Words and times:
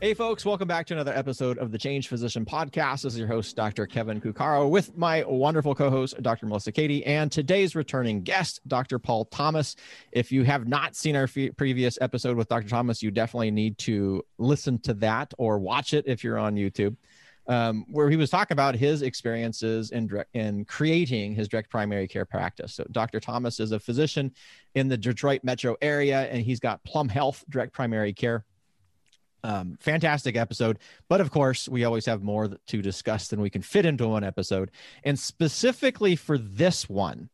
Hey, 0.00 0.12
folks, 0.12 0.44
welcome 0.44 0.68
back 0.68 0.86
to 0.86 0.94
another 0.94 1.14
episode 1.16 1.56
of 1.56 1.70
the 1.70 1.78
Changed 1.78 2.08
Physician 2.08 2.44
Podcast. 2.44 3.02
This 3.02 3.14
is 3.14 3.18
your 3.18 3.28
host, 3.28 3.56
Dr. 3.56 3.86
Kevin 3.86 4.20
Cuccaro, 4.20 4.68
with 4.68 4.94
my 4.98 5.24
wonderful 5.26 5.74
co 5.74 5.88
host, 5.88 6.20
Dr. 6.20 6.44
Melissa 6.46 6.72
Cady, 6.72 7.06
and 7.06 7.32
today's 7.32 7.74
returning 7.74 8.22
guest, 8.22 8.60
Dr. 8.68 8.98
Paul 8.98 9.24
Thomas. 9.26 9.76
If 10.12 10.30
you 10.30 10.42
have 10.42 10.68
not 10.68 10.94
seen 10.94 11.16
our 11.16 11.24
f- 11.24 11.56
previous 11.56 11.96
episode 12.02 12.36
with 12.36 12.48
Dr. 12.48 12.68
Thomas, 12.68 13.02
you 13.02 13.12
definitely 13.12 13.52
need 13.52 13.78
to 13.78 14.22
listen 14.36 14.78
to 14.80 14.94
that 14.94 15.32
or 15.38 15.58
watch 15.58 15.94
it 15.94 16.04
if 16.06 16.22
you're 16.22 16.38
on 16.38 16.56
YouTube. 16.56 16.96
Um, 17.46 17.84
where 17.88 18.10
he 18.10 18.16
was 18.16 18.30
talking 18.30 18.54
about 18.54 18.74
his 18.74 19.02
experiences 19.02 19.90
in, 19.90 20.10
in 20.32 20.64
creating 20.64 21.34
his 21.34 21.46
direct 21.46 21.70
primary 21.70 22.08
care 22.08 22.24
practice. 22.24 22.74
So, 22.74 22.84
Dr. 22.90 23.20
Thomas 23.20 23.60
is 23.60 23.72
a 23.72 23.78
physician 23.78 24.32
in 24.74 24.88
the 24.88 24.96
Detroit 24.96 25.42
metro 25.44 25.76
area, 25.80 26.22
and 26.22 26.42
he's 26.42 26.60
got 26.60 26.82
Plum 26.84 27.08
Health 27.08 27.44
Direct 27.48 27.72
Primary 27.72 28.12
Care 28.12 28.44
um, 29.44 29.76
fantastic 29.78 30.36
episode. 30.36 30.80
But 31.08 31.20
of 31.20 31.30
course, 31.30 31.68
we 31.68 31.84
always 31.84 32.06
have 32.06 32.22
more 32.22 32.48
to 32.48 32.82
discuss 32.82 33.28
than 33.28 33.40
we 33.40 33.50
can 33.50 33.62
fit 33.62 33.86
into 33.86 34.08
one 34.08 34.24
episode. 34.24 34.72
And 35.04 35.16
specifically 35.16 36.16
for 36.16 36.38
this 36.38 36.88
one, 36.88 37.28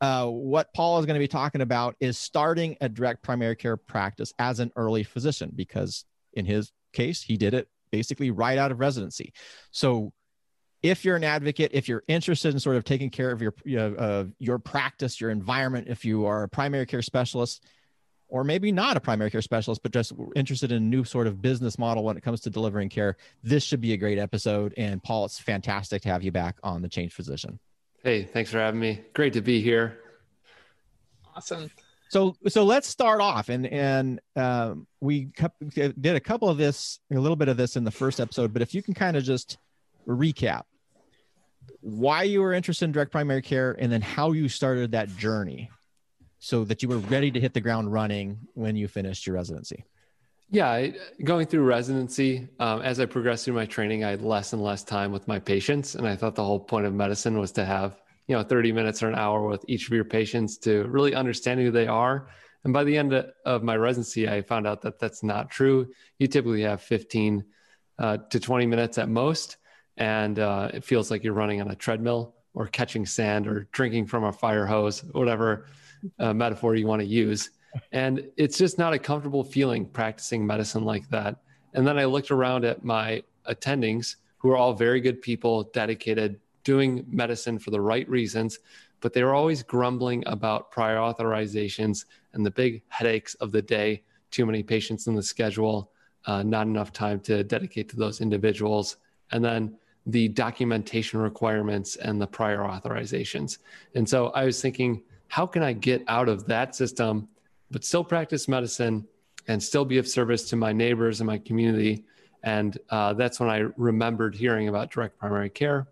uh, 0.00 0.26
what 0.26 0.72
Paul 0.74 0.98
is 1.00 1.06
going 1.06 1.14
to 1.14 1.24
be 1.24 1.26
talking 1.26 1.62
about 1.62 1.96
is 1.98 2.18
starting 2.18 2.76
a 2.80 2.88
direct 2.88 3.22
primary 3.22 3.56
care 3.56 3.78
practice 3.78 4.32
as 4.38 4.60
an 4.60 4.70
early 4.76 5.02
physician, 5.02 5.50
because 5.56 6.04
in 6.34 6.44
his 6.44 6.70
case, 6.92 7.22
he 7.22 7.36
did 7.36 7.54
it 7.54 7.68
basically 7.90 8.30
right 8.30 8.58
out 8.58 8.70
of 8.70 8.78
residency. 8.78 9.32
So 9.70 10.12
if 10.82 11.04
you're 11.04 11.16
an 11.16 11.24
advocate, 11.24 11.70
if 11.72 11.88
you're 11.88 12.02
interested 12.06 12.52
in 12.52 12.60
sort 12.60 12.76
of 12.76 12.84
taking 12.84 13.08
care 13.08 13.30
of 13.32 13.40
your 13.40 13.54
uh, 13.98 14.24
your 14.38 14.58
practice, 14.58 15.18
your 15.18 15.30
environment, 15.30 15.88
if 15.88 16.04
you 16.04 16.26
are 16.26 16.42
a 16.42 16.48
primary 16.48 16.84
care 16.84 17.02
specialist, 17.02 17.64
or 18.28 18.44
maybe 18.44 18.72
not 18.72 18.96
a 18.96 19.00
primary 19.00 19.30
care 19.30 19.42
specialist, 19.42 19.82
but 19.82 19.92
just 19.92 20.12
interested 20.34 20.72
in 20.72 20.78
a 20.78 20.86
new 20.86 21.04
sort 21.04 21.26
of 21.26 21.40
business 21.40 21.78
model 21.78 22.02
when 22.02 22.16
it 22.16 22.22
comes 22.22 22.40
to 22.40 22.50
delivering 22.50 22.88
care, 22.88 23.16
this 23.42 23.62
should 23.62 23.80
be 23.80 23.92
a 23.92 23.96
great 23.96 24.18
episode. 24.18 24.74
And 24.76 25.02
Paul, 25.02 25.24
it's 25.24 25.38
fantastic 25.38 26.02
to 26.02 26.08
have 26.08 26.22
you 26.22 26.32
back 26.32 26.56
on 26.62 26.82
the 26.82 26.88
Changed 26.88 27.14
Physician. 27.14 27.58
Hey, 28.02 28.24
thanks 28.24 28.50
for 28.50 28.58
having 28.58 28.80
me. 28.80 29.02
Great 29.14 29.32
to 29.34 29.40
be 29.40 29.60
here. 29.60 29.98
Awesome. 31.34 31.70
So, 32.08 32.36
so 32.46 32.64
let's 32.64 32.86
start 32.86 33.20
off, 33.20 33.48
and 33.48 33.66
and 33.66 34.20
um, 34.36 34.86
we 35.00 35.28
did 35.74 36.06
a 36.06 36.20
couple 36.20 36.48
of 36.48 36.56
this, 36.56 37.00
a 37.10 37.16
little 37.16 37.36
bit 37.36 37.48
of 37.48 37.56
this 37.56 37.74
in 37.74 37.82
the 37.82 37.90
first 37.90 38.20
episode. 38.20 38.52
But 38.52 38.62
if 38.62 38.74
you 38.74 38.82
can 38.82 38.94
kind 38.94 39.16
of 39.16 39.24
just 39.24 39.58
recap 40.06 40.62
why 41.80 42.22
you 42.22 42.42
were 42.42 42.52
interested 42.52 42.84
in 42.84 42.92
direct 42.92 43.10
primary 43.10 43.42
care, 43.42 43.76
and 43.78 43.90
then 43.90 44.02
how 44.02 44.32
you 44.32 44.48
started 44.48 44.92
that 44.92 45.08
journey 45.16 45.68
so 46.46 46.62
that 46.62 46.80
you 46.80 46.88
were 46.88 46.98
ready 46.98 47.28
to 47.28 47.40
hit 47.40 47.54
the 47.54 47.60
ground 47.60 47.92
running 47.92 48.38
when 48.54 48.76
you 48.76 48.86
finished 48.86 49.26
your 49.26 49.34
residency? 49.34 49.84
Yeah, 50.48 50.86
going 51.24 51.48
through 51.48 51.64
residency, 51.64 52.46
um, 52.60 52.82
as 52.82 53.00
I 53.00 53.06
progressed 53.06 53.44
through 53.44 53.54
my 53.54 53.66
training, 53.66 54.04
I 54.04 54.10
had 54.10 54.22
less 54.22 54.52
and 54.52 54.62
less 54.62 54.84
time 54.84 55.10
with 55.10 55.26
my 55.26 55.40
patients. 55.40 55.96
And 55.96 56.06
I 56.06 56.14
thought 56.14 56.36
the 56.36 56.44
whole 56.44 56.60
point 56.60 56.86
of 56.86 56.94
medicine 56.94 57.36
was 57.40 57.50
to 57.52 57.64
have, 57.64 58.00
you 58.28 58.36
know, 58.36 58.44
30 58.44 58.70
minutes 58.70 59.02
or 59.02 59.08
an 59.08 59.16
hour 59.16 59.48
with 59.48 59.64
each 59.66 59.88
of 59.88 59.92
your 59.92 60.04
patients 60.04 60.56
to 60.58 60.84
really 60.84 61.16
understand 61.16 61.58
who 61.58 61.72
they 61.72 61.88
are. 61.88 62.28
And 62.62 62.72
by 62.72 62.84
the 62.84 62.96
end 62.96 63.12
of 63.44 63.64
my 63.64 63.74
residency, 63.74 64.28
I 64.28 64.40
found 64.42 64.68
out 64.68 64.82
that 64.82 65.00
that's 65.00 65.24
not 65.24 65.50
true. 65.50 65.88
You 66.20 66.28
typically 66.28 66.62
have 66.62 66.80
15 66.80 67.44
uh, 67.98 68.18
to 68.30 68.38
20 68.38 68.66
minutes 68.66 68.98
at 68.98 69.08
most. 69.08 69.56
And 69.96 70.38
uh, 70.38 70.70
it 70.72 70.84
feels 70.84 71.10
like 71.10 71.24
you're 71.24 71.32
running 71.32 71.60
on 71.60 71.72
a 71.72 71.74
treadmill 71.74 72.36
or 72.54 72.68
catching 72.68 73.04
sand 73.04 73.48
or 73.48 73.66
drinking 73.72 74.06
from 74.06 74.22
a 74.22 74.32
fire 74.32 74.64
hose, 74.64 75.00
whatever 75.10 75.66
uh, 76.18 76.32
metaphor 76.32 76.74
you 76.74 76.86
want 76.86 77.00
to 77.00 77.06
use. 77.06 77.50
And 77.92 78.26
it's 78.36 78.58
just 78.58 78.78
not 78.78 78.94
a 78.94 78.98
comfortable 78.98 79.44
feeling 79.44 79.86
practicing 79.86 80.46
medicine 80.46 80.84
like 80.84 81.08
that. 81.10 81.36
And 81.74 81.86
then 81.86 81.98
I 81.98 82.04
looked 82.06 82.30
around 82.30 82.64
at 82.64 82.84
my 82.84 83.22
attendings, 83.48 84.16
who 84.38 84.50
are 84.50 84.56
all 84.56 84.72
very 84.72 85.00
good 85.00 85.20
people, 85.20 85.64
dedicated, 85.74 86.40
doing 86.64 87.04
medicine 87.08 87.58
for 87.58 87.70
the 87.70 87.80
right 87.80 88.08
reasons, 88.08 88.58
but 89.00 89.12
they 89.12 89.22
were 89.22 89.34
always 89.34 89.62
grumbling 89.62 90.22
about 90.26 90.70
prior 90.70 90.96
authorizations 90.96 92.06
and 92.32 92.44
the 92.44 92.50
big 92.50 92.82
headaches 92.88 93.34
of 93.36 93.52
the 93.52 93.62
day 93.62 94.02
too 94.30 94.46
many 94.46 94.62
patients 94.62 95.06
in 95.06 95.14
the 95.14 95.22
schedule, 95.22 95.92
uh, 96.26 96.42
not 96.42 96.66
enough 96.66 96.92
time 96.92 97.20
to 97.20 97.44
dedicate 97.44 97.88
to 97.88 97.96
those 97.96 98.20
individuals. 98.20 98.96
And 99.30 99.44
then 99.44 99.76
the 100.06 100.28
documentation 100.28 101.20
requirements 101.20 101.96
and 101.96 102.20
the 102.20 102.26
prior 102.26 102.60
authorizations. 102.60 103.58
And 103.94 104.08
so 104.08 104.28
I 104.28 104.44
was 104.44 104.60
thinking, 104.60 105.02
how 105.28 105.46
can 105.46 105.62
I 105.62 105.72
get 105.72 106.02
out 106.08 106.28
of 106.28 106.46
that 106.46 106.74
system, 106.74 107.28
but 107.70 107.84
still 107.84 108.04
practice 108.04 108.48
medicine 108.48 109.06
and 109.48 109.62
still 109.62 109.84
be 109.84 109.98
of 109.98 110.08
service 110.08 110.48
to 110.50 110.56
my 110.56 110.72
neighbors 110.72 111.20
and 111.20 111.26
my 111.26 111.38
community? 111.38 112.04
And 112.42 112.78
uh, 112.90 113.12
that's 113.14 113.40
when 113.40 113.50
I 113.50 113.64
remembered 113.76 114.34
hearing 114.34 114.68
about 114.68 114.90
direct 114.90 115.18
primary 115.18 115.50
care. 115.50 115.88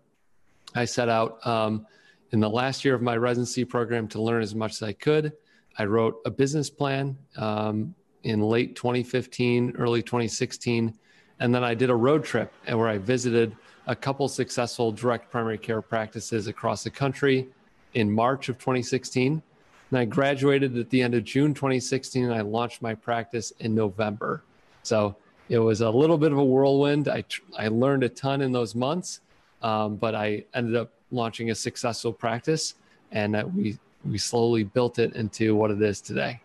I 0.73 0.85
set 0.85 1.09
out 1.09 1.45
um, 1.45 1.85
in 2.31 2.39
the 2.39 2.49
last 2.49 2.85
year 2.85 2.95
of 2.95 3.01
my 3.01 3.17
residency 3.17 3.65
program 3.65 4.07
to 4.09 4.21
learn 4.21 4.41
as 4.41 4.55
much 4.55 4.73
as 4.73 4.83
I 4.83 4.93
could. 4.93 5.33
I 5.77 5.85
wrote 5.85 6.21
a 6.25 6.29
business 6.29 6.69
plan 6.69 7.17
um, 7.37 7.93
in 8.23 8.41
late 8.41 8.75
2015, 8.75 9.75
early 9.77 10.01
2016. 10.01 10.93
And 11.39 11.53
then 11.53 11.63
I 11.63 11.73
did 11.73 11.89
a 11.89 11.95
road 11.95 12.23
trip 12.23 12.53
where 12.67 12.87
I 12.87 12.97
visited 12.97 13.55
a 13.87 13.95
couple 13.95 14.27
successful 14.27 14.91
direct 14.91 15.29
primary 15.29 15.57
care 15.57 15.81
practices 15.81 16.47
across 16.47 16.83
the 16.83 16.89
country 16.89 17.49
in 17.95 18.11
March 18.11 18.49
of 18.49 18.59
2016. 18.59 19.41
And 19.89 19.99
I 19.99 20.05
graduated 20.05 20.77
at 20.77 20.89
the 20.89 21.01
end 21.01 21.15
of 21.15 21.23
June 21.23 21.53
2016, 21.53 22.25
and 22.25 22.33
I 22.33 22.41
launched 22.41 22.81
my 22.81 22.93
practice 22.93 23.51
in 23.59 23.73
November. 23.73 24.43
So 24.83 25.15
it 25.49 25.59
was 25.59 25.81
a 25.81 25.89
little 25.89 26.17
bit 26.17 26.31
of 26.31 26.37
a 26.37 26.43
whirlwind. 26.43 27.07
I, 27.07 27.23
I 27.57 27.69
learned 27.69 28.03
a 28.03 28.09
ton 28.09 28.41
in 28.41 28.51
those 28.51 28.75
months, 28.75 29.21
um, 29.61 29.95
but 29.95 30.13
I 30.13 30.45
ended 30.53 30.75
up 30.75 30.91
launching 31.11 31.51
a 31.51 31.55
successful 31.55 32.11
practice, 32.13 32.75
and 33.11 33.33
that 33.33 33.51
we 33.51 33.79
we 34.03 34.17
slowly 34.19 34.63
built 34.63 34.99
it 34.99 35.15
into 35.15 35.55
what 35.55 35.71
it 35.71 35.81
is 35.81 35.99
today. 35.99 36.39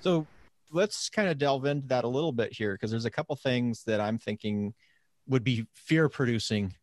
So 0.00 0.26
let's 0.72 1.10
kind 1.10 1.28
of 1.28 1.36
delve 1.36 1.66
into 1.66 1.86
that 1.88 2.04
a 2.04 2.08
little 2.08 2.32
bit 2.32 2.52
here 2.52 2.74
because 2.74 2.90
there's 2.90 3.04
a 3.04 3.10
couple 3.10 3.36
things 3.36 3.84
that 3.84 4.00
I'm 4.00 4.18
thinking 4.18 4.72
would 5.28 5.44
be 5.44 5.66
fear 5.74 6.08
producing 6.08 6.74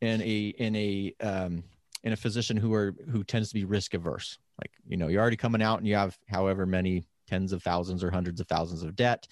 in 0.00 0.20
a 0.20 0.48
in 0.58 0.76
a 0.76 1.14
um, 1.20 1.64
in 2.04 2.12
a 2.12 2.16
physician 2.16 2.56
who 2.56 2.74
are 2.74 2.94
who 3.10 3.24
tends 3.24 3.48
to 3.48 3.54
be 3.54 3.64
risk 3.64 3.94
averse. 3.94 4.38
Like 4.60 4.72
you 4.86 4.96
know, 4.96 5.08
you're 5.08 5.20
already 5.20 5.36
coming 5.36 5.62
out 5.62 5.78
and 5.78 5.86
you 5.86 5.94
have 5.94 6.18
however 6.28 6.66
many 6.66 7.04
tens 7.28 7.52
of 7.52 7.62
thousands 7.62 8.02
or 8.02 8.10
hundreds 8.10 8.40
of 8.40 8.48
thousands 8.48 8.82
of 8.82 8.96
debt, 8.96 9.26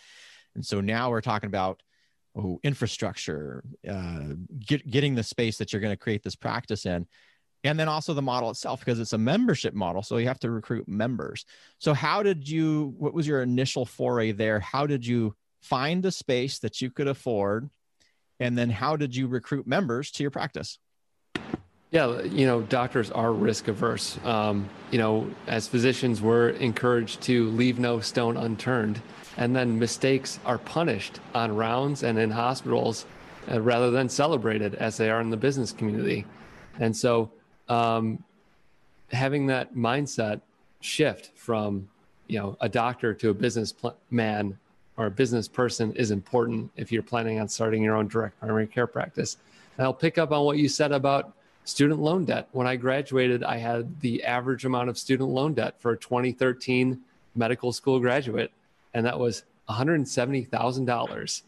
and 0.55 0.65
so 0.65 0.81
now 0.81 1.11
we're 1.11 1.21
talking 1.21 1.49
about 1.49 1.83
oh 2.37 2.61
infrastructure, 2.63 3.65
uh, 3.89 4.35
get, 4.59 4.89
getting 4.89 5.15
the 5.15 5.23
space 5.23 5.59
that 5.59 5.73
you're 5.73 5.83
going 5.83 5.93
to 5.93 5.97
create 5.97 6.23
this 6.23 6.37
practice 6.37 6.87
in. 6.87 7.07
And 7.63 7.79
then 7.79 7.89
also 7.89 8.15
the 8.15 8.23
model 8.23 8.49
itself, 8.49 8.81
because 8.81 8.99
it's 8.99 9.13
a 9.13 9.19
membership 9.19 9.75
model. 9.75 10.03
So 10.03 10.17
you 10.17 10.29
have 10.29 10.39
to 10.39 10.51
recruit 10.51 10.89
members. 10.89 11.45
So, 11.77 11.93
how 11.93 12.23
did 12.23 12.49
you, 12.49 12.95
what 12.97 13.13
was 13.13 13.27
your 13.27 13.43
initial 13.43 13.85
foray 13.85 14.33
there? 14.33 14.61
How 14.61 14.87
did 14.87 15.07
you 15.07 15.35
find 15.61 16.03
the 16.03 16.11
space 16.11 16.59
that 16.61 16.81
you 16.81 16.91
could 16.91 17.07
afford 17.07 17.69
and 18.41 18.57
then 18.57 18.71
how 18.71 18.97
did 18.97 19.15
you 19.15 19.29
recruit 19.29 19.67
members 19.67 20.11
to 20.13 20.25
your 20.25 20.31
practice? 20.31 20.79
Yeah, 21.91 22.23
you 22.23 22.47
know, 22.47 22.63
doctors 22.63 23.11
are 23.11 23.33
risk 23.33 23.67
averse. 23.67 24.17
Um, 24.25 24.71
you 24.93 24.99
know, 24.99 25.29
as 25.49 25.67
physicians, 25.67 26.23
we're 26.23 26.51
encouraged 26.51 27.21
to 27.23 27.49
leave 27.51 27.81
no 27.81 27.99
stone 27.99 28.37
unturned. 28.37 29.03
And 29.37 29.57
then 29.57 29.77
mistakes 29.79 30.39
are 30.45 30.59
punished 30.59 31.19
on 31.35 31.57
rounds 31.57 32.05
and 32.05 32.17
in 32.17 32.31
hospitals 32.31 33.07
uh, 33.51 33.61
rather 33.61 33.91
than 33.91 34.09
celebrated 34.09 34.77
as 34.77 34.97
they 34.97 35.11
are 35.11 35.21
in 35.21 35.31
the 35.31 35.37
business 35.37 35.73
community. 35.73 36.27
And 36.79 36.97
so, 36.97 37.31
um, 37.69 38.23
having 39.11 39.47
that 39.47 39.75
mindset 39.75 40.41
shift 40.81 41.33
from, 41.35 41.89
you 42.29 42.39
know, 42.39 42.57
a 42.61 42.69
doctor 42.69 43.13
to 43.15 43.31
a 43.31 43.35
business 43.35 43.73
pl- 43.73 43.97
man 44.11 44.57
or 44.97 45.07
a 45.07 45.11
business 45.11 45.49
person 45.49 45.93
is 45.95 46.13
important 46.13 46.71
if 46.77 46.93
you're 46.93 47.03
planning 47.03 47.41
on 47.41 47.49
starting 47.49 47.83
your 47.83 47.97
own 47.97 48.07
direct 48.07 48.39
primary 48.39 48.69
care 48.69 48.87
practice. 48.87 49.39
And 49.77 49.85
I'll 49.85 49.95
pick 49.95 50.19
up 50.19 50.31
on 50.31 50.45
what 50.45 50.59
you 50.59 50.69
said 50.69 50.93
about 50.93 51.33
student 51.71 52.01
loan 52.01 52.25
debt. 52.25 52.49
When 52.53 52.67
I 52.67 52.77
graduated, 52.77 53.45
I 53.45 53.59
had 53.59 54.01
the 54.01 54.25
average 54.25 54.65
amount 54.65 54.89
of 54.89 54.99
student 54.99 55.31
loan 55.31 55.55
debt 55.55 55.77
for 55.79 55.93
a 55.93 55.97
2013 55.97 57.01
medical 57.35 57.73
school 57.73 58.01
graduate, 58.01 58.51
and 58.93 59.07
that 59.07 59.19
was 59.19 59.45
$170,000. 59.69 61.43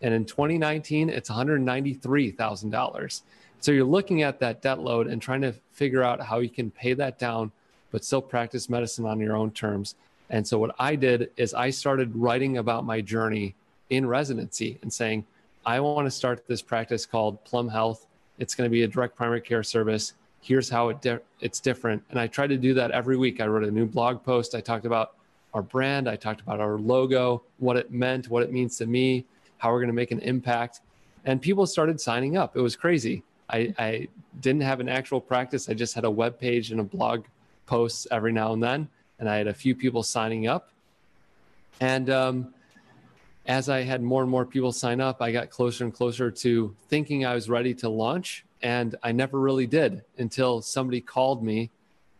And 0.00 0.14
in 0.14 0.24
2019, 0.24 1.08
it's 1.08 1.30
$193,000. 1.30 3.22
So 3.60 3.72
you're 3.72 3.84
looking 3.84 4.22
at 4.22 4.40
that 4.40 4.62
debt 4.62 4.80
load 4.80 5.06
and 5.06 5.22
trying 5.22 5.42
to 5.42 5.52
figure 5.72 6.02
out 6.02 6.20
how 6.20 6.40
you 6.40 6.48
can 6.48 6.70
pay 6.70 6.94
that 6.94 7.18
down, 7.18 7.52
but 7.90 8.04
still 8.04 8.22
practice 8.22 8.68
medicine 8.68 9.06
on 9.06 9.20
your 9.20 9.36
own 9.36 9.50
terms. 9.50 9.94
And 10.30 10.46
so 10.46 10.58
what 10.58 10.74
I 10.78 10.94
did 10.96 11.30
is 11.36 11.54
I 11.54 11.70
started 11.70 12.14
writing 12.14 12.58
about 12.58 12.84
my 12.84 13.00
journey 13.00 13.54
in 13.90 14.06
residency 14.06 14.78
and 14.82 14.92
saying, 14.92 15.24
I 15.64 15.80
want 15.80 16.06
to 16.06 16.10
start 16.10 16.46
this 16.46 16.62
practice 16.62 17.06
called 17.06 17.44
Plum 17.44 17.68
Health. 17.68 18.06
It's 18.38 18.54
going 18.54 18.68
to 18.68 18.72
be 18.72 18.82
a 18.82 18.88
direct 18.88 19.16
primary 19.16 19.40
care 19.40 19.62
service. 19.62 20.14
Here's 20.40 20.68
how 20.68 20.88
it 20.90 21.00
di- 21.02 21.18
it's 21.40 21.60
different. 21.60 22.02
And 22.10 22.18
I 22.18 22.26
tried 22.26 22.48
to 22.48 22.56
do 22.56 22.74
that 22.74 22.90
every 22.92 23.16
week. 23.16 23.40
I 23.40 23.46
wrote 23.46 23.64
a 23.64 23.70
new 23.70 23.86
blog 23.86 24.22
post. 24.22 24.54
I 24.54 24.60
talked 24.60 24.86
about 24.86 25.14
our 25.54 25.62
brand. 25.62 26.08
I 26.08 26.16
talked 26.16 26.40
about 26.40 26.60
our 26.60 26.78
logo, 26.78 27.42
what 27.58 27.76
it 27.76 27.90
meant, 27.90 28.28
what 28.28 28.42
it 28.42 28.52
means 28.52 28.76
to 28.78 28.86
me, 28.86 29.24
how 29.58 29.72
we're 29.72 29.80
going 29.80 29.88
to 29.88 29.94
make 29.94 30.12
an 30.12 30.20
impact. 30.20 30.80
And 31.24 31.42
people 31.42 31.66
started 31.66 32.00
signing 32.00 32.36
up. 32.36 32.56
It 32.56 32.60
was 32.60 32.76
crazy. 32.76 33.22
I, 33.50 33.74
I 33.78 34.08
didn't 34.40 34.62
have 34.62 34.80
an 34.80 34.88
actual 34.88 35.20
practice. 35.20 35.68
I 35.68 35.74
just 35.74 35.94
had 35.94 36.04
a 36.04 36.10
web 36.10 36.38
page 36.38 36.70
and 36.70 36.80
a 36.80 36.84
blog 36.84 37.24
posts 37.66 38.06
every 38.10 38.32
now 38.32 38.52
and 38.52 38.62
then. 38.62 38.88
And 39.18 39.28
I 39.28 39.36
had 39.36 39.48
a 39.48 39.54
few 39.54 39.74
people 39.74 40.02
signing 40.02 40.46
up. 40.46 40.70
And 41.80 42.10
um, 42.10 42.54
as 43.48 43.70
I 43.70 43.82
had 43.82 44.02
more 44.02 44.20
and 44.20 44.30
more 44.30 44.44
people 44.44 44.72
sign 44.72 45.00
up, 45.00 45.22
I 45.22 45.32
got 45.32 45.48
closer 45.48 45.82
and 45.82 45.92
closer 45.92 46.30
to 46.30 46.76
thinking 46.88 47.24
I 47.24 47.34
was 47.34 47.48
ready 47.48 47.74
to 47.76 47.88
launch. 47.88 48.44
And 48.60 48.94
I 49.02 49.12
never 49.12 49.40
really 49.40 49.66
did 49.66 50.04
until 50.18 50.60
somebody 50.60 51.00
called 51.00 51.42
me. 51.42 51.70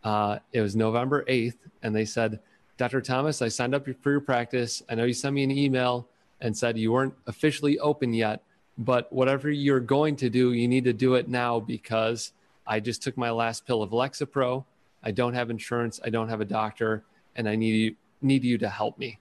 Uh, 0.03 0.39
it 0.53 0.61
was 0.61 0.75
November 0.75 1.23
8th. 1.25 1.57
And 1.83 1.95
they 1.95 2.05
said, 2.05 2.39
Dr. 2.77 2.99
Thomas, 2.99 3.43
I 3.43 3.47
signed 3.47 3.75
up 3.75 3.87
for 4.01 4.09
your 4.09 4.21
practice. 4.21 4.81
I 4.89 4.95
know 4.95 5.03
you 5.03 5.13
sent 5.13 5.35
me 5.35 5.43
an 5.43 5.51
email 5.51 6.07
and 6.41 6.57
said 6.57 6.77
you 6.77 6.91
weren't 6.91 7.13
officially 7.27 7.77
open 7.77 8.13
yet, 8.13 8.41
but 8.77 9.11
whatever 9.13 9.51
you're 9.51 9.81
going 9.81 10.15
to 10.15 10.29
do, 10.29 10.53
you 10.53 10.67
need 10.67 10.85
to 10.85 10.93
do 10.93 11.13
it 11.13 11.27
now 11.27 11.59
because 11.59 12.31
I 12.65 12.79
just 12.79 13.03
took 13.03 13.17
my 13.17 13.29
last 13.29 13.67
pill 13.67 13.83
of 13.83 13.91
Lexapro. 13.91 14.65
I 15.03 15.11
don't 15.11 15.33
have 15.33 15.51
insurance. 15.51 15.99
I 16.03 16.09
don't 16.09 16.29
have 16.29 16.41
a 16.41 16.45
doctor, 16.45 17.03
and 17.35 17.47
I 17.47 17.55
need 17.55 17.75
you, 17.75 17.95
need 18.21 18.43
you 18.43 18.57
to 18.59 18.69
help 18.69 18.97
me. 18.97 19.19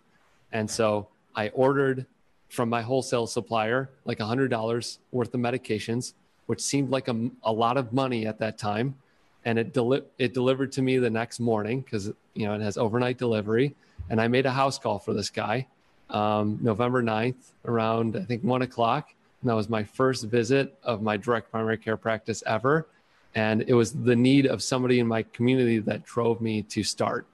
And 0.52 0.70
so 0.70 1.08
I 1.38 1.50
ordered 1.50 2.04
from 2.48 2.68
my 2.68 2.82
wholesale 2.82 3.28
supplier 3.28 3.90
like 4.04 4.18
$100 4.18 4.98
worth 5.12 5.32
of 5.32 5.40
medications, 5.40 6.14
which 6.46 6.60
seemed 6.60 6.90
like 6.90 7.06
a, 7.06 7.30
a 7.44 7.52
lot 7.52 7.76
of 7.76 7.92
money 7.92 8.26
at 8.26 8.40
that 8.40 8.58
time. 8.58 8.96
And 9.44 9.56
it 9.56 9.72
deli- 9.72 10.02
it 10.18 10.34
delivered 10.34 10.72
to 10.72 10.82
me 10.82 10.98
the 10.98 11.08
next 11.08 11.38
morning 11.38 11.82
because 11.82 12.10
you 12.34 12.44
know 12.46 12.54
it 12.54 12.60
has 12.60 12.76
overnight 12.76 13.18
delivery. 13.18 13.76
And 14.10 14.20
i 14.20 14.26
made 14.26 14.46
a 14.46 14.50
house 14.50 14.78
call 14.80 14.98
for 14.98 15.14
this 15.14 15.30
guy 15.30 15.66
um, 16.10 16.58
november 16.60 17.02
9th 17.02 17.52
around 17.66 18.16
i 18.16 18.24
think 18.24 18.42
one 18.42 18.62
o'clock. 18.62 19.14
And 19.40 19.48
that 19.48 19.54
was 19.54 19.68
my 19.68 19.84
first 19.84 20.24
visit 20.24 20.76
of 20.82 21.02
my 21.02 21.16
direct 21.16 21.52
primary 21.52 21.78
care 21.78 21.96
practice 21.96 22.42
ever. 22.46 22.88
And 23.36 23.62
it 23.68 23.74
was 23.74 23.92
the 23.92 24.16
need 24.16 24.46
of 24.46 24.60
somebody 24.60 24.98
in 24.98 25.06
my 25.06 25.22
community 25.22 25.78
that 25.78 26.04
drove 26.04 26.40
me 26.40 26.62
to 26.62 26.82
start 26.82 27.28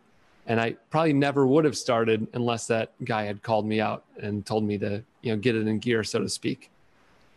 and 0.47 0.61
i 0.61 0.73
probably 0.91 1.13
never 1.13 1.47
would 1.47 1.65
have 1.65 1.77
started 1.77 2.27
unless 2.35 2.67
that 2.67 2.93
guy 3.05 3.25
had 3.25 3.43
called 3.43 3.67
me 3.67 3.81
out 3.81 4.05
and 4.21 4.45
told 4.45 4.65
me 4.65 4.79
to 4.79 5.03
you 5.23 5.33
know 5.33 5.37
get 5.37 5.55
it 5.55 5.67
in 5.67 5.79
gear 5.79 6.05
so 6.05 6.19
to 6.21 6.29
speak 6.29 6.71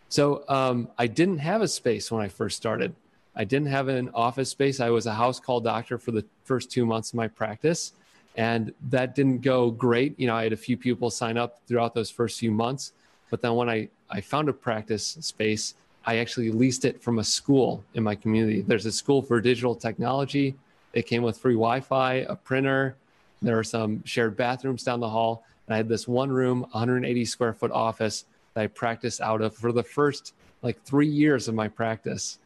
so 0.10 0.44
um, 0.48 0.88
i 0.98 1.08
didn't 1.08 1.40
have 1.40 1.62
a 1.62 1.68
space 1.68 2.12
when 2.12 2.24
i 2.24 2.28
first 2.28 2.58
started 2.58 2.94
I 3.38 3.44
didn't 3.44 3.68
have 3.68 3.88
an 3.88 4.10
office 4.16 4.50
space. 4.50 4.80
I 4.80 4.90
was 4.90 5.06
a 5.06 5.14
house 5.14 5.40
call 5.40 5.60
doctor 5.60 6.00
for 6.00 6.12
the 6.12 6.26
first 6.44 6.72
two 6.72 6.88
months 6.88 7.12
of 7.12 7.16
my 7.16 7.28
practice. 7.28 7.94
And 8.36 8.74
that 8.90 9.14
didn't 9.14 9.42
go 9.42 9.70
great. 9.70 10.20
You 10.20 10.26
know, 10.26 10.36
I 10.36 10.44
had 10.44 10.54
a 10.54 10.58
few 10.58 10.76
people 10.76 11.12
sign 11.12 11.38
up 11.38 11.60
throughout 11.68 11.94
those 11.94 12.10
first 12.10 12.40
few 12.40 12.52
months. 12.52 12.94
But 13.30 13.42
then 13.44 13.54
when 13.54 13.70
I, 13.70 13.90
I 14.10 14.22
found 14.22 14.50
a 14.50 14.54
practice 14.54 15.18
space, 15.22 15.76
I 16.04 16.18
actually 16.18 16.50
leased 16.50 16.84
it 16.84 17.02
from 17.02 17.20
a 17.20 17.24
school 17.24 17.84
in 17.94 18.02
my 18.04 18.16
community. 18.16 18.62
There's 18.62 18.88
a 18.88 18.92
school 18.92 19.22
for 19.22 19.40
digital 19.40 19.76
technology. 19.76 20.56
It 20.94 21.04
came 21.04 21.24
with 21.24 21.38
free 21.38 21.54
Wi 21.54 21.80
Fi, 21.80 22.14
a 22.16 22.36
printer. 22.36 22.96
There 23.42 23.56
were 23.56 23.64
some 23.64 24.04
shared 24.04 24.36
bathrooms 24.36 24.84
down 24.84 25.00
the 25.00 25.10
hall. 25.10 25.44
And 25.68 25.74
I 25.74 25.78
had 25.78 25.90
this 25.90 26.08
one 26.08 26.32
room, 26.32 26.62
180 26.72 27.26
square 27.26 27.54
foot 27.54 27.72
office 27.72 28.26
that 28.54 28.62
I 28.62 28.68
practiced 28.68 29.22
out 29.22 29.42
of 29.42 29.56
for 29.56 29.72
the 29.72 29.84
first 29.84 30.34
like 30.64 30.82
three 30.84 31.08
years 31.08 31.48
of 31.48 31.54
my 31.54 31.68
practice 31.68 32.40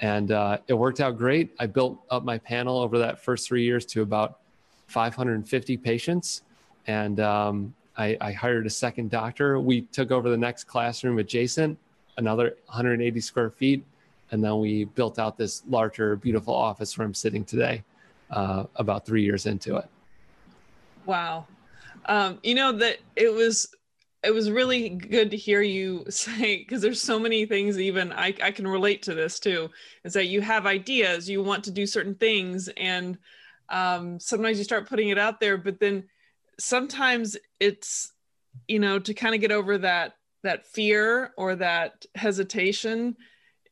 and 0.00 0.32
uh, 0.32 0.58
it 0.66 0.74
worked 0.74 1.00
out 1.00 1.16
great. 1.16 1.54
I 1.58 1.66
built 1.66 1.98
up 2.10 2.24
my 2.24 2.38
panel 2.38 2.78
over 2.78 2.98
that 2.98 3.22
first 3.22 3.46
three 3.46 3.64
years 3.64 3.86
to 3.86 4.02
about 4.02 4.40
550 4.88 5.76
patients, 5.78 6.42
and 6.86 7.20
um, 7.20 7.74
I, 7.96 8.16
I, 8.20 8.32
hired 8.32 8.66
a 8.66 8.70
second 8.70 9.10
doctor. 9.10 9.58
We 9.58 9.82
took 9.82 10.10
over 10.10 10.28
the 10.28 10.36
next 10.36 10.64
classroom 10.64 11.18
adjacent, 11.18 11.78
another 12.18 12.56
180 12.66 13.20
square 13.20 13.50
feet, 13.50 13.84
and 14.30 14.42
then 14.42 14.58
we 14.58 14.84
built 14.84 15.18
out 15.18 15.36
this 15.36 15.62
larger, 15.68 16.16
beautiful 16.16 16.54
office 16.54 16.96
where 16.96 17.06
I'm 17.06 17.14
sitting 17.14 17.44
today. 17.44 17.82
Uh, 18.30 18.64
about 18.76 19.06
three 19.06 19.22
years 19.22 19.46
into 19.46 19.76
it. 19.76 19.84
Wow, 21.06 21.46
um, 22.06 22.38
you 22.42 22.54
know 22.54 22.72
that 22.72 22.98
it 23.14 23.32
was 23.32 23.68
it 24.24 24.32
was 24.32 24.50
really 24.50 24.88
good 24.88 25.30
to 25.30 25.36
hear 25.36 25.60
you 25.60 26.04
say 26.08 26.56
because 26.56 26.82
there's 26.82 27.00
so 27.00 27.18
many 27.18 27.46
things 27.46 27.78
even 27.78 28.12
I, 28.12 28.34
I 28.42 28.50
can 28.50 28.66
relate 28.66 29.02
to 29.02 29.14
this 29.14 29.38
too 29.38 29.70
is 30.02 30.14
that 30.14 30.26
you 30.26 30.40
have 30.40 30.66
ideas 30.66 31.28
you 31.28 31.42
want 31.42 31.64
to 31.64 31.70
do 31.70 31.86
certain 31.86 32.14
things 32.14 32.68
and 32.76 33.18
um, 33.68 34.18
sometimes 34.18 34.58
you 34.58 34.64
start 34.64 34.88
putting 34.88 35.10
it 35.10 35.18
out 35.18 35.40
there 35.40 35.56
but 35.56 35.78
then 35.78 36.04
sometimes 36.58 37.36
it's 37.60 38.12
you 38.66 38.78
know 38.78 38.98
to 38.98 39.14
kind 39.14 39.34
of 39.34 39.40
get 39.40 39.52
over 39.52 39.78
that 39.78 40.16
that 40.42 40.66
fear 40.66 41.32
or 41.36 41.54
that 41.56 42.04
hesitation 42.14 43.16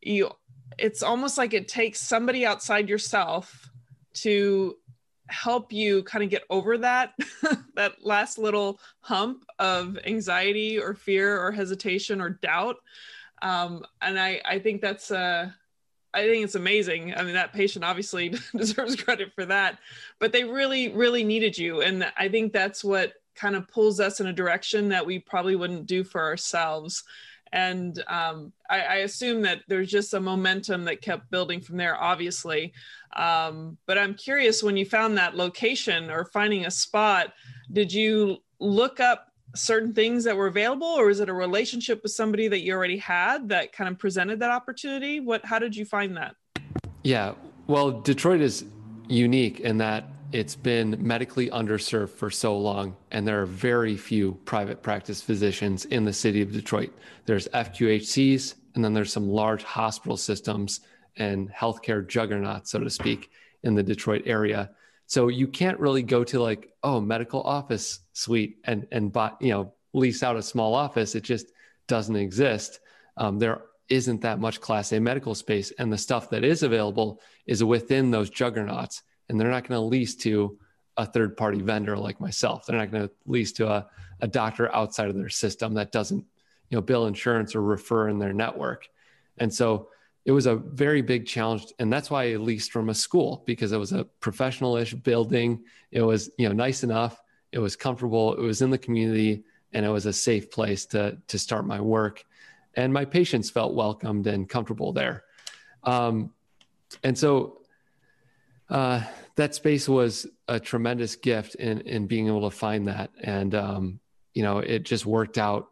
you 0.02 0.30
it's 0.78 1.02
almost 1.02 1.38
like 1.38 1.54
it 1.54 1.68
takes 1.68 2.00
somebody 2.00 2.44
outside 2.46 2.88
yourself 2.88 3.70
to 4.14 4.76
help 5.28 5.72
you 5.72 6.02
kind 6.02 6.22
of 6.22 6.30
get 6.30 6.42
over 6.50 6.76
that 6.78 7.14
that 7.74 7.92
last 8.04 8.38
little 8.38 8.78
hump 9.00 9.44
of 9.58 9.98
anxiety 10.04 10.78
or 10.78 10.94
fear 10.94 11.40
or 11.40 11.50
hesitation 11.50 12.20
or 12.20 12.30
doubt 12.30 12.76
um, 13.40 13.82
and 14.02 14.18
i 14.18 14.40
i 14.44 14.58
think 14.58 14.80
that's 14.82 15.10
uh 15.10 15.48
I 16.14 16.26
think 16.26 16.44
it's 16.44 16.54
amazing. 16.54 17.14
I 17.14 17.22
mean, 17.22 17.34
that 17.34 17.52
patient 17.52 17.84
obviously 17.84 18.34
deserves 18.56 18.96
credit 18.96 19.32
for 19.34 19.46
that, 19.46 19.78
but 20.18 20.32
they 20.32 20.44
really, 20.44 20.90
really 20.90 21.24
needed 21.24 21.56
you. 21.56 21.80
And 21.80 22.10
I 22.18 22.28
think 22.28 22.52
that's 22.52 22.84
what 22.84 23.14
kind 23.34 23.56
of 23.56 23.68
pulls 23.68 23.98
us 23.98 24.20
in 24.20 24.26
a 24.26 24.32
direction 24.32 24.90
that 24.90 25.06
we 25.06 25.18
probably 25.18 25.56
wouldn't 25.56 25.86
do 25.86 26.04
for 26.04 26.20
ourselves. 26.22 27.02
And 27.52 28.02
um, 28.08 28.52
I, 28.70 28.80
I, 28.80 28.94
assume 28.96 29.42
that 29.42 29.60
there's 29.68 29.90
just 29.90 30.14
a 30.14 30.20
momentum 30.20 30.84
that 30.84 31.02
kept 31.02 31.30
building 31.30 31.60
from 31.60 31.76
there, 31.76 32.00
obviously. 32.00 32.72
Um, 33.14 33.76
but 33.86 33.98
I'm 33.98 34.14
curious 34.14 34.62
when 34.62 34.76
you 34.76 34.86
found 34.86 35.18
that 35.18 35.36
location 35.36 36.10
or 36.10 36.24
finding 36.24 36.64
a 36.64 36.70
spot, 36.70 37.34
did 37.70 37.92
you 37.92 38.38
look 38.58 39.00
up 39.00 39.28
certain 39.54 39.92
things 39.92 40.24
that 40.24 40.36
were 40.36 40.46
available 40.46 40.86
or 40.86 41.10
is 41.10 41.20
it 41.20 41.28
a 41.28 41.34
relationship 41.34 42.02
with 42.02 42.12
somebody 42.12 42.48
that 42.48 42.60
you 42.60 42.72
already 42.72 42.96
had 42.96 43.50
that 43.50 43.72
kind 43.72 43.90
of 43.90 43.98
presented 43.98 44.40
that 44.40 44.50
opportunity? 44.50 45.20
What, 45.20 45.44
how 45.44 45.58
did 45.58 45.76
you 45.76 45.84
find 45.84 46.16
that? 46.16 46.36
Yeah, 47.02 47.34
well, 47.66 47.90
Detroit 47.90 48.40
is 48.40 48.64
unique 49.08 49.60
in 49.60 49.78
that 49.78 50.04
it's 50.32 50.56
been 50.56 50.96
medically 50.98 51.50
underserved 51.50 52.10
for 52.10 52.30
so 52.30 52.56
long, 52.56 52.96
and 53.10 53.26
there 53.26 53.42
are 53.42 53.46
very 53.46 53.96
few 53.96 54.32
private 54.44 54.82
practice 54.82 55.20
physicians 55.20 55.84
in 55.86 56.04
the 56.04 56.12
city 56.12 56.40
of 56.40 56.52
Detroit. 56.52 56.92
There's 57.26 57.48
FQHCs, 57.48 58.54
and 58.74 58.84
then 58.84 58.94
there's 58.94 59.12
some 59.12 59.28
large 59.28 59.62
hospital 59.62 60.16
systems 60.16 60.80
and 61.16 61.50
healthcare 61.52 62.06
juggernauts, 62.06 62.70
so 62.70 62.80
to 62.80 62.90
speak, 62.90 63.30
in 63.62 63.74
the 63.74 63.82
Detroit 63.82 64.22
area. 64.24 64.70
So 65.06 65.28
you 65.28 65.46
can't 65.46 65.78
really 65.78 66.02
go 66.02 66.24
to 66.24 66.40
like, 66.40 66.72
oh, 66.82 67.00
medical 67.00 67.42
office 67.42 68.00
suite 68.14 68.56
and 68.64 68.86
and 68.90 69.12
buy, 69.12 69.32
you 69.40 69.50
know, 69.50 69.74
lease 69.92 70.22
out 70.22 70.36
a 70.36 70.42
small 70.42 70.74
office. 70.74 71.14
It 71.14 71.24
just 71.24 71.52
doesn't 71.86 72.16
exist. 72.16 72.80
Um, 73.18 73.38
there 73.38 73.62
isn't 73.90 74.22
that 74.22 74.40
much 74.40 74.60
Class 74.62 74.92
A 74.92 75.00
medical 75.00 75.34
space, 75.34 75.70
and 75.78 75.92
the 75.92 75.98
stuff 75.98 76.30
that 76.30 76.44
is 76.44 76.62
available 76.62 77.20
is 77.46 77.62
within 77.62 78.10
those 78.10 78.30
juggernauts, 78.30 79.02
and 79.28 79.40
they're 79.40 79.50
not 79.50 79.66
going 79.66 79.78
to 79.78 79.86
lease 79.86 80.14
to 80.16 80.58
a 80.96 81.06
third 81.06 81.36
party 81.36 81.60
vendor 81.60 81.96
like 81.96 82.20
myself. 82.20 82.66
They're 82.66 82.78
not 82.78 82.90
going 82.90 83.08
to 83.08 83.14
lease 83.26 83.52
to 83.52 83.68
a, 83.68 83.86
a 84.20 84.28
doctor 84.28 84.74
outside 84.74 85.08
of 85.08 85.14
their 85.14 85.30
system 85.30 85.74
that 85.74 85.92
doesn't, 85.92 86.24
you 86.68 86.76
know, 86.76 86.82
bill 86.82 87.06
insurance 87.06 87.54
or 87.54 87.62
refer 87.62 88.08
in 88.08 88.18
their 88.18 88.32
network. 88.32 88.88
And 89.38 89.52
so 89.52 89.88
it 90.24 90.32
was 90.32 90.46
a 90.46 90.56
very 90.56 91.02
big 91.02 91.26
challenge 91.26 91.72
and 91.78 91.92
that's 91.92 92.10
why 92.10 92.32
i 92.32 92.36
leased 92.36 92.70
from 92.70 92.90
a 92.90 92.94
school 92.94 93.42
because 93.46 93.72
it 93.72 93.78
was 93.78 93.92
a 93.92 94.04
professional-ish 94.20 94.94
building. 94.94 95.64
It 95.90 96.02
was 96.02 96.30
you 96.38 96.48
know 96.48 96.54
nice 96.54 96.84
enough. 96.84 97.20
It 97.50 97.58
was 97.58 97.74
comfortable. 97.74 98.34
It 98.34 98.40
was 98.40 98.62
in 98.62 98.70
the 98.70 98.78
community 98.78 99.44
and 99.72 99.84
it 99.84 99.88
was 99.88 100.06
a 100.06 100.12
safe 100.12 100.50
place 100.50 100.86
to 100.86 101.18
to 101.26 101.38
start 101.38 101.66
my 101.66 101.80
work. 101.80 102.24
And 102.74 102.92
my 102.92 103.04
patients 103.04 103.50
felt 103.50 103.74
welcomed 103.74 104.26
and 104.26 104.48
comfortable 104.48 104.92
there. 104.92 105.24
Um, 105.82 106.32
and 107.02 107.18
so 107.18 107.61
uh, 108.72 109.02
that 109.36 109.54
space 109.54 109.88
was 109.88 110.26
a 110.48 110.58
tremendous 110.58 111.14
gift 111.16 111.54
in 111.54 111.80
in 111.82 112.06
being 112.06 112.26
able 112.26 112.50
to 112.50 112.56
find 112.56 112.88
that 112.88 113.10
and 113.22 113.54
um, 113.54 114.00
you 114.34 114.42
know 114.42 114.58
it 114.58 114.82
just 114.82 115.06
worked 115.06 115.38
out 115.38 115.68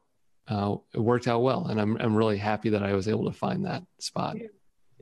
uh, 0.50 0.76
it 0.92 1.00
worked 1.00 1.28
out 1.28 1.42
well, 1.42 1.66
and 1.66 1.80
I'm 1.80 1.96
I'm 1.98 2.14
really 2.14 2.36
happy 2.36 2.70
that 2.70 2.82
I 2.82 2.92
was 2.92 3.06
able 3.06 3.24
to 3.26 3.32
find 3.32 3.64
that 3.64 3.84
spot. 4.00 4.36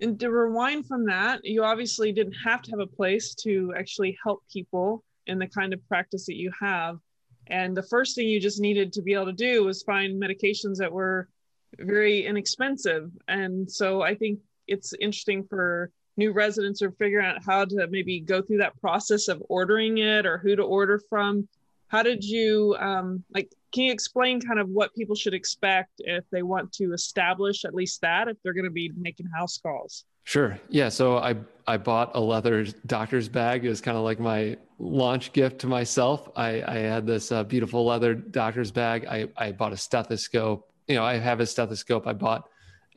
and 0.01 0.21
to 0.21 0.31
rewind 0.31 0.87
from 0.87 1.07
that, 1.07 1.41
you 1.43 1.65
obviously 1.65 2.13
didn't 2.13 2.35
have 2.45 2.61
to 2.63 2.71
have 2.71 2.81
a 2.81 2.87
place 2.87 3.35
to 3.37 3.73
actually 3.77 4.17
help 4.23 4.43
people 4.53 5.03
in 5.27 5.39
the 5.39 5.47
kind 5.47 5.73
of 5.73 5.87
practice 5.89 6.27
that 6.27 6.37
you 6.37 6.53
have. 6.61 6.99
And 7.47 7.75
the 7.75 7.83
first 7.83 8.15
thing 8.15 8.29
you 8.29 8.41
just 8.41 8.61
needed 8.61 8.93
to 8.93 9.03
be 9.03 9.15
able 9.15 9.27
to 9.27 9.33
do 9.33 9.65
was 9.65 9.83
find 9.83 10.23
medications 10.23 10.77
that 10.77 10.93
were 10.93 11.31
very 11.79 12.27
inexpensive. 12.27 13.11
And 13.27 13.71
so 13.71 14.03
I 14.03 14.15
think 14.15 14.41
it's 14.67 14.93
interesting 15.01 15.45
for 15.49 15.91
new 16.19 16.33
residents 16.33 16.83
are 16.83 16.91
figuring 16.91 17.25
out 17.25 17.43
how 17.45 17.65
to 17.65 17.87
maybe 17.89 18.21
go 18.21 18.43
through 18.43 18.59
that 18.59 18.79
process 18.81 19.29
of 19.29 19.43
ordering 19.49 19.99
it 19.99 20.27
or 20.27 20.37
who 20.37 20.57
to 20.57 20.63
order 20.63 21.01
from. 21.09 21.49
How 21.87 22.03
did 22.03 22.23
you 22.23 22.77
um, 22.79 23.25
like? 23.33 23.51
Can 23.73 23.85
you 23.85 23.93
explain 23.93 24.41
kind 24.41 24.59
of 24.59 24.69
what 24.69 24.95
people 24.95 25.15
should 25.15 25.35
expect 25.35 25.93
if 25.99 26.25
they 26.31 26.43
want 26.43 26.73
to 26.73 26.93
establish 26.93 27.65
at 27.65 27.75
least 27.75 28.01
that 28.01 28.29
if 28.29 28.37
they're 28.43 28.55
going 28.55 28.65
to 28.65 28.71
be 28.71 28.93
making 28.97 29.27
house 29.27 29.59
calls? 29.59 30.05
Sure. 30.25 30.59
Yeah. 30.69 30.91
So 30.91 31.17
I 31.17 31.37
I 31.67 31.79
bought 31.79 32.15
a 32.15 32.21
leather 32.21 32.67
doctor's 32.87 33.29
bag 33.29 33.65
it 33.65 33.71
was 33.71 33.81
kind 33.81 33.97
of 33.97 34.05
like 34.05 34.21
my 34.21 34.59
launch 34.79 35.33
gift 35.33 35.61
to 35.61 35.67
myself. 35.67 36.29
I, 36.37 36.63
I 36.63 36.77
had 36.79 37.07
this 37.07 37.33
uh, 37.33 37.45
beautiful 37.45 37.85
leather 37.85 38.15
doctor's 38.15 38.71
bag. 38.71 39.07
I, 39.07 39.29
I 39.37 39.53
bought 39.53 39.73
a 39.73 39.77
stethoscope. 39.77 40.71
You 40.87 40.95
know, 40.95 41.05
I 41.05 41.17
have 41.17 41.41
a 41.41 41.47
stethoscope. 41.47 42.07
I 42.07 42.13
bought 42.13 42.49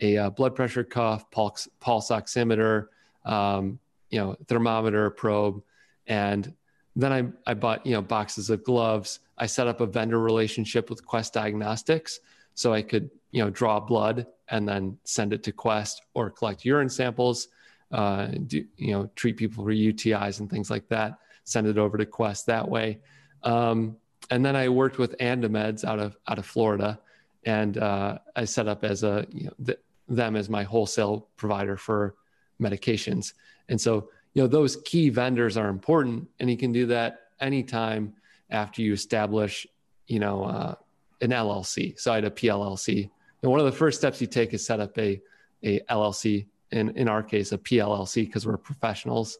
a 0.01 0.18
uh, 0.18 0.30
blood 0.30 0.56
pressure 0.56 0.84
cuff, 0.84 1.30
pulse, 1.32 1.68
pulse 1.80 2.10
oximeter, 2.10 2.88
um, 3.25 3.80
you 4.10 4.20
know, 4.20 4.36
thermometer 4.48 5.10
probe, 5.10 5.63
and 6.08 6.54
then 6.96 7.13
I, 7.13 7.51
I 7.51 7.54
bought 7.54 7.86
you 7.86 7.94
know 7.94 8.01
boxes 8.01 8.50
of 8.50 8.63
gloves. 8.63 9.20
I 9.38 9.46
set 9.46 9.68
up 9.68 9.82
a 9.82 9.86
vendor 9.86 10.20
relationship 10.20 10.90
with 10.90 11.06
Quest 11.06 11.34
Diagnostics 11.34 12.20
so 12.54 12.74
I 12.74 12.82
could 12.82 13.10
you 13.32 13.44
know 13.44 13.50
draw 13.50 13.80
blood 13.80 14.28
and 14.50 14.68
then 14.68 14.98
send 15.04 15.34
it 15.34 15.44
to 15.44 15.51
Quest 15.51 16.01
or 16.13 16.30
collect 16.30 16.66
urine 16.66 16.90
samples, 16.90 17.48
uh, 17.92 18.28
do, 18.48 18.66
you 18.78 18.92
know 18.92 19.10
treat 19.16 19.38
people 19.38 19.63
for 19.63 19.72
UTIs 19.72 20.40
and 20.40 20.50
things 20.50 20.70
like 20.70 20.88
that. 20.90 21.20
Send 21.44 21.68
it 21.68 21.78
over 21.78 21.98
to 21.98 22.06
Quest 22.06 22.46
that 22.48 22.68
way. 22.68 23.00
Um, 23.44 23.98
and 24.30 24.46
then 24.46 24.56
I 24.56 24.70
worked 24.70 24.98
with 24.98 25.18
Andameds 25.18 25.84
out 25.84 26.00
of 26.00 26.18
out 26.28 26.38
of 26.38 26.46
Florida, 26.46 27.00
and 27.46 27.78
uh, 27.78 28.20
I 28.36 28.46
set 28.46 28.68
up 28.68 28.84
as 28.84 29.04
a 29.04 29.25
you 29.32 29.46
know 29.46 29.54
th- 29.66 29.80
them 30.08 30.36
as 30.36 30.50
my 30.50 30.63
wholesale 30.63 31.28
provider 31.38 31.78
for 31.78 32.16
medications. 32.62 33.34
And 33.70 33.80
so 33.80 34.10
you 34.34 34.41
know 34.41 34.48
those 34.48 34.77
key 34.77 35.10
vendors 35.10 35.58
are 35.58 35.70
important, 35.70 36.27
and 36.39 36.50
you 36.50 36.58
can 36.58 36.72
do 36.72 36.86
that 36.88 37.27
anytime 37.39 38.13
after 38.50 38.82
you 38.82 38.94
establish 38.94 39.68
you 40.08 40.20
know 40.20 40.44
uh, 40.44 40.75
an 41.22 41.32
LLC. 41.32 42.00
So 42.00 42.12
I 42.12 42.15
had 42.15 42.25
a 42.25 42.32
PLLC, 42.32 43.10
and 43.41 43.51
one 43.51 43.60
of 43.60 43.65
the 43.65 43.72
first 43.72 44.00
steps 44.00 44.22
you 44.22 44.27
take 44.27 44.53
is 44.53 44.65
set 44.65 44.80
up 44.80 44.98
a 44.98 45.22
a 45.63 45.80
LLC. 45.82 46.46
In 46.72 46.89
in 46.91 47.10
our 47.10 47.24
case, 47.24 47.51
a 47.51 47.58
PLLC 47.58 48.25
because 48.25 48.46
we're 48.48 48.58
professionals, 48.58 49.39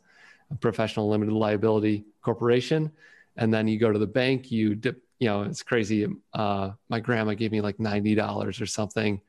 a 0.52 0.56
professional 0.56 1.10
limited 1.10 1.34
liability 1.34 2.04
corporation, 2.22 2.92
and 3.38 3.54
then 3.54 3.68
you 3.68 3.80
go 3.80 3.92
to 3.92 4.00
the 4.00 4.08
bank. 4.08 4.52
You 4.52 4.76
dip, 4.76 5.02
you 5.20 5.28
know 5.28 5.44
it's 5.44 5.64
crazy. 5.64 6.08
Uh, 6.34 6.72
my 6.90 7.00
grandma 7.00 7.34
gave 7.34 7.54
me 7.54 7.62
like 7.62 7.80
ninety 7.80 8.16
dollars 8.16 8.60
or 8.60 8.66
something. 8.66 9.22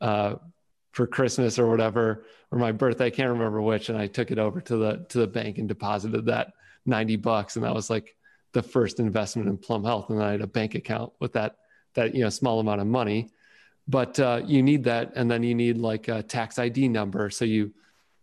Uh, 0.00 0.36
for 0.98 1.06
Christmas 1.06 1.60
or 1.60 1.68
whatever, 1.68 2.24
or 2.50 2.58
my 2.58 2.72
birthday, 2.72 3.06
I 3.06 3.10
can't 3.10 3.30
remember 3.30 3.62
which. 3.62 3.88
And 3.88 3.96
I 3.96 4.08
took 4.08 4.32
it 4.32 4.38
over 4.40 4.60
to 4.62 4.76
the 4.76 5.06
to 5.10 5.18
the 5.18 5.28
bank 5.28 5.58
and 5.58 5.68
deposited 5.68 6.26
that 6.26 6.54
90 6.86 7.14
bucks. 7.14 7.54
And 7.54 7.64
that 7.64 7.72
was 7.72 7.88
like 7.88 8.16
the 8.52 8.64
first 8.64 8.98
investment 8.98 9.48
in 9.48 9.58
Plum 9.58 9.84
Health. 9.84 10.10
And 10.10 10.20
I 10.20 10.32
had 10.32 10.40
a 10.40 10.48
bank 10.48 10.74
account 10.74 11.12
with 11.20 11.34
that 11.34 11.54
that 11.94 12.16
you 12.16 12.24
know 12.24 12.28
small 12.30 12.58
amount 12.58 12.80
of 12.80 12.88
money. 12.88 13.30
But 13.86 14.18
uh, 14.18 14.40
you 14.44 14.60
need 14.60 14.82
that, 14.84 15.12
and 15.14 15.30
then 15.30 15.44
you 15.44 15.54
need 15.54 15.78
like 15.78 16.08
a 16.08 16.20
tax 16.20 16.58
ID 16.58 16.88
number. 16.88 17.30
So 17.30 17.44
you, 17.44 17.72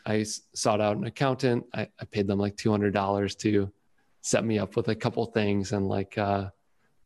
I 0.06 0.24
sought 0.24 0.82
out 0.82 0.98
an 0.98 1.06
accountant. 1.06 1.66
I, 1.74 1.88
I 1.98 2.04
paid 2.12 2.28
them 2.28 2.40
like 2.40 2.58
two 2.58 2.72
hundred 2.72 2.94
dollars 2.94 3.36
to 3.36 3.72
set 4.20 4.44
me 4.44 4.60
up 4.60 4.76
with 4.76 4.90
a 4.90 4.96
couple 4.96 5.26
things 5.28 5.72
and 5.72 5.88
like 5.88 6.18
uh, 6.18 6.50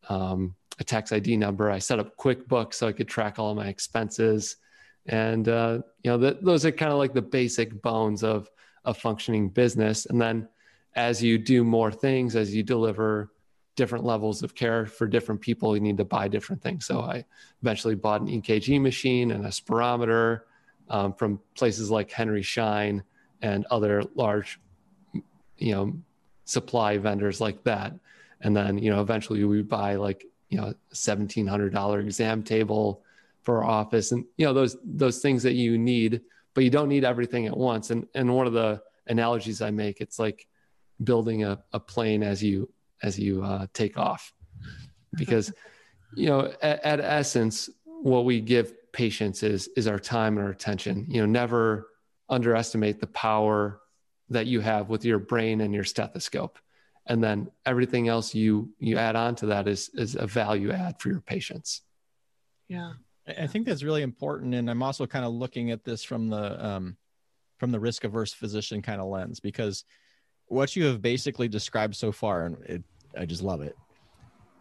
um, 0.09 0.55
a 0.79 0.83
tax 0.83 1.11
ID 1.11 1.37
number. 1.37 1.69
I 1.69 1.77
set 1.77 1.99
up 1.99 2.17
QuickBooks 2.17 2.73
so 2.73 2.87
I 2.87 2.91
could 2.91 3.07
track 3.07 3.37
all 3.37 3.51
of 3.51 3.57
my 3.57 3.67
expenses 3.67 4.57
and 5.09 5.49
uh, 5.49 5.79
you 6.03 6.11
know 6.11 6.17
those 6.17 6.65
are 6.65 6.71
kind 6.71 6.91
of 6.91 6.99
like 6.99 7.13
the 7.13 7.21
basic 7.21 7.81
bones 7.81 8.23
of 8.23 8.49
a 8.85 8.93
functioning 8.93 9.49
business. 9.49 10.05
And 10.05 10.21
then 10.21 10.47
as 10.95 11.21
you 11.21 11.37
do 11.37 11.63
more 11.63 11.91
things 11.91 12.35
as 12.35 12.55
you 12.55 12.63
deliver 12.63 13.31
different 13.75 14.05
levels 14.05 14.43
of 14.43 14.55
care 14.55 14.85
for 14.85 15.07
different 15.07 15.39
people 15.39 15.75
you 15.75 15.81
need 15.81 15.97
to 15.97 16.05
buy 16.05 16.27
different 16.27 16.61
things. 16.61 16.85
So 16.85 17.01
i 17.01 17.25
eventually 17.61 17.95
bought 17.95 18.21
an 18.21 18.27
ekg 18.27 18.81
machine 18.81 19.31
and 19.31 19.45
a 19.45 19.49
spirometer 19.49 20.41
um, 20.89 21.13
from 21.13 21.39
places 21.55 21.89
like 21.91 22.11
henry 22.11 22.43
schein 22.43 23.03
and 23.41 23.65
other 23.71 24.03
large 24.15 24.59
you 25.57 25.73
know 25.73 25.93
supply 26.45 26.97
vendors 26.97 27.41
like 27.41 27.63
that. 27.63 27.93
And 28.41 28.55
then 28.55 28.77
you 28.77 28.91
know 28.91 29.01
eventually 29.01 29.43
we 29.43 29.63
buy 29.63 29.95
like 29.95 30.25
you 30.49 30.57
know 30.59 30.73
$1700 30.93 32.03
exam 32.03 32.43
table 32.43 33.03
for 33.49 33.63
office 33.63 34.11
and 34.11 34.25
you 34.37 34.45
know 34.45 34.53
those 34.53 34.77
those 34.83 35.23
things 35.23 35.41
that 35.41 35.53
you 35.53 35.75
need 35.75 36.21
but 36.53 36.63
you 36.63 36.69
don't 36.69 36.87
need 36.89 37.03
everything 37.03 37.47
at 37.47 37.57
once. 37.57 37.89
And 37.89 38.05
and 38.13 38.35
one 38.35 38.45
of 38.45 38.53
the 38.53 38.79
analogies 39.07 39.59
i 39.59 39.71
make 39.71 40.01
it's 40.01 40.19
like 40.19 40.47
building 41.03 41.43
a, 41.43 41.63
a 41.73 41.79
plane 41.79 42.21
as 42.21 42.43
you 42.43 42.69
as 43.01 43.17
you 43.17 43.43
uh, 43.43 43.65
take 43.73 43.97
off. 43.97 44.31
Because 45.15 45.51
you 46.15 46.27
know 46.27 46.53
at, 46.61 46.85
at 46.85 46.99
essence 46.99 47.71
what 47.85 48.23
we 48.23 48.39
give 48.39 48.71
patients 48.91 49.41
is 49.41 49.67
is 49.75 49.87
our 49.87 49.97
time 49.97 50.37
and 50.37 50.45
our 50.45 50.51
attention. 50.51 51.07
You 51.09 51.21
know 51.21 51.25
never 51.25 51.87
underestimate 52.29 52.99
the 52.99 53.07
power 53.07 53.81
that 54.29 54.45
you 54.45 54.59
have 54.59 54.89
with 54.89 55.03
your 55.03 55.17
brain 55.17 55.61
and 55.61 55.73
your 55.73 55.83
stethoscope. 55.83 56.59
And 57.07 57.23
then 57.23 57.49
everything 57.65 58.09
else 58.09 58.35
you 58.35 58.69
you 58.77 58.97
add 58.97 59.15
on 59.15 59.33
to 59.37 59.47
that 59.47 59.67
is 59.67 59.89
is 59.95 60.13
a 60.15 60.27
value 60.27 60.71
add 60.71 61.01
for 61.01 61.09
your 61.09 61.21
patients. 61.21 61.81
Yeah 62.67 62.93
I 63.37 63.47
think 63.47 63.65
that's 63.65 63.83
really 63.83 64.01
important, 64.01 64.55
and 64.55 64.69
I'm 64.69 64.83
also 64.83 65.05
kind 65.05 65.25
of 65.25 65.33
looking 65.33 65.71
at 65.71 65.83
this 65.83 66.03
from 66.03 66.29
the 66.29 66.65
um, 66.65 66.97
from 67.57 67.71
the 67.71 67.79
risk 67.79 68.03
averse 68.03 68.33
physician 68.33 68.81
kind 68.81 69.01
of 69.01 69.07
lens 69.07 69.39
because 69.39 69.83
what 70.47 70.75
you 70.75 70.85
have 70.85 71.01
basically 71.01 71.47
described 71.47 71.95
so 71.95 72.11
far, 72.11 72.45
and 72.45 72.57
it, 72.63 72.83
I 73.17 73.25
just 73.25 73.43
love 73.43 73.61
it, 73.61 73.75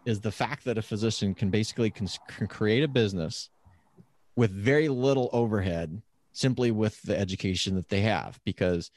is 0.05 0.21
the 0.21 0.33
fact 0.33 0.65
that 0.65 0.79
a 0.79 0.83
physician 0.83 1.35
can 1.35 1.51
basically 1.51 1.91
can, 1.91 2.09
can 2.29 2.47
create 2.47 2.83
a 2.83 2.89
business 2.89 3.51
with 4.37 4.51
very 4.51 4.89
little 4.89 5.31
overhead 5.33 6.03
simply 6.33 6.71
with 6.71 7.01
the 7.03 7.19
education 7.19 7.75
that 7.75 7.89
they 7.89 8.03
have 8.03 8.39
because 8.45 8.91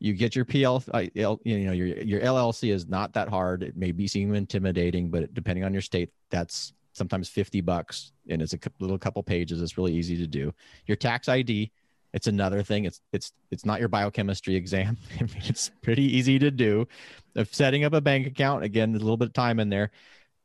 you 0.00 0.12
get 0.14 0.34
your 0.34 0.44
PL, 0.44 0.82
you 1.14 1.66
know, 1.66 1.72
your 1.72 1.86
your 1.86 2.20
LLC 2.20 2.72
is 2.72 2.88
not 2.88 3.12
that 3.14 3.28
hard. 3.28 3.62
It 3.62 3.76
may 3.76 3.92
be 3.92 4.06
seem 4.06 4.34
intimidating, 4.34 5.10
but 5.10 5.34
depending 5.34 5.64
on 5.64 5.72
your 5.72 5.82
state, 5.82 6.10
that's 6.30 6.72
sometimes 6.98 7.28
50 7.28 7.60
bucks 7.62 8.12
and 8.28 8.42
it's 8.42 8.52
a 8.52 8.58
little 8.80 8.98
couple 8.98 9.22
pages 9.22 9.62
it's 9.62 9.78
really 9.78 9.94
easy 9.94 10.16
to 10.16 10.26
do. 10.26 10.52
Your 10.86 10.96
tax 10.96 11.28
id 11.28 11.70
it's 12.14 12.26
another 12.26 12.62
thing 12.62 12.84
it's 12.84 13.00
it's 13.12 13.32
it's 13.50 13.64
not 13.64 13.80
your 13.80 13.88
biochemistry 13.88 14.54
exam. 14.56 14.96
I 15.20 15.22
mean, 15.22 15.42
it's 15.44 15.70
pretty 15.82 16.04
easy 16.16 16.38
to 16.38 16.50
do. 16.50 16.88
Of 17.36 17.54
setting 17.54 17.84
up 17.84 17.92
a 17.92 18.00
bank 18.00 18.26
account 18.26 18.64
again 18.64 18.94
a 18.94 18.98
little 18.98 19.16
bit 19.16 19.28
of 19.28 19.34
time 19.34 19.60
in 19.60 19.68
there. 19.68 19.90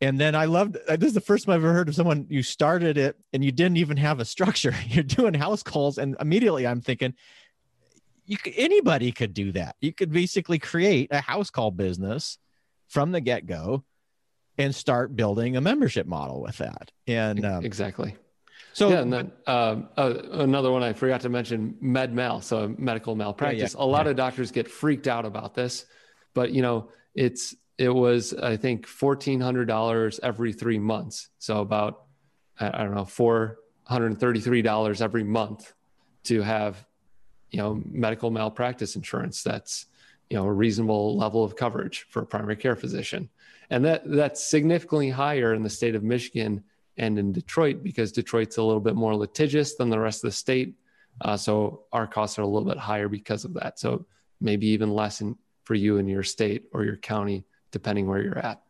And 0.01 0.19
then 0.19 0.36
i 0.36 0.45
loved 0.45 0.77
uh, 0.89 0.98
this 0.98 1.07
is 1.07 1.13
the 1.13 1.22
first 1.22 1.45
time 1.45 1.53
i've 1.53 1.63
ever 1.63 1.74
heard 1.74 1.88
of 1.88 1.95
someone 1.95 2.27
you 2.29 2.43
started 2.43 2.98
it 2.98 3.15
and 3.31 3.43
you 3.43 3.51
didn't 3.51 3.77
even 3.77 3.98
have 3.98 4.19
a 4.19 4.25
structure. 4.25 4.75
You're 4.88 5.03
doing 5.03 5.33
house 5.33 5.63
calls 5.63 5.98
and 5.98 6.15
immediately 6.19 6.67
i'm 6.67 6.81
thinking 6.81 7.13
you 8.25 8.38
could, 8.38 8.53
anybody 8.55 9.12
could 9.12 9.33
do 9.33 9.51
that. 9.53 9.75
You 9.81 9.93
could 9.93 10.12
basically 10.12 10.60
create 10.60 11.10
a 11.12 11.22
house 11.22 11.50
call 11.50 11.72
business 11.72 12.38
from 12.88 13.12
the 13.12 13.22
get-go 13.22 13.83
and 14.57 14.74
start 14.74 15.15
building 15.15 15.57
a 15.57 15.62
membership 15.62 16.07
model 16.07 16.41
with 16.41 16.57
that. 16.57 16.91
And 17.07 17.43
um, 17.45 17.65
exactly. 17.65 18.15
So 18.74 18.89
yeah, 18.89 19.01
and 19.01 19.13
then 19.13 19.31
um, 19.45 19.89
uh, 19.98 20.13
another 20.31 20.72
one 20.72 20.81
I 20.81 20.93
forgot 20.93 21.22
to 21.22 21.29
mention, 21.29 21.77
med 21.79 22.13
mal, 22.13 22.41
so 22.41 22.74
medical 22.77 23.15
malpractice. 23.15 23.74
Yeah, 23.74 23.79
yeah, 23.79 23.86
a 23.86 23.88
lot 23.88 24.05
yeah. 24.05 24.12
of 24.12 24.17
doctors 24.17 24.51
get 24.51 24.67
freaked 24.67 25.07
out 25.07 25.25
about 25.25 25.53
this, 25.53 25.86
but 26.33 26.51
you 26.51 26.63
know, 26.63 26.89
it's 27.13 27.55
it 27.77 27.89
was 27.89 28.33
I 28.33 28.57
think 28.57 28.88
fourteen 28.88 29.39
hundred 29.39 29.67
dollars 29.67 30.19
every 30.24 30.53
three 30.53 30.79
months, 30.79 31.29
so 31.38 31.62
about 31.62 32.05
I 32.60 32.83
don't 32.83 32.95
know 32.95 33.05
four 33.05 33.60
hundred 33.86 34.19
thirty 34.19 34.39
three 34.39 34.63
dollars 34.63 35.03
every 35.03 35.24
month 35.24 35.72
to 36.24 36.41
have 36.41 36.83
you 37.51 37.60
know 37.60 37.79
medical 37.86 38.31
malpractice 38.31 38.95
insurance. 38.95 39.43
That's 39.43 39.86
you 40.31 40.38
know 40.38 40.45
a 40.45 40.51
reasonable 40.51 41.15
level 41.15 41.43
of 41.43 41.55
coverage 41.55 42.07
for 42.10 42.24
a 42.24 42.25
primary 42.25 42.55
care 42.55 42.75
physician 42.75 43.29
and 43.70 43.86
that 43.86 44.03
that's 44.05 44.43
significantly 44.43 45.10
higher 45.10 45.53
in 45.53 45.63
the 45.63 45.70
state 45.70 45.96
of 45.96 46.03
Michigan 46.03 46.63
and 46.98 47.17
in 47.17 47.32
Detroit 47.32 47.84
because 47.84 48.12
Detroit's 48.12 48.58
a 48.58 48.63
little 48.63 48.82
bit 48.82 48.96
more 48.96 49.15
litigious 49.15 49.75
than 49.75 49.89
the 49.89 50.00
rest 50.00 50.24
of 50.24 50.29
the 50.29 50.36
state. 50.36 50.75
Uh, 51.22 51.38
so 51.38 51.84
our 51.91 52.08
costs 52.08 52.38
are 52.39 52.43
a 52.43 52.48
little 52.48 52.67
bit 52.67 52.77
higher 52.77 53.08
because 53.08 53.46
of 53.46 53.53
that. 53.55 53.79
So 53.79 54.05
maybe 54.41 54.67
even 54.67 54.91
less 54.91 55.22
in, 55.22 55.38
for 55.63 55.75
you 55.75 55.98
in 55.98 56.08
your 56.08 56.24
state 56.24 56.65
or 56.74 56.84
your 56.84 56.98
county, 56.98 57.46
depending 57.72 58.08
where 58.08 58.22
you're 58.22 58.38
at. 58.38 58.62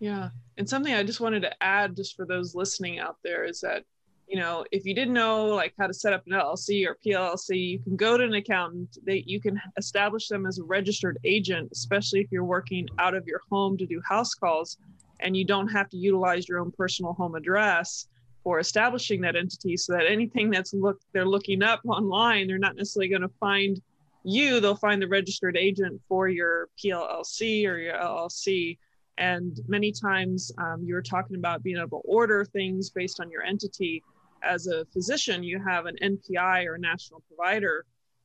Yeah. 0.00 0.30
And 0.56 0.68
something 0.68 0.92
I 0.92 1.02
just 1.02 1.20
wanted 1.20 1.40
to 1.42 1.62
add, 1.62 1.96
just 1.96 2.16
for 2.16 2.26
those 2.26 2.54
listening 2.54 2.98
out 2.98 3.16
there, 3.22 3.44
is 3.44 3.60
that 3.60 3.84
you 4.30 4.38
know, 4.38 4.64
if 4.70 4.86
you 4.86 4.94
didn't 4.94 5.14
know 5.14 5.46
like 5.46 5.74
how 5.76 5.88
to 5.88 5.92
set 5.92 6.12
up 6.12 6.24
an 6.28 6.34
LLC 6.34 6.86
or 6.86 6.96
PLLC, 7.04 7.72
you 7.72 7.78
can 7.80 7.96
go 7.96 8.16
to 8.16 8.22
an 8.22 8.34
accountant. 8.34 8.96
That 9.04 9.28
you 9.28 9.40
can 9.40 9.60
establish 9.76 10.28
them 10.28 10.46
as 10.46 10.60
a 10.60 10.62
registered 10.62 11.18
agent, 11.24 11.70
especially 11.72 12.20
if 12.20 12.28
you're 12.30 12.44
working 12.44 12.86
out 13.00 13.16
of 13.16 13.26
your 13.26 13.40
home 13.50 13.76
to 13.78 13.86
do 13.86 14.00
house 14.08 14.32
calls, 14.34 14.78
and 15.18 15.36
you 15.36 15.44
don't 15.44 15.66
have 15.66 15.88
to 15.88 15.96
utilize 15.96 16.48
your 16.48 16.60
own 16.60 16.70
personal 16.70 17.12
home 17.12 17.34
address 17.34 18.06
for 18.44 18.60
establishing 18.60 19.20
that 19.22 19.34
entity. 19.34 19.76
So 19.76 19.94
that 19.94 20.06
anything 20.06 20.48
that's 20.48 20.72
look 20.72 21.00
they're 21.12 21.26
looking 21.26 21.64
up 21.64 21.80
online, 21.84 22.46
they're 22.46 22.56
not 22.56 22.76
necessarily 22.76 23.08
going 23.08 23.22
to 23.22 23.34
find 23.40 23.82
you. 24.22 24.60
They'll 24.60 24.76
find 24.76 25.02
the 25.02 25.08
registered 25.08 25.56
agent 25.56 26.00
for 26.08 26.28
your 26.28 26.68
PLLC 26.78 27.66
or 27.66 27.78
your 27.78 27.94
LLC. 27.94 28.78
And 29.18 29.58
many 29.66 29.90
times 29.90 30.52
um, 30.56 30.84
you 30.84 30.94
were 30.94 31.02
talking 31.02 31.36
about 31.36 31.64
being 31.64 31.78
able 31.78 32.00
to 32.00 32.08
order 32.08 32.44
things 32.44 32.90
based 32.90 33.18
on 33.18 33.28
your 33.28 33.42
entity 33.42 34.04
as 34.42 34.66
a 34.66 34.84
physician, 34.86 35.42
you 35.42 35.62
have 35.62 35.86
an 35.86 35.96
NPI 36.02 36.66
or 36.66 36.78
national 36.78 37.22
provider 37.28 37.84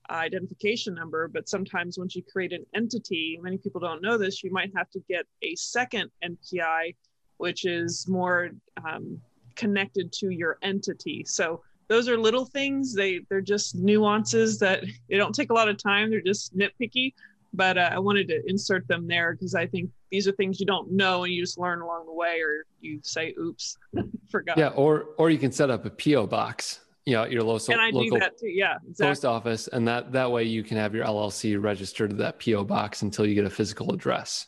identification 0.10 0.94
number, 0.94 1.28
but 1.28 1.50
sometimes 1.50 1.98
once 1.98 2.16
you 2.16 2.24
create 2.32 2.54
an 2.54 2.66
entity, 2.76 3.40
many 3.42 3.58
people 3.58 3.82
don't 3.82 4.02
know 4.02 4.18
this, 4.18 4.44
you 4.44 4.52
might 4.52 4.72
have 4.76 4.90
to 4.92 5.00
get 5.10 5.26
a 5.42 5.56
second 5.56 6.12
NPI, 6.24 6.96
which 7.38 7.66
is 7.66 8.08
more 8.08 8.52
um, 8.88 9.20
connected 9.56 10.12
to 10.14 10.30
your 10.30 10.58
entity. 10.62 11.24
So 11.26 11.62
those 11.88 12.10
are 12.10 12.18
little 12.18 12.46
things. 12.46 12.94
They 12.94 13.22
they're 13.30 13.42
just 13.42 13.76
nuances 13.76 14.60
that 14.60 14.84
they 15.10 15.18
don't 15.18 15.36
take 15.36 15.50
a 15.50 15.54
lot 15.54 15.70
of 15.70 15.78
time. 15.82 16.10
They're 16.10 16.22
just 16.22 16.56
nitpicky, 16.58 17.14
but 17.56 17.78
uh, 17.78 17.90
I 17.92 18.00
wanted 18.00 18.28
to 18.30 18.42
insert 18.48 18.88
them 18.88 19.08
there 19.08 19.34
because 19.34 19.56
I 19.56 19.66
think 19.68 19.90
these 20.12 20.28
are 20.28 20.32
things 20.34 20.60
you 20.60 20.66
don't 20.66 20.92
know 20.92 21.24
and 21.24 21.34
you 21.34 21.42
just 21.42 21.58
learn 21.58 21.82
along 21.82 22.06
the 22.06 22.14
way, 22.14 22.40
or 22.42 22.66
you 22.80 23.00
say, 23.04 23.34
"Oops, 23.40 23.78
forgot." 24.30 24.58
Yeah, 24.58 24.70
or 24.70 25.08
or 25.18 25.30
you 25.30 25.38
can 25.38 25.52
set 25.52 25.70
up 25.70 25.86
a 25.86 25.90
PO 25.90 26.28
box. 26.28 26.82
You 27.06 27.14
know, 27.14 27.26
your 27.26 27.44
local 27.44 27.72
and 27.72 27.82
I 27.82 27.88
local 27.92 28.18
do 28.18 28.20
that 28.20 28.38
too. 28.38 28.48
Yeah, 28.48 28.76
exactly. 28.88 29.08
post 29.08 29.26
office, 29.26 29.68
and 29.68 29.88
that 29.88 30.12
that 30.12 30.32
way 30.32 30.44
you 30.44 30.64
can 30.64 30.78
have 30.78 30.96
your 30.96 31.06
LLC 31.06 31.62
registered 31.62 32.12
to 32.12 32.16
that 32.18 32.40
PO 32.40 32.64
box 32.64 33.02
until 33.02 33.26
you 33.26 33.36
get 33.36 33.46
a 33.46 33.50
physical 33.50 33.94
address. 33.94 34.48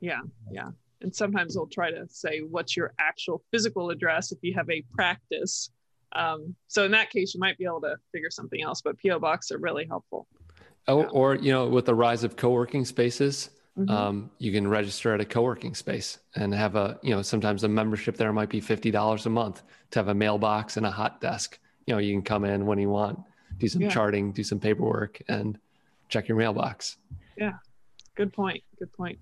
Yeah, 0.00 0.20
yeah. 0.52 0.70
And 1.00 1.14
sometimes 1.14 1.54
they'll 1.54 1.66
try 1.66 1.90
to 1.90 2.06
say, 2.08 2.40
"What's 2.40 2.76
your 2.76 2.92
actual 2.98 3.42
physical 3.50 3.90
address?" 3.90 4.32
If 4.32 4.38
you 4.42 4.54
have 4.54 4.68
a 4.70 4.82
practice. 4.92 5.70
Um, 6.12 6.54
so 6.68 6.84
in 6.84 6.90
that 6.92 7.10
case, 7.10 7.34
you 7.34 7.40
might 7.40 7.58
be 7.58 7.66
able 7.66 7.82
to 7.82 7.96
figure 8.12 8.30
something 8.30 8.62
else. 8.62 8.80
But 8.80 8.96
PO 9.00 9.18
box 9.18 9.50
are 9.50 9.58
really 9.58 9.86
helpful. 9.86 10.26
Oh, 10.88 11.00
yeah. 11.00 11.06
or 11.08 11.34
you 11.36 11.52
know, 11.52 11.68
with 11.68 11.84
the 11.84 11.94
rise 11.94 12.24
of 12.24 12.36
co-working 12.36 12.84
spaces, 12.84 13.50
Mhm. 13.78 13.90
um, 13.90 14.30
you 14.38 14.50
can 14.50 14.66
register 14.66 15.14
at 15.14 15.20
a 15.20 15.24
co-working 15.24 15.74
space 15.74 16.18
and 16.34 16.52
have 16.52 16.74
a 16.74 16.98
you 17.02 17.10
know 17.14 17.22
sometimes 17.22 17.62
a 17.62 17.68
membership 17.68 18.16
there 18.16 18.32
might 18.32 18.48
be 18.48 18.58
fifty 18.60 18.90
dollars 18.90 19.26
a 19.26 19.30
month 19.30 19.62
to 19.90 19.98
have 20.00 20.08
a 20.08 20.14
mailbox 20.14 20.76
and 20.76 20.84
a 20.86 20.90
hot 20.90 21.20
desk. 21.20 21.58
You 21.86 21.94
know, 21.94 21.98
you 21.98 22.12
can 22.12 22.22
come 22.22 22.44
in 22.44 22.66
when 22.66 22.78
you 22.78 22.88
want, 22.90 23.18
do 23.58 23.68
some 23.68 23.82
Yeah. 23.82 23.90
charting, 23.90 24.32
do 24.32 24.42
some 24.42 24.58
paperwork, 24.58 25.22
and 25.28 25.58
check 26.08 26.26
your 26.26 26.36
mailbox. 26.36 26.96
Yeah, 27.36 27.52
good 28.16 28.32
point. 28.32 28.62
Good 28.78 28.92
point. 28.94 29.18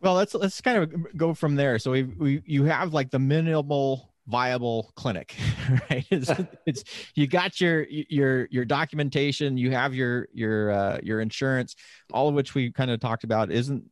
Well, 0.00 0.14
let's 0.14 0.34
let's 0.34 0.60
kind 0.62 0.78
of 0.78 1.16
go 1.16 1.34
from 1.34 1.56
there. 1.56 1.78
So 1.78 1.90
we 1.90 2.04
we 2.04 2.42
you 2.46 2.64
have 2.64 2.94
like 2.94 3.10
the 3.10 3.18
minimal 3.18 4.09
viable 4.30 4.92
clinic, 4.94 5.36
right? 5.90 6.06
It's, 6.10 6.30
it's 6.66 6.84
you 7.14 7.26
got 7.26 7.60
your 7.60 7.86
your 7.88 8.46
your 8.50 8.64
documentation, 8.64 9.58
you 9.58 9.72
have 9.72 9.94
your 9.94 10.28
your 10.32 10.70
uh, 10.70 10.98
your 11.02 11.20
insurance, 11.20 11.76
all 12.12 12.28
of 12.28 12.34
which 12.34 12.54
we 12.54 12.70
kind 12.70 12.90
of 12.90 13.00
talked 13.00 13.24
about. 13.24 13.50
Isn't 13.50 13.90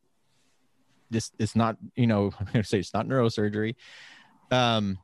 this? 1.10 1.32
It's 1.38 1.56
not 1.56 1.76
you 1.96 2.06
know 2.06 2.32
I'm 2.40 2.46
going 2.46 2.62
to 2.62 2.68
say 2.68 2.78
it's 2.78 2.94
not 2.94 3.06
neurosurgery. 3.06 3.74
Um, 4.50 4.98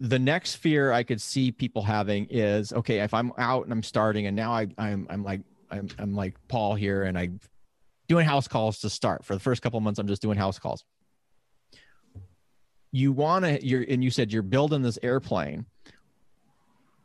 the 0.00 0.18
next 0.18 0.56
fear 0.56 0.90
I 0.90 1.02
could 1.02 1.20
see 1.20 1.52
people 1.52 1.82
having 1.82 2.26
is 2.30 2.72
okay 2.72 3.00
if 3.00 3.14
I'm 3.14 3.32
out 3.38 3.64
and 3.64 3.72
I'm 3.72 3.82
starting 3.82 4.26
and 4.26 4.34
now 4.34 4.52
I 4.52 4.66
I'm 4.76 5.06
I'm 5.08 5.22
like 5.22 5.42
I'm 5.70 5.88
I'm 5.98 6.14
like 6.14 6.34
Paul 6.48 6.74
here 6.74 7.04
and 7.04 7.16
I 7.16 7.30
doing 8.08 8.26
house 8.26 8.48
calls 8.48 8.80
to 8.80 8.90
start 8.90 9.24
for 9.24 9.34
the 9.34 9.40
first 9.40 9.62
couple 9.62 9.80
months 9.80 9.98
i'm 9.98 10.06
just 10.06 10.22
doing 10.22 10.36
house 10.36 10.58
calls 10.58 10.84
you 12.94 13.10
want 13.10 13.44
to 13.44 13.66
you're 13.66 13.84
and 13.88 14.04
you 14.04 14.10
said 14.10 14.32
you're 14.32 14.42
building 14.42 14.82
this 14.82 15.00
airplane. 15.02 15.66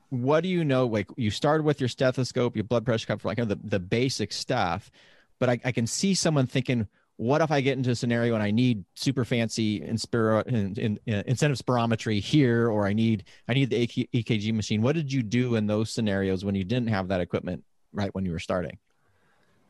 What 0.10 0.42
do 0.42 0.50
you 0.50 0.64
know 0.64 0.86
like 0.86 1.08
you 1.18 1.32
started 1.32 1.64
with 1.64 1.82
your 1.82 1.90
stethoscope 1.90 2.56
your 2.56 2.64
blood 2.64 2.86
pressure 2.86 3.08
cuff 3.08 3.26
like 3.26 3.38
the, 3.38 3.60
the 3.64 3.80
basic 3.80 4.32
stuff 4.32 4.92
but 5.40 5.50
I, 5.50 5.60
I 5.66 5.72
can 5.72 5.88
see 5.88 6.14
someone 6.14 6.48
thinking 6.48 6.88
what 7.18 7.42
if 7.42 7.52
i 7.52 7.62
get 7.62 7.78
into 7.78 7.92
a 7.92 7.96
scenario 7.96 8.34
and 8.34 8.42
i 8.42 8.50
need 8.50 8.86
super 8.96 9.24
fancy 9.24 9.82
inspira, 9.82 10.48
in, 10.48 10.74
in, 10.80 11.00
in, 11.06 11.24
incentive 11.28 11.60
spirometry 11.60 12.20
here 12.20 12.70
or 12.70 12.88
i 12.88 12.94
need 12.94 13.26
i 13.48 13.54
need 13.54 13.70
the 13.70 14.08
ekg 14.16 14.54
machine? 14.54 14.82
What 14.82 14.96
did 14.96 15.14
you 15.14 15.22
do 15.22 15.56
in 15.56 15.68
those 15.68 15.92
scenarios 15.92 16.44
when 16.44 16.56
you 16.56 16.64
didn't 16.64 16.90
have 16.90 17.10
that 17.10 17.22
equipment 17.22 17.64
right 17.94 18.14
when 18.14 18.26
you 18.26 18.32
were 18.32 18.40
starting? 18.40 18.80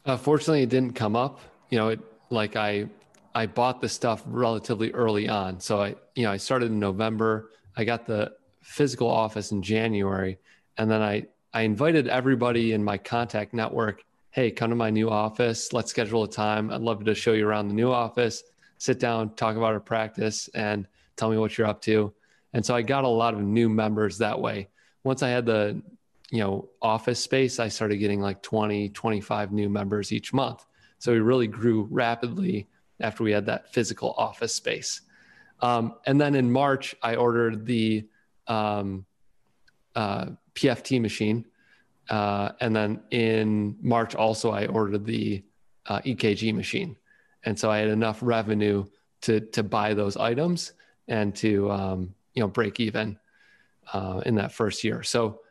Uh, 0.05 0.15
fortunately, 0.15 0.63
it 0.63 0.69
didn't 0.69 0.95
come 0.95 1.15
up. 1.15 1.41
You 1.69 1.77
know, 1.77 1.89
it 1.89 1.99
like 2.29 2.55
I 2.55 2.87
I 3.35 3.45
bought 3.45 3.81
the 3.81 3.89
stuff 3.89 4.23
relatively 4.25 4.91
early 4.91 5.29
on. 5.29 5.59
So 5.59 5.81
I 5.81 5.95
you 6.15 6.23
know 6.23 6.31
I 6.31 6.37
started 6.37 6.67
in 6.71 6.79
November. 6.79 7.51
I 7.77 7.83
got 7.83 8.05
the 8.05 8.33
physical 8.61 9.09
office 9.09 9.51
in 9.51 9.61
January, 9.61 10.37
and 10.77 10.89
then 10.89 11.01
I 11.01 11.25
I 11.53 11.61
invited 11.61 12.07
everybody 12.07 12.73
in 12.73 12.83
my 12.83 12.97
contact 12.97 13.53
network. 13.53 14.03
Hey, 14.31 14.51
come 14.51 14.69
to 14.69 14.75
my 14.75 14.89
new 14.89 15.09
office. 15.09 15.73
Let's 15.73 15.89
schedule 15.89 16.23
a 16.23 16.29
time. 16.29 16.71
I'd 16.71 16.81
love 16.81 17.03
to 17.03 17.15
show 17.15 17.33
you 17.33 17.47
around 17.47 17.67
the 17.67 17.73
new 17.73 17.91
office. 17.91 18.43
Sit 18.77 18.99
down, 18.99 19.33
talk 19.35 19.57
about 19.57 19.73
our 19.73 19.79
practice, 19.79 20.47
and 20.53 20.87
tell 21.15 21.29
me 21.29 21.37
what 21.37 21.57
you're 21.57 21.67
up 21.67 21.81
to. 21.81 22.13
And 22.53 22.65
so 22.65 22.75
I 22.75 22.81
got 22.81 23.03
a 23.03 23.07
lot 23.07 23.33
of 23.33 23.41
new 23.41 23.69
members 23.69 24.17
that 24.19 24.39
way. 24.39 24.69
Once 25.03 25.23
I 25.23 25.29
had 25.29 25.45
the 25.45 25.81
you 26.31 26.39
know 26.39 26.69
office 26.81 27.19
space 27.19 27.59
i 27.59 27.67
started 27.67 27.97
getting 27.97 28.21
like 28.21 28.41
20 28.41 28.89
25 28.89 29.51
new 29.51 29.69
members 29.69 30.11
each 30.11 30.33
month 30.33 30.65
so 30.99 31.11
we 31.11 31.19
really 31.19 31.47
grew 31.47 31.87
rapidly 31.89 32.67
after 32.99 33.23
we 33.23 33.31
had 33.31 33.45
that 33.45 33.71
physical 33.73 34.13
office 34.17 34.55
space. 34.55 35.01
Um, 35.61 35.95
and 36.05 36.19
then 36.19 36.35
in 36.35 36.51
march 36.51 36.95
i 37.01 37.15
ordered 37.15 37.65
the 37.65 38.07
um, 38.47 39.05
uh, 39.95 40.27
pft 40.55 41.01
machine. 41.01 41.45
Uh, 42.09 42.51
and 42.59 42.75
then 42.75 43.01
in 43.11 43.77
march 43.81 44.15
also 44.15 44.51
i 44.51 44.65
ordered 44.67 45.05
the 45.05 45.43
uh, 45.87 45.99
ekg 45.99 46.53
machine. 46.53 46.95
And 47.43 47.57
so 47.57 47.69
i 47.69 47.79
had 47.79 47.89
enough 47.89 48.19
revenue 48.21 48.85
to 49.21 49.39
to 49.41 49.63
buy 49.63 49.93
those 49.93 50.17
items 50.17 50.73
and 51.07 51.35
to 51.35 51.69
um, 51.71 52.13
you 52.33 52.41
know 52.41 52.47
break 52.47 52.79
even 52.79 53.17
uh, 53.93 54.21
in 54.25 54.35
that 54.35 54.51
first 54.51 54.83
year. 54.83 55.03
So 55.03 55.41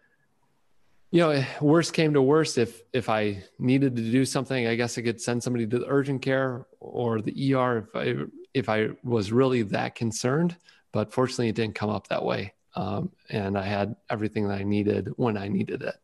you 1.11 1.21
know 1.21 1.44
worst 1.61 1.92
came 1.94 2.12
to 2.14 2.21
worst 2.23 2.59
if 2.59 2.83
if 2.92 3.09
i 3.09 3.42
needed 3.59 3.97
to 3.97 4.03
do 4.03 4.25
something 4.25 4.66
i 4.66 4.75
guess 4.75 4.99
i 4.99 5.03
could 5.03 5.21
send 5.21 5.42
somebody 5.42 5.66
to 5.66 5.79
the 5.79 5.87
urgent 5.88 6.21
care 6.23 6.66
or 6.81 7.21
the 7.21 7.55
er 7.55 7.88
if 7.88 7.97
i 7.97 8.14
if 8.55 8.68
i 8.68 8.88
was 9.03 9.33
really 9.33 9.62
that 9.62 9.94
concerned 9.94 10.57
but 10.92 11.12
fortunately 11.12 11.49
it 11.49 11.55
didn't 11.55 11.75
come 11.75 11.90
up 11.90 12.09
that 12.09 12.25
way 12.25 12.53
um, 12.77 13.11
and 13.31 13.57
i 13.57 13.64
had 13.64 13.97
everything 14.11 14.49
that 14.49 14.59
i 14.59 14.62
needed 14.62 15.09
when 15.16 15.37
i 15.37 15.49
needed 15.49 15.83
it 15.83 15.94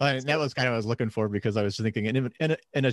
Uh, 0.00 0.20
that 0.26 0.38
was 0.38 0.52
kind 0.54 0.66
of 0.66 0.72
what 0.72 0.74
I 0.74 0.82
was 0.84 0.86
looking 0.86 1.10
for 1.10 1.28
because 1.28 1.56
I 1.56 1.62
was 1.62 1.76
thinking 1.76 2.06
in, 2.06 2.16
in, 2.40 2.50
a, 2.50 2.56
in 2.74 2.84
a 2.86 2.92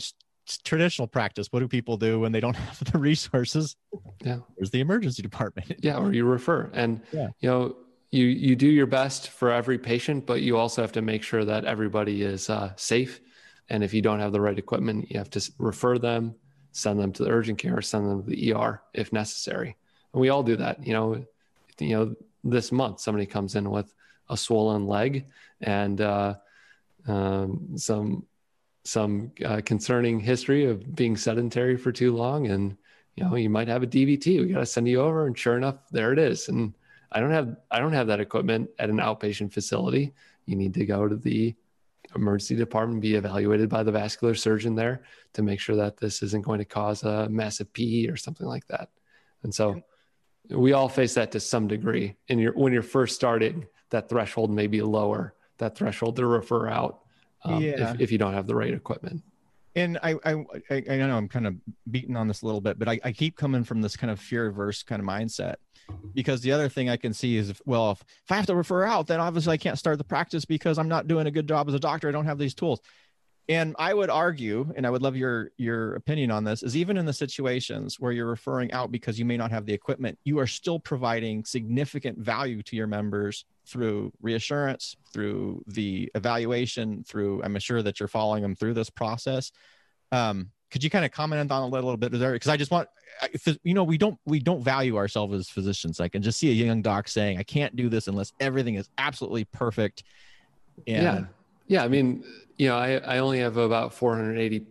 traditional 0.64 1.08
practice, 1.08 1.48
what 1.52 1.60
do 1.62 1.68
people 1.68 1.98
do 1.98 2.20
when 2.20 2.32
they 2.32 2.40
don't 2.40 2.56
have 2.68 2.78
the 2.92 3.00
resources? 3.00 3.76
Yeah. 4.24 4.40
There's 4.56 4.70
the 4.70 4.80
emergency 4.82 5.24
department. 5.24 5.68
yeah 5.82 5.98
or 5.98 6.14
you 6.14 6.26
refer 6.26 6.70
and 6.74 7.02
Yeah. 7.12 7.30
you 7.42 7.50
know 7.50 7.76
you 8.12 8.26
you 8.26 8.56
do 8.56 8.68
your 8.68 8.88
best 8.88 9.30
for 9.30 9.52
every 9.52 9.78
patient 9.78 10.26
but 10.26 10.42
you 10.42 10.58
also 10.58 10.82
have 10.82 10.92
to 10.92 11.02
make 11.02 11.24
sure 11.24 11.46
that 11.46 11.66
everybody 11.66 12.22
is 12.24 12.50
uh, 12.50 12.74
safe. 12.76 13.22
And 13.72 13.84
if 13.84 13.94
you 13.94 14.02
don't 14.02 14.20
have 14.20 14.32
the 14.32 14.42
right 14.42 14.58
equipment 14.58 15.12
you 15.12 15.18
have 15.18 15.30
to 15.32 15.52
refer 15.58 15.98
them 15.98 16.36
send 16.72 17.00
them 17.00 17.12
to 17.14 17.24
the 17.24 17.30
urgent 17.30 17.60
care 17.60 17.82
send 17.82 18.10
them 18.10 18.24
to 18.24 18.30
the 18.30 18.54
er 18.54 18.82
if 18.94 19.14
necessary. 19.14 19.76
And 20.14 20.22
we 20.22 20.30
all 20.30 20.44
do 20.44 20.56
that 20.56 20.86
you 20.86 20.94
know 20.94 21.26
you 21.80 21.96
know 21.96 22.16
this 22.44 22.72
month 22.72 23.00
somebody 23.00 23.26
comes 23.26 23.56
in 23.56 23.70
with 23.70 23.94
a 24.30 24.38
swollen 24.38 24.88
leg 24.88 25.26
and 25.62 26.02
uh, 26.02 26.36
um, 27.08 27.78
some 27.78 28.26
some 28.84 29.32
uh, 29.46 29.62
concerning 29.66 30.20
history 30.20 30.66
of 30.66 30.96
being 30.96 31.16
sedentary 31.16 31.78
for 31.78 31.92
too 31.92 32.16
long 32.16 32.48
and 32.48 32.76
you 33.16 33.24
know 33.24 33.36
you 33.36 33.50
might 33.50 33.68
have 33.68 33.84
a 33.84 33.88
dvt 33.88 34.40
we 34.40 34.54
got 34.54 34.60
to 34.60 34.66
send 34.66 34.88
you 34.88 35.02
over 35.02 35.28
and 35.28 35.38
sure 35.38 35.58
enough 35.58 35.76
there 35.92 36.12
it 36.14 36.20
is. 36.20 36.50
And 36.50 36.74
i 37.12 37.20
don't 37.20 37.32
have 37.32 37.56
i 37.72 37.80
don't 37.80 37.94
have 37.94 38.08
that 38.08 38.20
equipment 38.20 38.70
at 38.80 38.90
an 38.90 38.98
outpatient 38.98 39.52
facility. 39.54 40.14
You 40.46 40.56
need 40.56 40.74
to 40.76 40.86
go 40.86 41.08
to 41.08 41.16
the 41.16 41.56
emergency 42.16 42.56
department 42.56 43.02
be 43.02 43.14
evaluated 43.16 43.70
by 43.70 43.84
the 43.84 43.92
vascular 43.92 44.34
surgeon 44.34 44.74
there 44.74 45.04
to 45.34 45.44
make 45.44 45.60
sure 45.60 45.76
that 45.76 45.98
this 45.98 46.24
isn't 46.24 46.44
going 46.44 46.58
to 46.58 46.66
cause 46.66 47.04
a 47.04 47.30
massive 47.30 47.72
pe 47.72 48.08
or 48.08 48.18
something 48.18 48.48
like 48.48 48.66
that. 48.68 48.90
And 49.44 49.54
so 49.54 49.82
we 50.50 50.74
all 50.74 50.90
face 50.90 51.14
that 51.14 51.32
to 51.34 51.40
some 51.40 51.68
degree 51.68 52.16
and 52.30 52.40
you're 52.40 52.54
when 52.54 52.74
you're 52.74 52.82
first 52.82 53.16
starting 53.16 53.68
that 53.92 54.10
threshold 54.10 54.50
may 54.52 54.66
be 54.68 54.82
lower 54.82 55.36
that 55.60 55.76
threshold 55.78 56.16
to 56.16 56.26
refer 56.26 56.68
out 56.68 57.02
um, 57.44 57.62
Yeah. 57.62 57.92
if, 57.94 58.02
if 58.02 58.12
you 58.12 58.18
don't 58.18 58.34
have 58.34 58.48
the 58.48 58.56
right 58.56 58.74
equipment 58.74 59.22
And 59.76 60.00
I, 60.02 60.16
I, 60.26 60.34
I, 60.70 60.84
I 60.90 60.98
know 60.98 61.18
I'm 61.18 61.30
kind 61.30 61.48
of 61.48 61.56
beating 61.90 62.16
on 62.16 62.28
this 62.28 62.42
a 62.42 62.46
little 62.46 62.62
bit, 62.62 62.80
but 62.80 62.88
I, 62.88 63.00
I 63.04 63.12
keep 63.12 63.36
coming 63.36 63.64
from 63.64 63.82
this 63.82 63.96
kind 63.96 64.12
of 64.12 64.20
fear 64.20 64.48
averse 64.48 64.84
kind 64.84 65.02
of 65.02 65.08
mindset 65.08 65.56
because 66.14 66.42
the 66.42 66.52
other 66.52 66.70
thing 66.70 66.90
I 66.90 66.98
can 66.98 67.14
see 67.14 67.38
is, 67.38 67.50
if, 67.50 67.62
well, 67.66 67.92
if, 67.92 68.02
if 68.02 68.32
I 68.32 68.36
have 68.36 68.48
to 68.48 68.56
refer 68.56 68.84
out, 68.84 69.08
then 69.08 69.20
obviously 69.20 69.54
I 69.54 69.58
can't 69.58 69.78
start 69.78 69.98
the 69.98 70.04
practice 70.04 70.46
because 70.46 70.78
I'm 70.78 70.88
not 70.88 71.08
doing 71.08 71.28
a 71.28 71.32
good 71.32 71.48
job 71.48 71.68
as 71.68 71.74
a 71.74 71.80
doctor. 71.80 72.10
I 72.10 72.12
don't 72.12 72.26
have 72.26 72.38
these 72.40 72.54
tools. 72.54 72.82
And 73.50 73.76
I 73.80 73.96
would 73.96 74.12
argue, 74.12 74.72
and 74.76 74.86
I 74.86 74.92
would 74.92 75.02
love 75.02 75.16
your 75.16 75.50
your 75.58 75.96
opinion 75.96 76.30
on 76.30 76.44
this, 76.44 76.62
is 76.62 76.78
even 76.78 76.98
in 76.98 77.06
the 77.08 77.14
situations 77.14 78.00
where 78.00 78.12
you're 78.12 78.28
referring 78.28 78.72
out 78.72 78.92
because 78.92 79.18
you 79.18 79.26
may 79.26 79.38
not 79.38 79.50
have 79.50 79.66
the 79.66 79.74
equipment, 79.74 80.20
you 80.24 80.38
are 80.38 80.46
still 80.46 80.80
providing 80.80 81.44
significant 81.44 82.20
value 82.20 82.62
to 82.62 82.76
your 82.76 82.86
members 82.86 83.46
through 83.66 84.12
reassurance, 84.22 84.96
through 85.12 85.64
the 85.66 86.12
evaluation, 86.14 87.04
through 87.04 87.42
I'm 87.44 87.58
sure 87.58 87.82
that 87.82 88.00
you're 88.00 88.08
following 88.08 88.44
them 88.44 88.56
through 88.56 88.76
this 88.76 88.92
process. 88.92 89.52
Um, 90.12 90.52
could 90.70 90.84
you 90.84 90.92
kind 90.92 91.04
of 91.04 91.12
comment 91.12 91.52
on 91.52 91.64
a 91.64 91.66
little, 91.66 91.90
little 91.90 91.98
bit 91.98 92.12
there? 92.12 92.34
Because 92.34 92.50
I 92.50 92.58
just 92.58 92.70
want, 92.70 92.88
you 93.64 93.74
know, 93.74 93.84
we 93.84 93.98
don't 93.98 94.20
we 94.26 94.40
don't 94.40 94.64
value 94.64 94.96
ourselves 94.96 95.34
as 95.34 95.50
physicians. 95.50 96.00
I 96.00 96.08
can 96.08 96.22
just 96.22 96.38
see 96.38 96.52
a 96.52 96.54
young 96.54 96.84
doc 96.84 97.08
saying, 97.08 97.40
"I 97.40 97.44
can't 97.44 97.76
do 97.76 97.90
this 97.90 98.08
unless 98.08 98.32
everything 98.40 98.76
is 98.76 98.92
absolutely 99.00 99.46
perfect." 99.46 100.04
And 100.86 101.04
yeah, 101.04 101.24
yeah. 101.70 101.84
I 101.84 101.88
mean, 101.88 102.26
you 102.58 102.68
know, 102.68 102.76
I, 102.76 102.98
I 102.98 103.18
only 103.20 103.40
have 103.40 103.56
about 103.56 103.94
480 103.94 104.66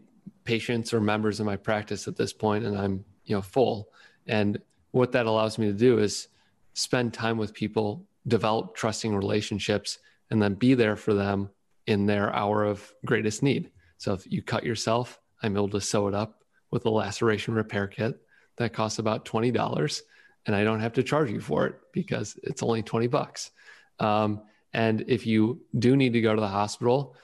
patients 0.45 0.93
or 0.93 1.01
members 1.01 1.41
in 1.41 1.47
my 1.47 1.57
practice 1.57 2.07
at 2.07 2.17
this 2.17 2.35
point, 2.35 2.67
and 2.67 2.77
I'm, 2.77 3.05
you 3.25 3.35
know, 3.35 3.41
full. 3.41 3.89
And 4.27 4.61
what 4.91 5.13
that 5.13 5.25
allows 5.25 5.57
me 5.57 5.67
to 5.69 5.73
do 5.73 5.99
is 5.99 6.29
spend 6.75 7.15
time 7.15 7.39
with 7.39 7.55
people, 7.55 8.07
develop 8.27 8.75
trusting 8.75 9.17
relationships, 9.17 9.99
and 10.31 10.43
then 10.43 10.53
be 10.53 10.75
there 10.75 10.97
for 10.97 11.15
them 11.15 11.49
in 11.87 12.05
their 12.05 12.35
hour 12.35 12.65
of 12.65 12.93
greatest 13.07 13.43
need. 13.43 13.71
So 13.97 14.13
if 14.13 14.31
you 14.31 14.43
cut 14.43 14.65
yourself, 14.65 15.19
I'm 15.43 15.57
able 15.57 15.71
to 15.71 15.81
sew 15.81 16.09
it 16.09 16.15
up 16.15 16.45
with 16.71 16.85
a 16.85 16.91
laceration 16.91 17.55
repair 17.55 17.87
kit 17.87 18.21
that 18.57 18.75
costs 18.75 18.99
about 18.99 19.25
$20 19.25 20.03
and 20.49 20.57
I 20.57 20.65
don't 20.65 20.81
have 20.81 20.95
to 20.95 21.03
charge 21.03 21.31
you 21.31 21.41
for 21.41 21.67
it 21.67 21.75
because 21.93 22.39
it's 22.43 22.63
only 22.63 22.83
20 22.83 23.07
bucks. 23.07 23.51
Um, 23.99 24.41
and 24.73 25.05
if 25.09 25.27
you 25.27 25.61
do 25.79 25.97
need 25.97 26.13
to 26.13 26.21
go 26.21 26.35
to 26.35 26.41
the 26.41 26.49
hospital, 26.49 27.15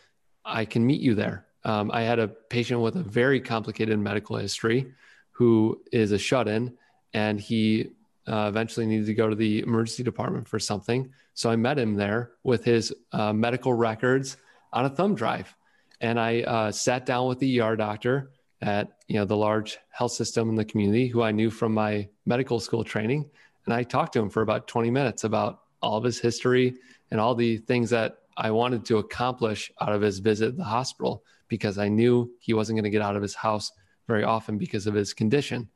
I 0.44 0.64
can 0.64 0.86
meet 0.86 1.00
you 1.00 1.14
there. 1.14 1.46
Um, 1.64 1.90
I 1.92 2.02
had 2.02 2.18
a 2.18 2.28
patient 2.28 2.80
with 2.80 2.96
a 2.96 3.02
very 3.02 3.40
complicated 3.40 3.98
medical 3.98 4.36
history 4.36 4.92
who 5.32 5.82
is 5.92 6.12
a 6.12 6.18
shut 6.18 6.48
in, 6.48 6.76
and 7.12 7.40
he 7.40 7.90
uh, 8.26 8.46
eventually 8.48 8.86
needed 8.86 9.06
to 9.06 9.14
go 9.14 9.28
to 9.28 9.34
the 9.34 9.60
emergency 9.60 10.02
department 10.02 10.48
for 10.48 10.58
something. 10.58 11.10
So 11.34 11.50
I 11.50 11.56
met 11.56 11.78
him 11.78 11.94
there 11.94 12.32
with 12.42 12.64
his 12.64 12.92
uh, 13.12 13.32
medical 13.32 13.72
records 13.72 14.36
on 14.72 14.84
a 14.84 14.90
thumb 14.90 15.14
drive. 15.14 15.54
And 16.00 16.18
I 16.18 16.42
uh, 16.42 16.72
sat 16.72 17.06
down 17.06 17.28
with 17.28 17.38
the 17.38 17.60
ER 17.60 17.76
doctor 17.76 18.30
at 18.60 18.92
you 19.08 19.16
know 19.16 19.24
the 19.24 19.36
large 19.36 19.78
health 19.90 20.12
system 20.12 20.48
in 20.48 20.54
the 20.54 20.64
community 20.64 21.06
who 21.06 21.22
I 21.22 21.32
knew 21.32 21.50
from 21.50 21.74
my 21.74 22.08
medical 22.24 22.60
school 22.60 22.84
training. 22.84 23.28
And 23.66 23.74
I 23.74 23.82
talked 23.82 24.12
to 24.14 24.20
him 24.20 24.30
for 24.30 24.42
about 24.42 24.68
20 24.68 24.90
minutes 24.90 25.24
about 25.24 25.60
all 25.82 25.98
of 25.98 26.04
his 26.04 26.18
history 26.18 26.74
and 27.10 27.20
all 27.20 27.34
the 27.34 27.58
things 27.58 27.90
that 27.90 28.18
I 28.36 28.50
wanted 28.50 28.84
to 28.86 28.98
accomplish 28.98 29.70
out 29.80 29.92
of 29.92 30.02
his 30.02 30.18
visit 30.18 30.46
to 30.46 30.56
the 30.56 30.64
hospital 30.64 31.24
because 31.48 31.78
I 31.78 31.88
knew 31.88 32.30
he 32.40 32.54
wasn't 32.54 32.76
going 32.76 32.84
to 32.84 32.90
get 32.90 33.02
out 33.02 33.16
of 33.16 33.22
his 33.22 33.34
house 33.34 33.70
very 34.06 34.24
often 34.24 34.58
because 34.58 34.86
of 34.86 34.94
his 34.94 35.12
condition. 35.12 35.68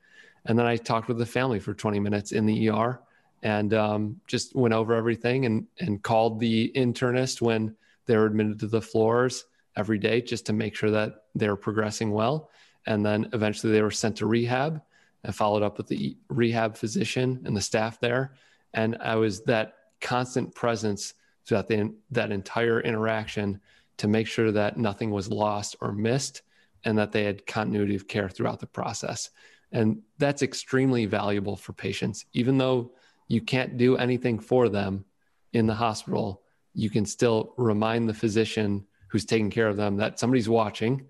And 0.44 0.58
then 0.58 0.66
I 0.66 0.76
talked 0.76 1.08
with 1.08 1.18
the 1.18 1.26
family 1.26 1.60
for 1.60 1.74
20 1.74 2.00
minutes 2.00 2.32
in 2.32 2.46
the 2.46 2.70
ER 2.70 3.00
and 3.42 3.72
um, 3.74 4.20
just 4.26 4.56
went 4.56 4.74
over 4.74 4.94
everything 4.94 5.46
and, 5.46 5.66
and 5.78 6.02
called 6.02 6.40
the 6.40 6.72
internist 6.74 7.40
when 7.40 7.76
they 8.06 8.16
were 8.16 8.26
admitted 8.26 8.58
to 8.60 8.66
the 8.66 8.82
floors 8.82 9.44
every 9.76 9.98
day 9.98 10.20
just 10.20 10.46
to 10.46 10.52
make 10.52 10.74
sure 10.74 10.90
that 10.90 11.24
they 11.34 11.48
were 11.48 11.56
progressing 11.56 12.10
well. 12.10 12.50
And 12.86 13.04
then 13.04 13.28
eventually 13.32 13.72
they 13.72 13.82
were 13.82 13.90
sent 13.90 14.16
to 14.16 14.26
rehab 14.26 14.80
and 15.22 15.34
followed 15.34 15.62
up 15.62 15.78
with 15.78 15.86
the 15.86 16.16
rehab 16.28 16.76
physician 16.76 17.42
and 17.44 17.56
the 17.56 17.60
staff 17.60 18.00
there. 18.00 18.34
And 18.74 18.96
I 19.00 19.16
was 19.16 19.42
that 19.44 19.74
constant 20.00 20.54
presence 20.54 21.14
throughout 21.48 21.66
the, 21.66 21.92
that 22.10 22.30
entire 22.30 22.80
interaction 22.80 23.60
to 23.96 24.06
make 24.06 24.26
sure 24.26 24.52
that 24.52 24.76
nothing 24.76 25.10
was 25.10 25.30
lost 25.30 25.76
or 25.80 25.92
missed 25.92 26.42
and 26.84 26.96
that 26.98 27.10
they 27.10 27.24
had 27.24 27.46
continuity 27.46 27.96
of 27.96 28.06
care 28.06 28.28
throughout 28.28 28.60
the 28.60 28.66
process. 28.66 29.30
And 29.72 30.02
that's 30.18 30.42
extremely 30.42 31.06
valuable 31.06 31.56
for 31.56 31.72
patients. 31.72 32.26
Even 32.32 32.58
though 32.58 32.92
you 33.26 33.40
can't 33.40 33.76
do 33.76 33.96
anything 33.96 34.38
for 34.38 34.68
them 34.68 35.04
in 35.52 35.66
the 35.66 35.74
hospital, 35.74 36.42
you 36.74 36.90
can 36.90 37.04
still 37.04 37.54
remind 37.56 38.08
the 38.08 38.14
physician 38.14 38.86
who's 39.08 39.24
taking 39.24 39.50
care 39.50 39.68
of 39.68 39.76
them 39.76 39.96
that 39.96 40.18
somebody's 40.18 40.48
watching 40.48 41.06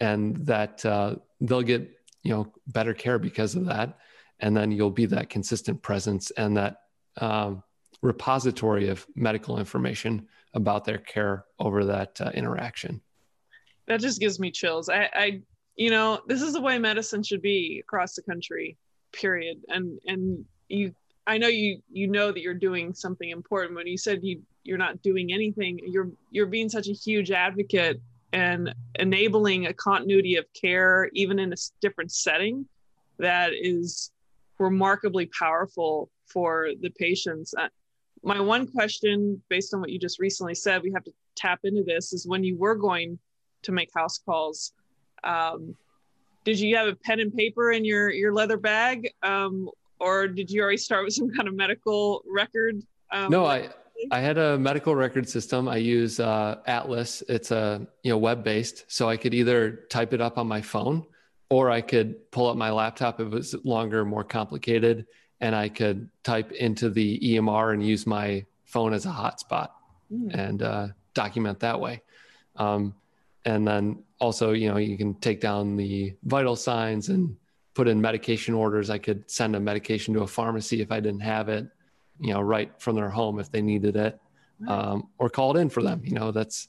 and 0.00 0.36
that 0.46 0.84
uh, 0.86 1.16
they'll 1.40 1.62
get 1.62 1.90
you 2.22 2.32
know 2.32 2.52
better 2.68 2.94
care 2.94 3.18
because 3.18 3.54
of 3.54 3.66
that 3.66 3.98
and 4.40 4.56
then 4.56 4.70
you'll 4.70 4.90
be 4.90 5.06
that 5.06 5.28
consistent 5.28 5.82
presence 5.82 6.30
and 6.32 6.56
that 6.56 6.82
um, 7.18 7.62
repository 8.02 8.88
of 8.88 9.06
medical 9.14 9.58
information 9.58 10.26
about 10.54 10.84
their 10.84 10.98
care 10.98 11.44
over 11.58 11.84
that 11.84 12.20
uh, 12.20 12.30
interaction. 12.34 13.00
That 13.86 14.00
just 14.00 14.20
gives 14.20 14.40
me 14.40 14.50
chills. 14.50 14.88
I, 14.88 15.08
I, 15.12 15.42
you 15.76 15.90
know, 15.90 16.20
this 16.26 16.42
is 16.42 16.52
the 16.52 16.60
way 16.60 16.78
medicine 16.78 17.22
should 17.22 17.42
be 17.42 17.80
across 17.80 18.14
the 18.14 18.22
country. 18.22 18.76
Period. 19.12 19.58
And 19.68 19.98
and 20.06 20.44
you, 20.68 20.94
I 21.26 21.38
know 21.38 21.48
you 21.48 21.82
you 21.90 22.06
know 22.06 22.30
that 22.30 22.40
you're 22.40 22.54
doing 22.54 22.94
something 22.94 23.28
important. 23.28 23.74
When 23.74 23.86
you 23.86 23.98
said 23.98 24.20
you 24.22 24.42
you're 24.62 24.78
not 24.78 25.02
doing 25.02 25.32
anything, 25.32 25.80
you're 25.84 26.10
you're 26.30 26.46
being 26.46 26.68
such 26.68 26.88
a 26.88 26.92
huge 26.92 27.30
advocate 27.32 28.00
and 28.32 28.72
enabling 28.96 29.66
a 29.66 29.74
continuity 29.74 30.36
of 30.36 30.44
care 30.52 31.10
even 31.14 31.38
in 31.38 31.52
a 31.52 31.56
different 31.80 32.12
setting 32.12 32.64
that 33.18 33.50
is 33.52 34.12
remarkably 34.58 35.26
powerful 35.26 36.10
for 36.26 36.70
the 36.80 36.90
patients 36.90 37.54
my 38.22 38.40
one 38.40 38.66
question 38.66 39.42
based 39.48 39.72
on 39.72 39.80
what 39.80 39.90
you 39.90 39.98
just 39.98 40.18
recently 40.18 40.54
said 40.54 40.82
we 40.82 40.92
have 40.92 41.04
to 41.04 41.12
tap 41.36 41.60
into 41.64 41.82
this 41.82 42.12
is 42.12 42.26
when 42.26 42.44
you 42.44 42.56
were 42.56 42.74
going 42.74 43.18
to 43.62 43.72
make 43.72 43.90
house 43.94 44.18
calls 44.18 44.72
um, 45.24 45.74
did 46.44 46.58
you 46.58 46.76
have 46.76 46.88
a 46.88 46.96
pen 46.96 47.20
and 47.20 47.34
paper 47.34 47.72
in 47.72 47.84
your 47.84 48.10
your 48.10 48.32
leather 48.32 48.56
bag? 48.56 49.12
Um, 49.22 49.68
or 49.98 50.26
did 50.26 50.50
you 50.50 50.62
already 50.62 50.78
start 50.78 51.04
with 51.04 51.14
some 51.14 51.30
kind 51.30 51.46
of 51.46 51.54
medical 51.54 52.22
record 52.26 52.82
um, 53.12 53.30
no 53.30 53.44
i 53.44 53.68
i 54.10 54.20
had 54.20 54.38
a 54.38 54.58
medical 54.58 54.94
record 54.94 55.28
system. 55.28 55.68
I 55.68 55.76
use 55.76 56.20
uh, 56.20 56.56
atlas. 56.66 57.22
It's 57.28 57.50
a 57.50 57.86
you 58.02 58.10
know 58.10 58.18
web 58.18 58.42
based 58.42 58.84
so 58.88 59.08
i 59.08 59.16
could 59.16 59.34
either 59.34 59.84
type 59.90 60.12
it 60.12 60.20
up 60.20 60.38
on 60.38 60.46
my 60.46 60.62
phone 60.62 61.04
or 61.50 61.70
i 61.70 61.80
could 61.80 62.30
pull 62.30 62.48
up 62.48 62.56
my 62.56 62.70
laptop 62.70 63.20
if 63.20 63.26
it 63.26 63.32
was 63.32 63.54
longer 63.64 64.04
more 64.04 64.24
complicated 64.24 65.06
and 65.40 65.54
I 65.54 65.68
could 65.68 66.08
type 66.22 66.52
into 66.52 66.90
the 66.90 67.18
EMR 67.18 67.72
and 67.72 67.84
use 67.84 68.06
my 68.06 68.44
phone 68.64 68.92
as 68.92 69.06
a 69.06 69.10
hotspot 69.10 69.70
mm. 70.12 70.32
and 70.34 70.62
uh, 70.62 70.88
document 71.14 71.60
that 71.60 71.80
way. 71.80 72.02
Um, 72.56 72.94
and 73.44 73.66
then 73.66 74.02
also, 74.20 74.52
you 74.52 74.68
know, 74.68 74.76
you 74.76 74.96
can 74.98 75.14
take 75.14 75.40
down 75.40 75.76
the 75.76 76.14
vital 76.24 76.56
signs 76.56 77.08
and 77.08 77.36
put 77.74 77.88
in 77.88 78.00
medication 78.00 78.54
orders. 78.54 78.90
I 78.90 78.98
could 78.98 79.28
send 79.30 79.56
a 79.56 79.60
medication 79.60 80.12
to 80.14 80.20
a 80.20 80.26
pharmacy 80.26 80.82
if 80.82 80.92
I 80.92 81.00
didn't 81.00 81.20
have 81.20 81.48
it, 81.48 81.66
you 82.20 82.34
know, 82.34 82.40
right 82.40 82.70
from 82.78 82.96
their 82.96 83.08
home 83.08 83.40
if 83.40 83.50
they 83.50 83.62
needed 83.62 83.96
it, 83.96 84.20
um, 84.68 85.08
or 85.18 85.30
call 85.30 85.56
it 85.56 85.60
in 85.60 85.70
for 85.70 85.82
them. 85.82 86.02
You 86.04 86.14
know, 86.14 86.32
that's 86.32 86.68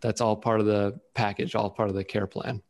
that's 0.00 0.20
all 0.20 0.34
part 0.34 0.58
of 0.58 0.66
the 0.66 0.98
package, 1.14 1.54
all 1.54 1.70
part 1.70 1.88
of 1.88 1.94
the 1.94 2.02
care 2.02 2.26
plan. 2.26 2.60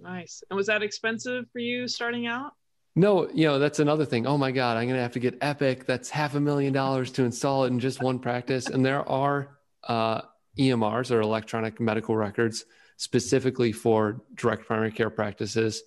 Nice. 0.00 0.42
And 0.50 0.56
was 0.56 0.66
that 0.66 0.82
expensive 0.82 1.46
for 1.52 1.60
you 1.60 1.86
starting 1.86 2.26
out? 2.26 2.52
No, 2.98 3.30
you 3.32 3.46
know, 3.46 3.60
that's 3.60 3.78
another 3.78 4.04
thing. 4.04 4.26
Oh 4.26 4.36
my 4.36 4.50
God, 4.50 4.76
I'm 4.76 4.86
going 4.86 4.96
to 4.96 5.02
have 5.02 5.12
to 5.12 5.20
get 5.20 5.38
Epic. 5.40 5.86
That's 5.86 6.10
half 6.10 6.34
a 6.34 6.40
million 6.40 6.72
dollars 6.72 7.12
to 7.12 7.22
install 7.22 7.62
it 7.62 7.68
in 7.68 7.78
just 7.78 8.02
one 8.02 8.18
practice. 8.18 8.66
And 8.66 8.84
there 8.84 9.08
are 9.08 9.56
uh, 9.84 10.22
EMRs 10.58 11.12
or 11.12 11.20
electronic 11.20 11.78
medical 11.78 12.16
records 12.16 12.64
specifically 12.96 13.70
for 13.70 14.24
direct 14.34 14.66
primary 14.66 14.90
care 14.90 15.10
practices. 15.10 15.84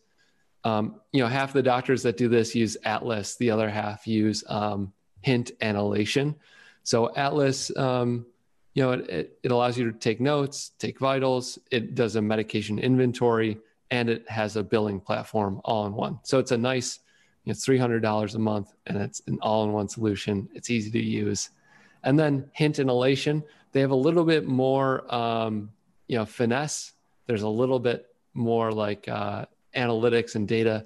Um, 0.63 1.01
you 1.11 1.21
know, 1.21 1.27
half 1.27 1.51
the 1.51 1.61
doctors 1.61 2.01
that 2.03 2.15
do 2.15 2.29
this 2.29 2.55
use 2.55 2.77
Atlas, 2.85 3.35
the 3.35 3.51
other 3.51 3.69
half 3.69 4.07
use 4.07 4.45
um, 4.47 4.93
Hint 5.19 5.51
and 5.59 5.75
Elation. 5.75 6.35
So, 6.83 7.13
Atlas, 7.13 7.75
um, 7.75 8.25
you 8.73 8.83
know, 8.83 8.91
it, 8.93 9.37
it 9.43 9.51
allows 9.51 9.77
you 9.77 9.91
to 9.91 9.99
take 9.99 10.21
notes, 10.21 10.71
take 10.79 10.97
vitals, 10.97 11.59
it 11.71 11.93
does 11.93 12.15
a 12.15 12.21
medication 12.21 12.79
inventory 12.79 13.57
and 13.91 14.09
it 14.09 14.27
has 14.29 14.55
a 14.55 14.63
billing 14.63 14.99
platform 14.99 15.61
all 15.65 15.85
in 15.85 15.93
one. 15.93 16.17
So 16.23 16.39
it's 16.39 16.51
a 16.51 16.57
nice, 16.57 16.99
know, 17.45 17.53
$300 17.53 18.35
a 18.35 18.39
month 18.39 18.73
and 18.87 18.97
it's 18.97 19.21
an 19.27 19.37
all 19.41 19.65
in 19.65 19.73
one 19.73 19.89
solution. 19.89 20.49
It's 20.55 20.69
easy 20.69 20.89
to 20.91 21.01
use. 21.01 21.49
And 22.03 22.17
then 22.17 22.49
Hint 22.53 22.79
and 22.79 22.89
Elation, 22.89 23.43
they 23.73 23.81
have 23.81 23.91
a 23.91 23.95
little 23.95 24.23
bit 24.23 24.47
more, 24.47 25.13
um, 25.13 25.69
you 26.07 26.17
know, 26.17 26.25
finesse. 26.25 26.93
There's 27.27 27.43
a 27.43 27.49
little 27.49 27.79
bit 27.79 28.07
more 28.33 28.71
like 28.71 29.07
uh, 29.07 29.45
analytics 29.75 30.35
and 30.35 30.47
data 30.47 30.85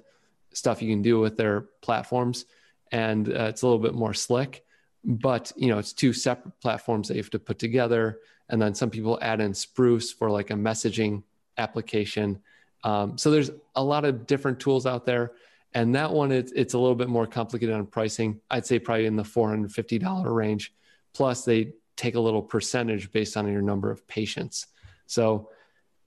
stuff 0.52 0.82
you 0.82 0.90
can 0.90 1.02
do 1.02 1.20
with 1.20 1.36
their 1.36 1.62
platforms. 1.80 2.44
And 2.90 3.28
uh, 3.28 3.44
it's 3.44 3.62
a 3.62 3.66
little 3.66 3.80
bit 3.80 3.94
more 3.94 4.14
slick, 4.14 4.64
but 5.04 5.52
you 5.56 5.68
know, 5.68 5.78
it's 5.78 5.92
two 5.92 6.12
separate 6.12 6.60
platforms 6.60 7.08
that 7.08 7.14
you 7.14 7.22
have 7.22 7.30
to 7.30 7.38
put 7.38 7.58
together. 7.58 8.20
And 8.48 8.60
then 8.60 8.74
some 8.74 8.90
people 8.90 9.18
add 9.22 9.40
in 9.40 9.54
Spruce 9.54 10.12
for 10.12 10.30
like 10.30 10.50
a 10.50 10.54
messaging 10.54 11.22
application. 11.58 12.40
Um, 12.86 13.18
so 13.18 13.32
there's 13.32 13.50
a 13.74 13.82
lot 13.82 14.04
of 14.04 14.28
different 14.28 14.60
tools 14.60 14.86
out 14.86 15.04
there. 15.04 15.32
And 15.74 15.96
that 15.96 16.12
one, 16.12 16.30
it's, 16.30 16.52
it's 16.52 16.74
a 16.74 16.78
little 16.78 16.94
bit 16.94 17.08
more 17.08 17.26
complicated 17.26 17.74
on 17.74 17.84
pricing. 17.86 18.40
I'd 18.48 18.64
say 18.64 18.78
probably 18.78 19.06
in 19.06 19.16
the 19.16 19.24
$450 19.24 20.24
range. 20.32 20.72
Plus, 21.12 21.44
they 21.44 21.72
take 21.96 22.14
a 22.14 22.20
little 22.20 22.42
percentage 22.42 23.10
based 23.10 23.36
on 23.36 23.50
your 23.50 23.60
number 23.60 23.90
of 23.90 24.06
patients. 24.06 24.68
So, 25.06 25.50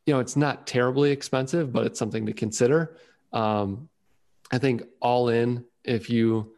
you 0.05 0.13
know, 0.13 0.21
it's 0.21 0.37
not 0.37 0.67
terribly 0.67 1.11
expensive, 1.11 1.73
but 1.73 1.85
it's 1.85 1.99
something 1.99 2.25
to 2.27 2.33
consider. 2.33 2.95
Um, 3.33 3.89
I 4.49 4.57
think 4.57 4.83
all 5.01 5.27
in, 5.27 5.65
if 5.83 6.09
you, 6.09 6.53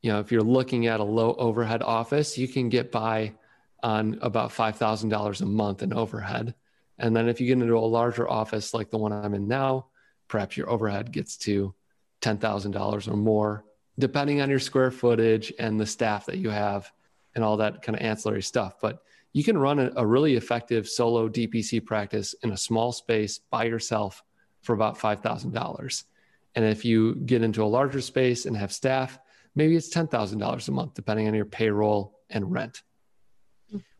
you 0.00 0.10
know, 0.10 0.20
if 0.20 0.32
you're 0.32 0.40
looking 0.40 0.86
at 0.86 1.00
a 1.00 1.04
low 1.04 1.34
overhead 1.34 1.82
office, 1.82 2.38
you 2.38 2.48
can 2.48 2.70
get 2.70 2.90
by 2.90 3.34
on 3.82 4.18
about 4.22 4.52
$5,000 4.52 5.40
a 5.42 5.44
month 5.44 5.82
in 5.82 5.92
overhead. 5.92 6.54
And 6.98 7.14
then 7.14 7.28
if 7.28 7.40
you 7.40 7.46
get 7.46 7.60
into 7.60 7.76
a 7.76 7.80
larger 7.80 8.28
office 8.28 8.74
like 8.74 8.90
the 8.90 8.98
one 8.98 9.12
I'm 9.12 9.34
in 9.34 9.48
now, 9.48 9.86
perhaps 10.28 10.56
your 10.56 10.70
overhead 10.70 11.12
gets 11.12 11.36
to 11.38 11.74
$10,000 12.22 13.08
or 13.08 13.16
more, 13.16 13.64
depending 13.98 14.40
on 14.40 14.50
your 14.50 14.60
square 14.60 14.90
footage 14.90 15.52
and 15.58 15.80
the 15.80 15.86
staff 15.86 16.26
that 16.26 16.38
you 16.38 16.50
have 16.50 16.90
and 17.34 17.44
all 17.44 17.58
that 17.58 17.82
kind 17.82 17.96
of 17.96 18.02
ancillary 18.02 18.42
stuff. 18.42 18.76
But 18.80 19.00
you 19.32 19.42
can 19.42 19.58
run 19.58 19.80
a, 19.80 19.90
a 19.96 20.06
really 20.06 20.36
effective 20.36 20.88
solo 20.88 21.28
DPC 21.28 21.84
practice 21.84 22.34
in 22.42 22.52
a 22.52 22.56
small 22.56 22.92
space 22.92 23.38
by 23.38 23.64
yourself 23.64 24.22
for 24.62 24.72
about 24.72 24.98
$5,000. 24.98 26.04
And 26.54 26.64
if 26.64 26.84
you 26.84 27.16
get 27.16 27.42
into 27.42 27.64
a 27.64 27.66
larger 27.66 28.00
space 28.00 28.46
and 28.46 28.56
have 28.56 28.72
staff, 28.72 29.18
maybe 29.54 29.76
it's 29.76 29.92
$10,000 29.92 30.68
a 30.68 30.70
month, 30.70 30.94
depending 30.94 31.26
on 31.26 31.34
your 31.34 31.44
payroll 31.44 32.18
and 32.30 32.50
rent. 32.50 32.82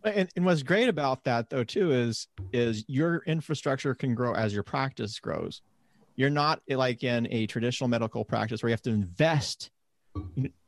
And, 0.04 0.28
and, 0.36 0.44
what's 0.44 0.62
great 0.62 0.88
about 0.88 1.24
that 1.24 1.48
though 1.48 1.64
too 1.64 1.92
is 1.92 2.28
is 2.52 2.84
your 2.88 3.22
infrastructure 3.26 3.94
can 3.94 4.14
grow 4.14 4.34
as 4.34 4.52
your 4.52 4.62
practice 4.62 5.18
grows. 5.18 5.62
You're 6.16 6.30
not 6.30 6.60
eh, 6.68 6.76
like 6.76 7.02
in 7.02 7.26
a 7.30 7.46
traditional 7.46 7.88
medical 7.88 8.24
practice 8.24 8.62
where 8.62 8.68
you 8.68 8.74
have 8.74 8.82
to 8.82 8.90
invest 8.90 9.70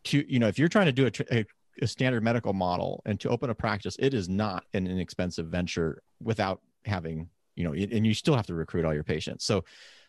to 0.05 0.33
you 0.33 0.39
know 0.39 0.49
if 0.49 0.59
you're 0.59 0.69
trying 0.69 0.87
to 0.87 0.93
do 0.93 1.07
a, 1.07 1.39
a, 1.39 1.45
a 1.83 1.87
standard 1.87 2.23
medical 2.23 2.53
model 2.55 3.03
and 3.05 3.21
to 3.21 3.29
open 3.29 3.51
a 3.51 3.55
practice, 3.55 3.97
it 3.99 4.15
is 4.15 4.29
not 4.29 4.65
an 4.73 4.87
inexpensive 4.87 5.47
venture 5.47 6.03
without 6.23 6.61
having 6.87 7.29
you 7.57 7.65
know 7.65 7.73
and 7.73 8.07
you 8.07 8.15
still 8.15 8.37
have 8.37 8.47
to 8.47 8.55
recruit 8.55 8.85
all 8.85 8.95
your 8.95 9.05
patients. 9.05 9.45
So 9.45 9.65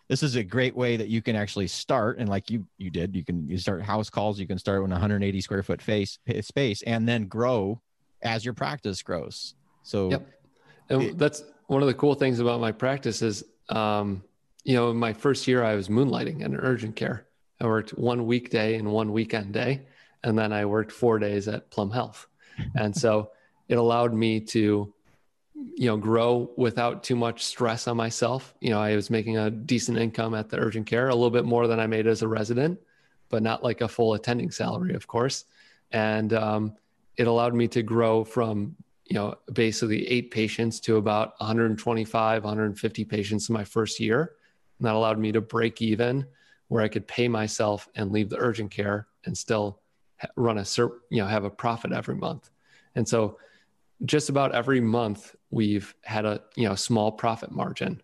this 0.08 0.24
is 0.24 0.36
a 0.36 0.44
great 0.44 0.76
way 0.76 0.96
that 0.96 1.10
you 1.10 1.22
can 1.22 1.36
actually 1.36 1.68
start 1.68 2.18
and 2.18 2.30
like 2.30 2.50
you 2.50 2.66
you 2.78 2.90
did 2.90 3.14
you 3.14 3.26
can 3.26 3.48
you 3.50 3.58
start 3.58 3.82
house 3.82 4.10
calls 4.10 4.40
you 4.40 4.48
can 4.48 4.58
start 4.58 4.82
with 4.82 4.92
180 4.92 5.42
square 5.42 5.64
foot 5.64 5.82
face 5.82 6.18
space 6.42 6.82
and 6.84 7.08
then 7.08 7.26
grow 7.28 7.82
as 8.22 8.44
your 8.44 8.54
practice 8.54 9.02
grows. 9.02 9.56
So 9.84 10.10
yep. 10.12 10.28
And 10.90 11.02
it, 11.02 11.18
that's 11.18 11.44
one 11.68 11.82
of 11.82 11.88
the 11.88 11.94
cool 11.94 12.16
things 12.16 12.40
about 12.40 12.60
my 12.62 12.72
practice 12.72 13.22
is 13.22 13.44
um, 13.70 14.24
you 14.64 14.76
know 14.76 14.90
in 14.92 14.98
my 14.98 15.14
first 15.14 15.48
year 15.48 15.64
i 15.64 15.76
was 15.76 15.88
moonlighting 15.88 16.42
in 16.42 16.56
urgent 16.56 16.96
care. 16.96 17.26
I 17.60 17.66
worked 17.66 17.92
one 17.92 18.26
weekday 18.26 18.76
and 18.76 18.92
one 18.92 19.12
weekend 19.12 19.54
day 19.54 19.88
and 20.24 20.38
then 20.38 20.54
i 20.54 20.66
worked 20.66 20.92
four 20.92 21.20
days 21.20 21.48
at 21.48 21.70
plum 21.70 21.92
health. 21.92 22.28
And 22.76 22.96
so 22.96 23.32
it 23.68 23.78
allowed 23.78 24.14
me 24.14 24.40
to 24.42 24.94
you 25.76 25.88
know 25.88 25.98
grow 25.98 26.52
without 26.56 27.04
too 27.04 27.16
much 27.16 27.44
stress 27.44 27.88
on 27.88 27.98
myself. 27.98 28.54
You 28.62 28.72
know 28.72 28.82
i 28.82 28.96
was 28.96 29.10
making 29.10 29.38
a 29.38 29.50
decent 29.50 29.98
income 29.98 30.34
at 30.34 30.50
the 30.50 30.58
urgent 30.58 30.88
care 30.88 31.10
a 31.10 31.16
little 31.16 31.32
bit 31.32 31.46
more 31.46 31.68
than 31.68 31.80
i 31.80 31.88
made 31.88 32.08
as 32.08 32.22
a 32.22 32.28
resident 32.28 32.80
but 33.30 33.44
not 33.44 33.64
like 33.64 33.82
a 33.82 33.88
full 33.88 34.14
attending 34.14 34.52
salary 34.52 34.94
of 34.94 35.08
course. 35.08 35.46
And 35.92 36.34
um, 36.34 36.76
it 37.18 37.28
allowed 37.28 37.54
me 37.54 37.68
to 37.68 37.84
grow 37.84 38.24
from 38.24 38.76
you 39.06 39.16
know 39.16 39.36
basically 39.52 40.08
eight 40.08 40.32
patients 40.32 40.80
to 40.82 40.98
about 40.98 41.34
125 41.40 42.44
150 42.44 43.06
patients 43.06 43.50
in 43.50 43.54
my 43.54 43.64
first 43.64 44.00
year. 44.00 44.34
And 44.80 44.86
that 44.86 44.96
allowed 44.96 45.18
me 45.18 45.32
to 45.32 45.42
break 45.42 45.82
even 45.82 46.26
where 46.70 46.84
i 46.84 46.88
could 46.88 47.08
pay 47.08 47.28
myself 47.28 47.88
and 47.96 48.12
leave 48.12 48.30
the 48.30 48.38
urgent 48.38 48.72
care 48.72 49.08
and 49.26 49.38
still 49.38 49.80
run 50.36 50.58
a 50.58 50.66
you 51.10 51.22
know 51.22 51.28
have 51.28 51.44
a 51.44 51.50
profit 51.50 51.92
every 51.92 52.16
month. 52.16 52.50
And 52.96 53.08
so 53.08 53.38
just 54.06 54.30
about 54.30 54.54
every 54.54 54.82
month 54.82 55.36
we've 55.50 55.94
had 56.04 56.26
a 56.26 56.42
you 56.56 56.68
know 56.68 56.76
small 56.76 57.12
profit 57.12 57.52
margin 57.52 58.02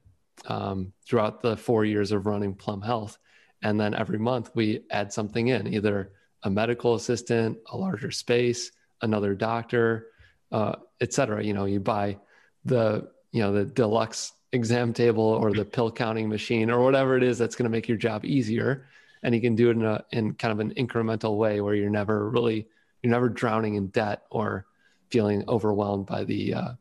um, 0.47 0.93
throughout 1.05 1.41
the 1.41 1.55
four 1.57 1.85
years 1.85 2.11
of 2.11 2.25
running 2.25 2.53
Plum 2.53 2.81
Health, 2.81 3.17
and 3.61 3.79
then 3.79 3.93
every 3.93 4.19
month 4.19 4.51
we 4.55 4.85
add 4.91 5.13
something 5.13 5.47
in, 5.47 5.73
either 5.73 6.11
a 6.43 6.49
medical 6.49 6.95
assistant, 6.95 7.57
a 7.71 7.77
larger 7.77 8.11
space, 8.11 8.71
another 9.03 9.35
doctor, 9.35 10.07
uh, 10.51 10.75
et 10.99 11.13
cetera. 11.13 11.43
You 11.43 11.53
know, 11.53 11.65
you 11.65 11.79
buy 11.79 12.17
the 12.65 13.11
you 13.31 13.41
know 13.41 13.53
the 13.53 13.65
deluxe 13.65 14.33
exam 14.51 14.93
table 14.93 15.23
or 15.23 15.51
the 15.53 15.65
pill 15.65 15.91
counting 15.91 16.29
machine 16.29 16.69
or 16.71 16.83
whatever 16.83 17.17
it 17.17 17.23
is 17.23 17.37
that's 17.37 17.55
going 17.55 17.65
to 17.65 17.69
make 17.69 17.87
your 17.87 17.97
job 17.97 18.25
easier, 18.25 18.87
and 19.21 19.35
you 19.35 19.41
can 19.41 19.55
do 19.55 19.69
it 19.69 19.77
in 19.77 19.85
a 19.85 20.03
in 20.11 20.33
kind 20.33 20.51
of 20.51 20.59
an 20.59 20.73
incremental 20.73 21.37
way 21.37 21.61
where 21.61 21.75
you're 21.75 21.89
never 21.89 22.29
really 22.29 22.67
you're 23.03 23.11
never 23.11 23.29
drowning 23.29 23.75
in 23.75 23.87
debt 23.87 24.23
or 24.31 24.65
feeling 25.09 25.43
overwhelmed 25.47 26.07
by 26.07 26.23
the 26.23 26.53
uh, 26.53 26.73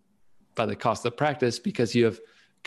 by 0.55 0.67
the 0.67 0.77
cost 0.77 1.05
of 1.05 1.17
practice 1.17 1.59
because 1.59 1.95
you 1.95 2.05
have 2.05 2.19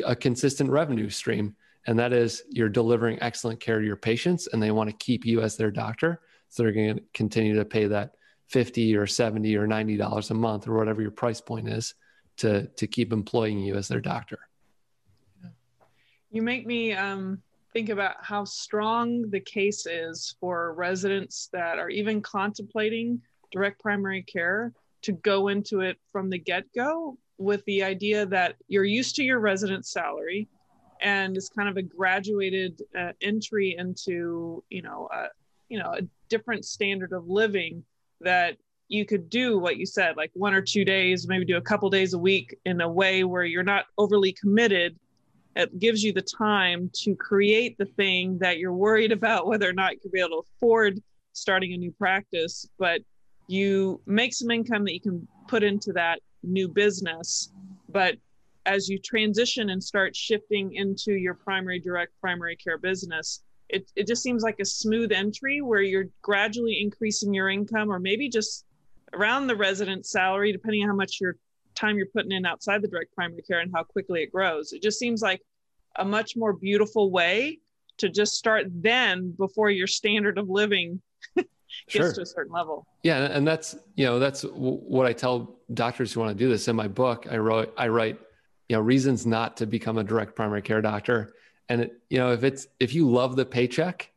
a 0.05 0.15
consistent 0.15 0.69
revenue 0.69 1.09
stream. 1.09 1.55
And 1.87 1.97
that 1.99 2.13
is 2.13 2.43
you're 2.49 2.69
delivering 2.69 3.21
excellent 3.21 3.59
care 3.59 3.79
to 3.79 3.85
your 3.85 3.95
patients 3.95 4.47
and 4.47 4.61
they 4.61 4.71
want 4.71 4.89
to 4.89 4.95
keep 4.95 5.25
you 5.25 5.41
as 5.41 5.55
their 5.55 5.71
doctor. 5.71 6.21
So 6.49 6.63
they're 6.63 6.71
going 6.71 6.95
to 6.95 7.03
continue 7.13 7.55
to 7.55 7.65
pay 7.65 7.85
that 7.87 8.15
50 8.47 8.95
or 8.95 9.07
70 9.07 9.55
or 9.57 9.67
90 9.67 9.97
dollars 9.97 10.31
a 10.31 10.33
month 10.33 10.67
or 10.67 10.77
whatever 10.77 11.01
your 11.01 11.11
price 11.11 11.41
point 11.41 11.67
is 11.67 11.95
to 12.37 12.67
to 12.67 12.87
keep 12.87 13.11
employing 13.11 13.59
you 13.59 13.75
as 13.75 13.87
their 13.87 14.01
doctor. 14.01 14.39
You 16.31 16.41
make 16.41 16.65
me 16.65 16.93
um, 16.93 17.41
think 17.73 17.89
about 17.89 18.15
how 18.21 18.43
strong 18.43 19.29
the 19.29 19.39
case 19.39 19.85
is 19.85 20.35
for 20.39 20.73
residents 20.73 21.49
that 21.53 21.79
are 21.79 21.89
even 21.89 22.21
contemplating 22.21 23.21
direct 23.51 23.81
primary 23.81 24.21
care 24.21 24.73
to 25.01 25.13
go 25.13 25.47
into 25.47 25.81
it 25.81 25.97
from 26.11 26.29
the 26.29 26.37
get 26.37 26.65
go 26.75 27.17
with 27.37 27.63
the 27.65 27.83
idea 27.83 28.25
that 28.25 28.55
you're 28.67 28.85
used 28.85 29.15
to 29.15 29.23
your 29.23 29.39
resident 29.39 29.85
salary 29.85 30.47
and 31.01 31.35
it's 31.37 31.49
kind 31.49 31.69
of 31.69 31.77
a 31.77 31.81
graduated 31.81 32.81
uh, 32.97 33.11
entry 33.21 33.75
into 33.77 34.63
you 34.69 34.81
know 34.81 35.07
a, 35.13 35.25
you 35.69 35.77
know 35.77 35.91
a 35.91 36.01
different 36.29 36.65
standard 36.65 37.11
of 37.11 37.27
living 37.27 37.83
that 38.25 38.57
you 38.87 39.05
could 39.05 39.29
do 39.29 39.57
what 39.57 39.77
you 39.77 39.85
said 39.85 40.15
like 40.15 40.29
one 40.33 40.53
or 40.53 40.61
two 40.61 40.85
days 40.85 41.27
maybe 41.27 41.45
do 41.45 41.57
a 41.57 41.61
couple 41.61 41.89
days 41.89 42.13
a 42.13 42.19
week 42.19 42.55
in 42.65 42.81
a 42.81 42.89
way 42.89 43.23
where 43.23 43.43
you're 43.43 43.63
not 43.63 43.85
overly 43.97 44.31
committed. 44.33 44.95
It 45.55 45.79
gives 45.79 46.03
you 46.03 46.11
the 46.11 46.21
time 46.21 46.91
to 47.03 47.15
create 47.15 47.77
the 47.77 47.85
thing 47.85 48.37
that 48.39 48.59
you're 48.59 48.73
worried 48.73 49.11
about 49.11 49.47
whether 49.47 49.67
or 49.67 49.73
not 49.73 49.93
you'll 49.93 50.11
be 50.11 50.19
able 50.19 50.41
to 50.41 50.43
afford 50.57 51.01
starting 51.31 51.73
a 51.73 51.77
new 51.77 51.91
practice 51.91 52.67
but 52.77 53.01
you 53.47 54.01
make 54.05 54.33
some 54.33 54.51
income 54.51 54.83
that 54.85 54.93
you 54.93 55.01
can 55.01 55.27
put 55.47 55.63
into 55.63 55.93
that 55.93 56.19
new 56.43 56.67
business. 56.67 57.51
But 57.89 58.15
as 58.65 58.89
you 58.89 58.97
transition 58.97 59.69
and 59.69 59.83
start 59.83 60.15
shifting 60.15 60.73
into 60.73 61.13
your 61.13 61.35
primary 61.35 61.79
direct 61.79 62.13
primary 62.19 62.55
care 62.55 62.77
business 62.77 63.43
it, 63.69 63.91
it 63.95 64.07
just 64.07 64.21
seems 64.21 64.43
like 64.43 64.59
a 64.59 64.65
smooth 64.65 65.11
entry 65.11 65.61
where 65.61 65.81
you're 65.81 66.05
gradually 66.21 66.81
increasing 66.81 67.33
your 67.33 67.49
income 67.49 67.91
or 67.91 67.99
maybe 67.99 68.29
just 68.29 68.65
around 69.13 69.47
the 69.47 69.55
resident 69.55 70.05
salary 70.05 70.51
depending 70.51 70.83
on 70.83 70.89
how 70.89 70.95
much 70.95 71.19
your 71.19 71.35
time 71.73 71.97
you're 71.97 72.07
putting 72.07 72.31
in 72.31 72.45
outside 72.45 72.81
the 72.81 72.87
direct 72.87 73.13
primary 73.13 73.41
care 73.41 73.59
and 73.59 73.71
how 73.73 73.83
quickly 73.83 74.21
it 74.21 74.31
grows 74.31 74.71
it 74.71 74.81
just 74.81 74.99
seems 74.99 75.21
like 75.21 75.41
a 75.97 76.05
much 76.05 76.35
more 76.35 76.53
beautiful 76.53 77.11
way 77.11 77.59
to 77.97 78.09
just 78.09 78.33
start 78.33 78.65
then 78.69 79.33
before 79.37 79.69
your 79.69 79.87
standard 79.87 80.37
of 80.37 80.49
living 80.49 81.01
gets 81.35 81.47
sure. 81.87 82.13
to 82.13 82.21
a 82.21 82.25
certain 82.25 82.53
level. 82.53 82.85
Yeah, 83.03 83.25
and 83.25 83.47
that's 83.47 83.75
you 83.95 84.05
know 84.05 84.19
that's 84.19 84.43
what 84.43 85.05
I 85.05 85.13
tell 85.13 85.59
doctors 85.73 86.13
who 86.13 86.19
want 86.19 86.37
to 86.37 86.43
do 86.43 86.49
this. 86.49 86.67
In 86.67 86.75
my 86.75 86.87
book, 86.87 87.27
I 87.29 87.37
wrote 87.37 87.73
I 87.77 87.87
write 87.87 88.19
you 88.69 88.75
know 88.75 88.81
reasons 88.81 89.25
not 89.25 89.57
to 89.57 89.65
become 89.65 89.97
a 89.97 90.03
direct 90.03 90.35
primary 90.35 90.61
care 90.61 90.81
doctor. 90.81 91.34
And 91.69 91.81
it, 91.81 92.01
you 92.09 92.17
know 92.17 92.31
if 92.31 92.43
it's 92.43 92.67
if 92.79 92.93
you 92.93 93.09
love 93.09 93.35
the 93.35 93.45
paycheck 93.45 94.11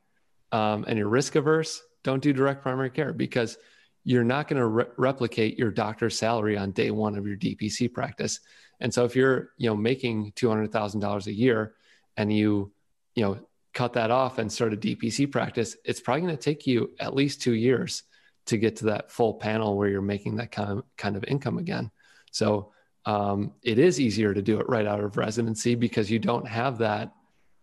um, 0.52 0.84
and 0.86 0.98
you're 0.98 1.08
risk 1.08 1.34
averse, 1.34 1.82
don't 2.04 2.22
do 2.22 2.32
direct 2.32 2.62
primary 2.62 2.90
care 2.90 3.12
because 3.12 3.56
you're 4.04 4.24
not 4.24 4.48
going 4.48 4.58
to 4.58 4.66
re- 4.66 4.84
replicate 4.96 5.58
your 5.58 5.70
doctor's 5.70 6.18
salary 6.18 6.56
on 6.56 6.70
day 6.72 6.90
one 6.90 7.16
of 7.16 7.26
your 7.26 7.36
DPC 7.36 7.92
practice. 7.92 8.40
And 8.80 8.92
so 8.92 9.04
if 9.04 9.16
you're 9.16 9.50
you 9.56 9.68
know 9.68 9.76
making 9.76 10.32
two 10.36 10.48
hundred 10.48 10.72
thousand 10.72 11.00
dollars 11.00 11.26
a 11.26 11.32
year 11.32 11.74
and 12.16 12.32
you 12.32 12.72
you 13.14 13.24
know 13.24 13.38
cut 13.74 13.92
that 13.92 14.10
off 14.10 14.38
and 14.38 14.52
start 14.52 14.72
a 14.72 14.76
DPC 14.76 15.30
practice, 15.30 15.76
it's 15.84 16.00
probably 16.00 16.22
going 16.22 16.36
to 16.36 16.42
take 16.42 16.66
you 16.66 16.90
at 16.98 17.14
least 17.14 17.42
two 17.42 17.54
years 17.54 18.02
to 18.46 18.56
get 18.56 18.76
to 18.76 18.86
that 18.86 19.10
full 19.10 19.34
panel 19.34 19.76
where 19.76 19.88
you're 19.88 20.00
making 20.00 20.36
that 20.36 20.50
kind 20.50 20.70
of 20.70 20.84
kind 20.96 21.16
of 21.16 21.24
income 21.24 21.58
again. 21.58 21.90
So 22.30 22.72
um, 23.04 23.52
it 23.62 23.78
is 23.78 24.00
easier 24.00 24.34
to 24.34 24.42
do 24.42 24.60
it 24.60 24.68
right 24.68 24.86
out 24.86 25.00
of 25.02 25.16
residency 25.16 25.74
because 25.74 26.10
you 26.10 26.18
don't 26.18 26.46
have 26.46 26.78
that 26.78 27.12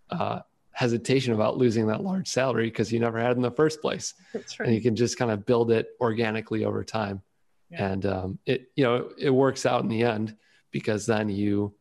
uh, 0.09 0.39
hesitation 0.71 1.33
about 1.33 1.57
losing 1.57 1.87
that 1.87 2.03
large 2.03 2.27
salary 2.27 2.65
because 2.65 2.91
you 2.91 2.99
never 2.99 3.19
had 3.19 3.35
in 3.37 3.41
the 3.41 3.51
first 3.51 3.81
place. 3.81 4.13
Right. 4.33 4.43
And 4.59 4.75
you 4.75 4.81
can 4.81 4.95
just 4.95 5.17
kind 5.17 5.31
of 5.31 5.45
build 5.45 5.71
it 5.71 5.89
organically 6.01 6.65
over 6.65 6.83
time. 6.83 7.21
Yeah. 7.69 7.91
And 7.91 8.05
um, 8.05 8.39
it, 8.45 8.71
you 8.75 8.83
know, 8.83 9.09
it 9.17 9.29
works 9.29 9.65
out 9.65 9.83
in 9.83 9.89
the 9.89 10.03
end 10.03 10.35
because 10.71 11.05
then 11.05 11.29
you 11.29 11.73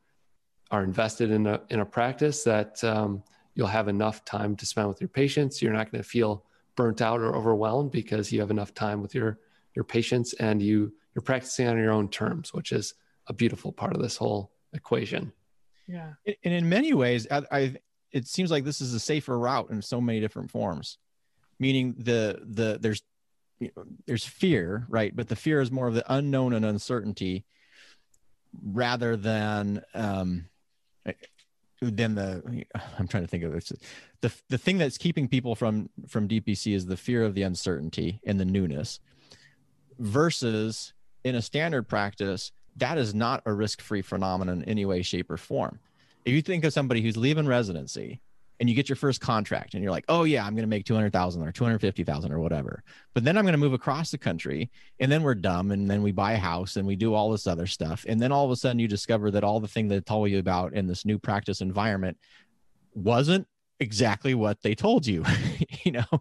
are 0.71 0.85
invested 0.85 1.31
in 1.31 1.47
a 1.47 1.61
in 1.71 1.81
a 1.81 1.85
practice 1.85 2.45
that 2.45 2.83
um, 2.85 3.23
you'll 3.55 3.67
have 3.67 3.89
enough 3.89 4.25
time 4.25 4.57
to 4.57 4.67
spend 4.67 4.89
with 4.89 5.01
your 5.01 5.09
patients. 5.09 5.61
You're 5.61 5.73
not 5.73 5.91
going 5.91 6.03
to 6.03 6.09
feel 6.09 6.45
burnt 6.77 7.03
out 7.03 7.21
or 7.21 7.35
overwhelmed 7.35 7.91
because 7.91 8.33
you 8.33 8.41
have 8.41 8.51
enough 8.51 8.75
time 8.75 9.03
with 9.03 9.15
your 9.15 9.39
your 9.75 9.85
patients 9.85 10.35
and 10.35 10.63
you 10.63 10.93
you're 11.15 11.23
practicing 11.23 11.69
on 11.69 11.77
your 11.79 11.93
own 11.93 12.09
terms, 12.09 12.53
which 12.53 12.73
is 12.73 12.95
a 13.27 13.33
beautiful 13.33 13.73
part 13.73 13.95
of 13.95 14.03
this 14.03 14.17
whole 14.17 14.53
equation. 14.73 15.33
Yeah, 15.87 16.15
and 16.27 16.55
in 16.55 16.69
many 16.69 16.95
ways, 16.95 17.27
I, 17.31 17.43
I 17.51 17.77
it 18.15 18.27
seems 18.29 18.51
like 18.51 18.65
this 18.65 18.81
is 18.81 18.95
a 18.95 19.01
safer 19.01 19.39
route 19.39 19.71
in 19.71 19.83
so 19.83 20.01
many 20.01 20.21
different 20.21 20.51
forms. 20.51 20.99
Meaning 21.59 21.95
the 21.99 22.41
the 22.43 22.79
there's 22.81 23.03
you 23.61 23.71
know, 23.77 23.85
there's 24.07 24.25
fear, 24.25 24.87
right? 24.89 25.15
But 25.15 25.29
the 25.29 25.37
fear 25.37 25.61
is 25.61 25.71
more 25.71 25.87
of 25.87 25.95
the 25.95 26.05
unknown 26.13 26.55
and 26.55 26.65
uncertainty 26.65 27.45
rather 28.63 29.17
than 29.17 29.83
um, 29.95 30.47
than 31.83 32.15
the 32.15 32.65
I'm 32.99 33.09
trying 33.09 33.25
to 33.25 33.29
think 33.29 33.45
of 33.45 33.55
it. 33.55 33.71
The 34.21 34.33
the 34.49 34.59
thing 34.59 34.79
that's 34.79 34.97
keeping 34.97 35.29
people 35.29 35.55
from 35.55 35.91
from 36.09 36.29
DPC 36.29 36.75
is 36.75 36.87
the 36.87 36.97
fear 36.97 37.25
of 37.25 37.35
the 37.35 37.43
uncertainty 37.43 38.21
and 38.25 38.39
the 38.39 38.45
newness 38.45 39.01
versus 39.99 40.93
in 41.25 41.35
a 41.35 41.43
standard 41.43 41.89
practice 41.89 42.53
that 42.77 42.99
is 42.99 43.15
not 43.15 43.43
a 43.47 43.53
risk-free 43.53 44.03
phenomenon 44.03 44.63
in 44.63 44.69
any 44.69 44.85
way 44.85 45.03
shape 45.03 45.31
or 45.31 45.37
form. 45.37 45.79
If 46.25 46.33
you 46.33 46.43
think 46.43 46.65
of 46.65 46.73
somebody 46.73 47.03
who's 47.03 47.17
leaving 47.17 47.47
residency 47.47 48.21
and 48.61 48.69
you 48.69 48.75
get 48.75 48.89
your 48.89 48.97
first 48.97 49.21
contract 49.21 49.75
and 49.75 49.83
you're 49.83 49.93
like, 49.93 50.05
oh 50.09 50.25
yeah, 50.25 50.47
I'm 50.47 50.55
going 50.55 50.63
to 50.63 50.69
make 50.69 50.85
200,000 50.85 51.43
or 51.43 51.53
250,000 51.53 52.33
or 52.33 52.39
whatever. 52.39 52.83
But 53.13 53.25
then 53.25 53.37
I'm 53.37 53.45
going 53.45 53.53
to 53.53 53.59
move 53.59 53.73
across 53.73 54.11
the 54.11 54.19
country 54.19 54.71
and 55.01 55.11
then 55.11 55.23
we're 55.23 55.35
dumb 55.35 55.71
and 55.71 55.91
then 55.91 56.03
we 56.03 56.13
buy 56.13 56.33
a 56.33 56.39
house 56.39 56.77
and 56.77 56.87
we 56.87 56.97
do 56.97 57.15
all 57.15 57.31
this 57.31 57.47
other 57.47 57.67
stuff. 57.67 58.05
And 58.09 58.21
then 58.21 58.33
all 58.33 58.45
of 58.45 58.51
a 58.51 58.57
sudden 58.57 58.79
you 58.79 58.89
discover 58.89 59.31
that 59.33 59.45
all 59.45 59.61
the 59.61 59.69
thing 59.69 59.89
they 59.89 60.01
told 60.01 60.31
you 60.31 60.39
about 60.39 60.73
in 60.73 60.87
this 60.87 61.05
new 61.05 61.19
practice 61.19 61.61
environment 61.61 62.17
wasn't 62.95 63.47
exactly 63.81 64.35
what 64.35 64.63
they 64.63 64.75
told 64.75 65.07
you, 65.07 65.25
you 65.85 65.93
know, 65.93 66.21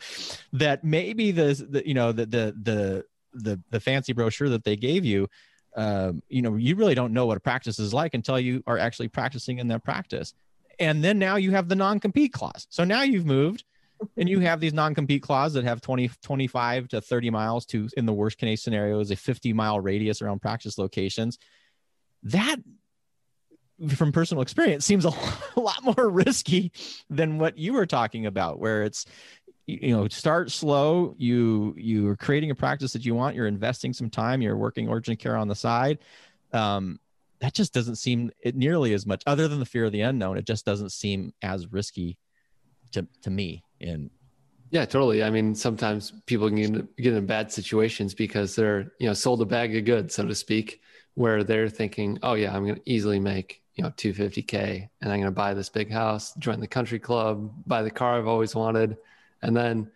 that 0.54 0.84
maybe 0.84 1.32
the, 1.32 1.66
the 1.70 1.88
you 1.88 1.94
know, 1.94 2.12
the, 2.12 2.26
the, 2.26 2.56
the, 2.62 3.06
the, 3.34 3.62
the 3.70 3.80
fancy 3.80 4.14
brochure 4.14 4.50
that 4.50 4.64
they 4.64 4.76
gave 4.76 5.06
you 5.06 5.28
um, 5.76 6.22
you 6.30 6.42
know, 6.42 6.56
you 6.56 6.76
really 6.76 6.96
don't 6.96 7.14
know 7.14 7.26
what 7.26 7.38
a 7.38 7.42
practice 7.42 7.80
is 7.80 7.94
like 7.94 8.14
until 8.14 8.40
you 8.40 8.64
are 8.68 8.78
actually 8.78 9.08
practicing 9.08 9.60
in 9.60 9.68
that 9.70 9.84
practice. 9.84 10.34
And 10.80 11.04
then 11.04 11.20
now 11.20 11.36
you 11.36 11.52
have 11.52 11.70
the 11.70 11.76
non-compete 11.76 12.34
clause. 12.34 12.68
So 12.70 12.84
now 12.84 13.04
you've 13.04 13.26
moved 13.26 13.64
and 14.18 14.28
you 14.28 14.40
have 14.40 14.60
these 14.60 14.74
non-compete 14.74 15.22
clauses 15.22 15.56
that 15.56 15.64
have 15.64 15.82
20 15.82 16.10
25 16.22 16.88
to 16.90 17.02
30 17.02 17.30
miles 17.30 17.66
to 17.68 17.90
in 17.96 18.06
the 18.06 18.14
worst 18.14 18.38
case 18.38 18.62
scenario 18.62 19.00
is 19.00 19.12
a 19.12 19.16
50 19.16 19.54
mile 19.54 19.80
radius 19.80 20.22
around 20.22 20.42
practice 20.42 20.78
locations. 20.78 21.38
That 22.24 22.58
from 23.96 24.12
personal 24.12 24.42
experience 24.42 24.86
seems 24.86 25.06
a 25.06 25.14
lot 25.60 25.84
more 25.84 26.10
risky 26.10 26.72
than 27.10 27.40
what 27.40 27.58
you 27.58 27.74
were 27.74 27.86
talking 27.86 28.26
about 28.26 28.60
where 28.60 28.84
it's 28.84 29.06
you 29.66 29.96
know 29.96 30.08
start 30.08 30.52
slow. 30.52 31.16
You 31.18 31.74
you're 31.78 32.16
creating 32.16 32.52
a 32.52 32.56
practice 32.56 32.94
that 32.94 33.06
you 33.06 33.16
want. 33.16 33.36
You're 33.36 33.48
investing 33.48 33.94
some 33.94 34.10
time. 34.10 34.42
You're 34.42 34.58
working 34.58 34.90
urgent 34.90 35.20
care 35.20 35.38
on 35.38 35.48
the 35.48 35.56
side. 35.56 36.00
Um, 36.52 37.00
that 37.40 37.54
just 37.54 37.74
doesn't 37.74 37.96
seem 37.96 38.32
it 38.42 38.56
nearly 38.56 38.94
as 38.94 39.06
much 39.06 39.24
other 39.28 39.48
than 39.48 39.60
the 39.60 39.66
fear 39.66 39.86
of 39.86 39.92
the 39.92 40.02
unknown. 40.02 40.38
It 40.38 40.46
just 40.46 40.66
doesn't 40.66 40.92
seem 40.92 41.34
as 41.42 41.72
risky 41.72 42.18
to, 42.94 43.06
to 43.24 43.30
me. 43.30 43.64
And 43.82 44.10
yeah 44.70 44.86
totally. 44.86 45.24
I 45.24 45.30
mean 45.30 45.54
sometimes 45.54 46.14
people 46.26 46.48
can 46.48 46.56
get, 46.56 46.96
get 46.98 47.14
in 47.14 47.26
bad 47.26 47.52
situations 47.52 48.14
because 48.14 48.56
they're 48.56 48.92
you 49.00 49.08
know 49.08 49.14
sold 49.14 49.42
a 49.42 49.46
bag 49.46 49.76
of 49.76 49.86
goods 49.86 50.16
so 50.16 50.26
to 50.26 50.36
speak 50.36 50.82
where 51.16 51.44
they're 51.44 51.70
thinking 51.70 52.18
oh 52.24 52.34
yeah 52.34 52.56
i'm 52.56 52.64
going 52.64 52.76
to 52.76 52.82
easily 52.90 53.20
make 53.20 53.62
you 53.76 53.84
know 53.84 53.92
250k 53.92 54.90
and 55.02 55.12
i'm 55.12 55.20
going 55.20 55.24
to 55.24 55.32
buy 55.32 55.54
this 55.54 55.70
big 55.70 55.92
house 55.92 56.34
join 56.40 56.60
the 56.60 56.68
country 56.68 56.98
club 56.98 57.54
buy 57.68 57.84
the 57.84 57.92
car 57.92 58.18
i've 58.18 58.28
always 58.28 58.56
wanted 58.56 58.98
and 59.44 59.56
then 59.56 59.92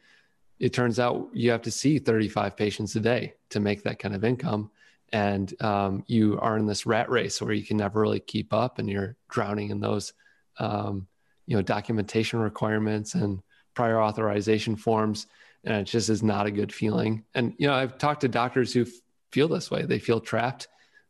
it 0.60 0.74
turns 0.74 1.00
out 1.00 1.30
you 1.34 1.52
have 1.52 1.62
to 1.64 1.72
see 1.72 2.00
35 2.00 2.56
patients 2.58 2.96
a 2.96 3.00
day 3.00 3.34
to 3.50 3.60
make 3.60 3.84
that 3.84 4.00
kind 4.00 4.14
of 4.14 4.24
income. 4.24 4.70
And 5.14 5.54
um, 5.62 6.04
you 6.08 6.38
are 6.40 6.58
in 6.58 6.66
this 6.66 6.86
rat 6.86 7.10
race 7.10 7.42
where 7.42 7.54
you 7.54 7.64
can 7.64 7.78
never 7.78 8.02
really 8.02 8.20
keep 8.20 8.54
up 8.54 8.78
and 8.78 8.90
you're 8.90 9.16
drowning 9.30 9.70
in 9.70 9.80
those 9.80 10.14
um, 10.60 11.08
you 11.46 11.56
know 11.56 11.62
documentation 11.62 12.40
requirements 12.40 13.16
and 13.16 13.42
prior 13.74 14.02
authorization 14.02 14.76
forms. 14.76 15.28
And 15.64 15.76
it 15.76 15.86
just 15.86 16.10
is 16.10 16.22
not 16.22 16.46
a 16.46 16.52
good 16.52 16.74
feeling. 16.74 17.24
And 17.34 17.54
you 17.58 17.68
know 17.68 17.74
i've 17.74 17.98
talked 17.98 18.22
to 18.22 18.28
doctors 18.28 18.74
who 18.74 18.86
feel 19.32 19.48
this 19.48 19.72
way. 19.72 19.84
They 19.84 20.00
feel 20.00 20.20
trapped 20.20 20.68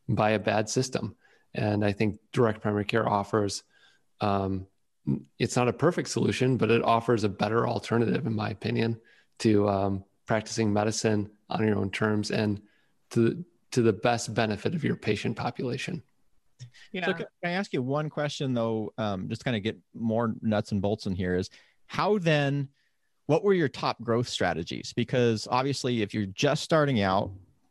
by 0.07 0.31
a 0.31 0.39
bad 0.39 0.69
system. 0.69 1.15
And 1.55 1.83
i 1.83 1.91
think 1.91 2.19
direct 2.33 2.61
primary 2.61 2.85
care 2.85 3.07
offers 3.07 3.63
um, 4.21 4.67
it's 5.39 5.55
not 5.55 5.67
a 5.67 5.73
perfect 5.73 6.09
solution 6.09 6.57
but 6.57 6.69
it 6.69 6.83
offers 6.83 7.23
a 7.23 7.29
better 7.29 7.67
alternative 7.67 8.25
in 8.25 8.35
my 8.35 8.49
opinion 8.49 8.99
to 9.39 9.67
um, 9.69 10.03
practicing 10.25 10.71
medicine 10.71 11.29
on 11.49 11.65
your 11.65 11.77
own 11.77 11.89
terms 11.89 12.31
and 12.31 12.61
to 13.09 13.43
to 13.71 13.81
the 13.81 13.93
best 13.93 14.33
benefit 14.33 14.73
of 14.75 14.83
your 14.83 14.95
patient 14.95 15.35
population. 15.35 16.01
Yeah. 16.91 17.05
So 17.05 17.13
can 17.13 17.25
I 17.43 17.49
ask 17.49 17.73
you 17.73 17.81
one 17.81 18.09
question 18.09 18.53
though, 18.53 18.93
um, 18.97 19.29
just 19.29 19.43
kind 19.43 19.57
of 19.57 19.63
get 19.63 19.77
more 19.93 20.35
nuts 20.41 20.71
and 20.71 20.81
bolts 20.81 21.05
in 21.05 21.15
here 21.15 21.35
is 21.35 21.49
how 21.87 22.17
then, 22.17 22.69
what 23.27 23.43
were 23.43 23.53
your 23.53 23.67
top 23.67 24.01
growth 24.01 24.29
strategies? 24.29 24.93
Because 24.93 25.47
obviously 25.51 26.01
if 26.01 26.13
you're 26.13 26.27
just 26.27 26.63
starting 26.63 27.01
out 27.01 27.29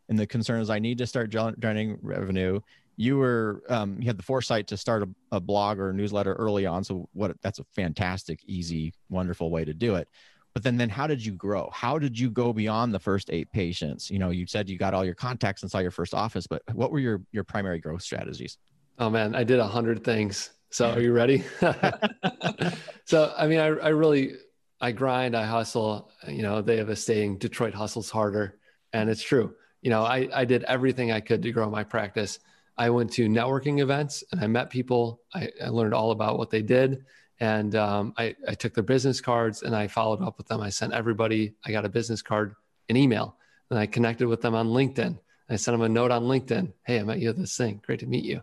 and 0.09 0.19
the 0.19 0.27
concern 0.27 0.61
is 0.61 0.69
I 0.69 0.79
need 0.79 0.99
to 0.99 1.07
start 1.07 1.31
generating 1.31 1.99
revenue, 2.03 2.61
you 2.97 3.19
were, 3.19 3.63
um, 3.69 3.99
you 4.01 4.07
had 4.07 4.19
the 4.19 4.23
foresight 4.23 4.67
to 4.69 4.77
start 4.77 5.03
a, 5.03 5.09
a 5.33 5.41
blog 5.41 5.79
or 5.79 5.91
a 5.91 5.95
newsletter 5.95 6.33
early 6.35 6.67
on. 6.67 6.83
So 6.83 7.09
what, 7.13 7.37
that's 7.43 7.59
a 7.59 7.65
fantastic, 7.75 8.41
easy, 8.47 8.95
wonderful 9.11 9.51
way 9.51 9.65
to 9.65 9.75
do 9.75 9.97
it. 9.97 10.09
But 10.57 10.63
then 10.63 10.79
then 10.79 10.89
how 10.89 11.07
did 11.07 11.23
you 11.23 11.33
grow? 11.33 11.69
How 11.71 11.99
did 11.99 12.19
you 12.19 12.31
go 12.31 12.51
beyond 12.51 12.95
the 12.95 12.99
first 12.99 13.29
eight 13.31 13.53
patients? 13.53 14.11
You 14.11 14.19
know 14.19 14.31
you 14.31 14.47
said 14.47 14.71
you 14.71 14.79
got 14.79 14.95
all 14.95 15.05
your 15.05 15.15
contacts 15.15 15.61
and 15.61 15.71
saw 15.71 15.81
your 15.81 15.91
first 15.91 16.15
office 16.15 16.47
but 16.47 16.63
what 16.73 16.91
were 16.91 16.99
your 16.99 17.21
your 17.31 17.45
primary 17.45 17.79
growth 17.79 18.01
strategies? 18.01 18.57
Oh 18.99 19.11
man 19.11 19.35
i 19.35 19.45
did 19.45 19.59
a 19.59 19.67
hundred 19.67 20.03
things. 20.03 20.49
So 20.71 20.93
are 20.93 21.01
you 21.03 21.13
ready? 21.13 21.45
So 23.05 23.35
i 23.37 23.47
mean 23.47 23.59
I, 23.59 23.67
I 23.67 23.89
really 23.89 24.37
i 24.81 24.93
grind 24.93 25.37
i 25.37 25.45
hustle. 25.45 26.11
You 26.27 26.41
know 26.41 26.63
they 26.63 26.79
have 26.79 26.89
a 26.89 26.97
saying 26.97 27.37
detroit 27.37 27.75
hustles 27.75 28.09
harder 28.09 28.59
and 28.95 29.11
it's 29.11 29.23
true. 29.23 29.55
You 29.83 29.91
know 29.91 30.05
i 30.05 30.27
i 30.33 30.47
did 30.47 30.63
everything 30.63 31.13
i 31.13 31.21
could 31.21 31.43
to 31.43 31.53
grow 31.53 31.69
my 31.69 31.85
practice 31.85 32.39
i 32.79 32.91
went 32.91 33.13
to 33.13 33.29
networking 33.29 33.81
events 33.81 34.25
and 34.33 34.41
i 34.41 34.47
met 34.47 34.71
people 34.71 35.21
i, 35.35 35.49
I 35.65 35.69
learned 35.69 35.95
all 35.95 36.11
about 36.11 36.39
what 36.39 36.51
they 36.51 36.63
did 36.63 37.05
and 37.41 37.75
um, 37.75 38.15
I, 38.17 38.35
I 38.49 38.55
took 38.55 38.75
their 38.75 38.85
business 38.85 39.21
cards 39.21 39.63
and 39.63 39.77
I 39.77 39.89
followed 39.89 40.23
up 40.23 40.39
with 40.39 40.47
them. 40.49 40.61
I 40.61 40.71
sent 40.71 40.93
everybody, 40.95 41.55
I 41.65 41.71
got 41.71 41.85
a 41.85 41.89
business 41.89 42.23
card, 42.23 42.55
an 42.89 42.97
email, 42.97 43.37
and 43.71 43.79
I 43.79 43.87
connected 43.87 44.27
with 44.27 44.41
them 44.41 44.55
on 44.55 44.69
LinkedIn. 44.69 45.19
I 45.51 45.57
sent 45.57 45.75
them 45.75 45.83
a 45.83 45.89
note 45.89 46.11
on 46.11 46.25
LinkedIn. 46.25 46.73
Hey, 46.85 46.99
I 46.99 47.03
met 47.03 47.19
you 47.19 47.29
at 47.29 47.37
this 47.37 47.57
thing. 47.57 47.81
Great 47.85 48.01
to 48.01 48.07
meet 48.07 48.25
you. 48.25 48.41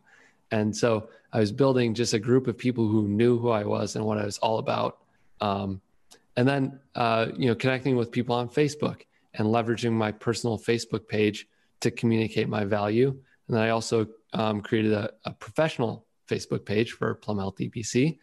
And 0.52 0.76
so 0.76 1.10
I 1.32 1.40
was 1.40 1.52
building 1.52 1.96
just 1.96 2.14
a 2.14 2.20
group 2.20 2.48
of 2.48 2.58
people 2.58 2.88
who 2.88 3.08
knew 3.08 3.40
who 3.40 3.50
I 3.50 3.64
was 3.64 3.96
and 3.96 4.06
what 4.06 4.20
I 4.20 4.26
was 4.26 4.38
all 4.38 4.60
about. 4.60 5.00
Um, 5.42 5.82
and 6.38 6.48
then, 6.48 6.80
uh, 6.96 7.28
you 7.36 7.48
know, 7.48 7.56
connecting 7.56 7.96
with 7.96 8.12
people 8.12 8.36
on 8.36 8.48
Facebook 8.48 9.02
and 9.34 9.48
leveraging 9.48 9.92
my 9.92 10.12
personal 10.12 10.60
Facebook 10.60 11.08
page 11.08 11.48
to 11.80 11.90
communicate 11.90 12.48
my 12.48 12.64
value. 12.64 13.10
And 13.48 13.58
then 13.58 13.64
I 13.64 13.70
also 13.70 14.08
um, 14.34 14.62
created 14.62 14.94
a, 14.94 15.12
a 15.26 15.32
professional 15.34 16.06
Facebook 16.30 16.66
page 16.66 16.94
for 16.94 17.16
Plum 17.16 17.38
Health 17.38 17.56
DPC 17.58 18.18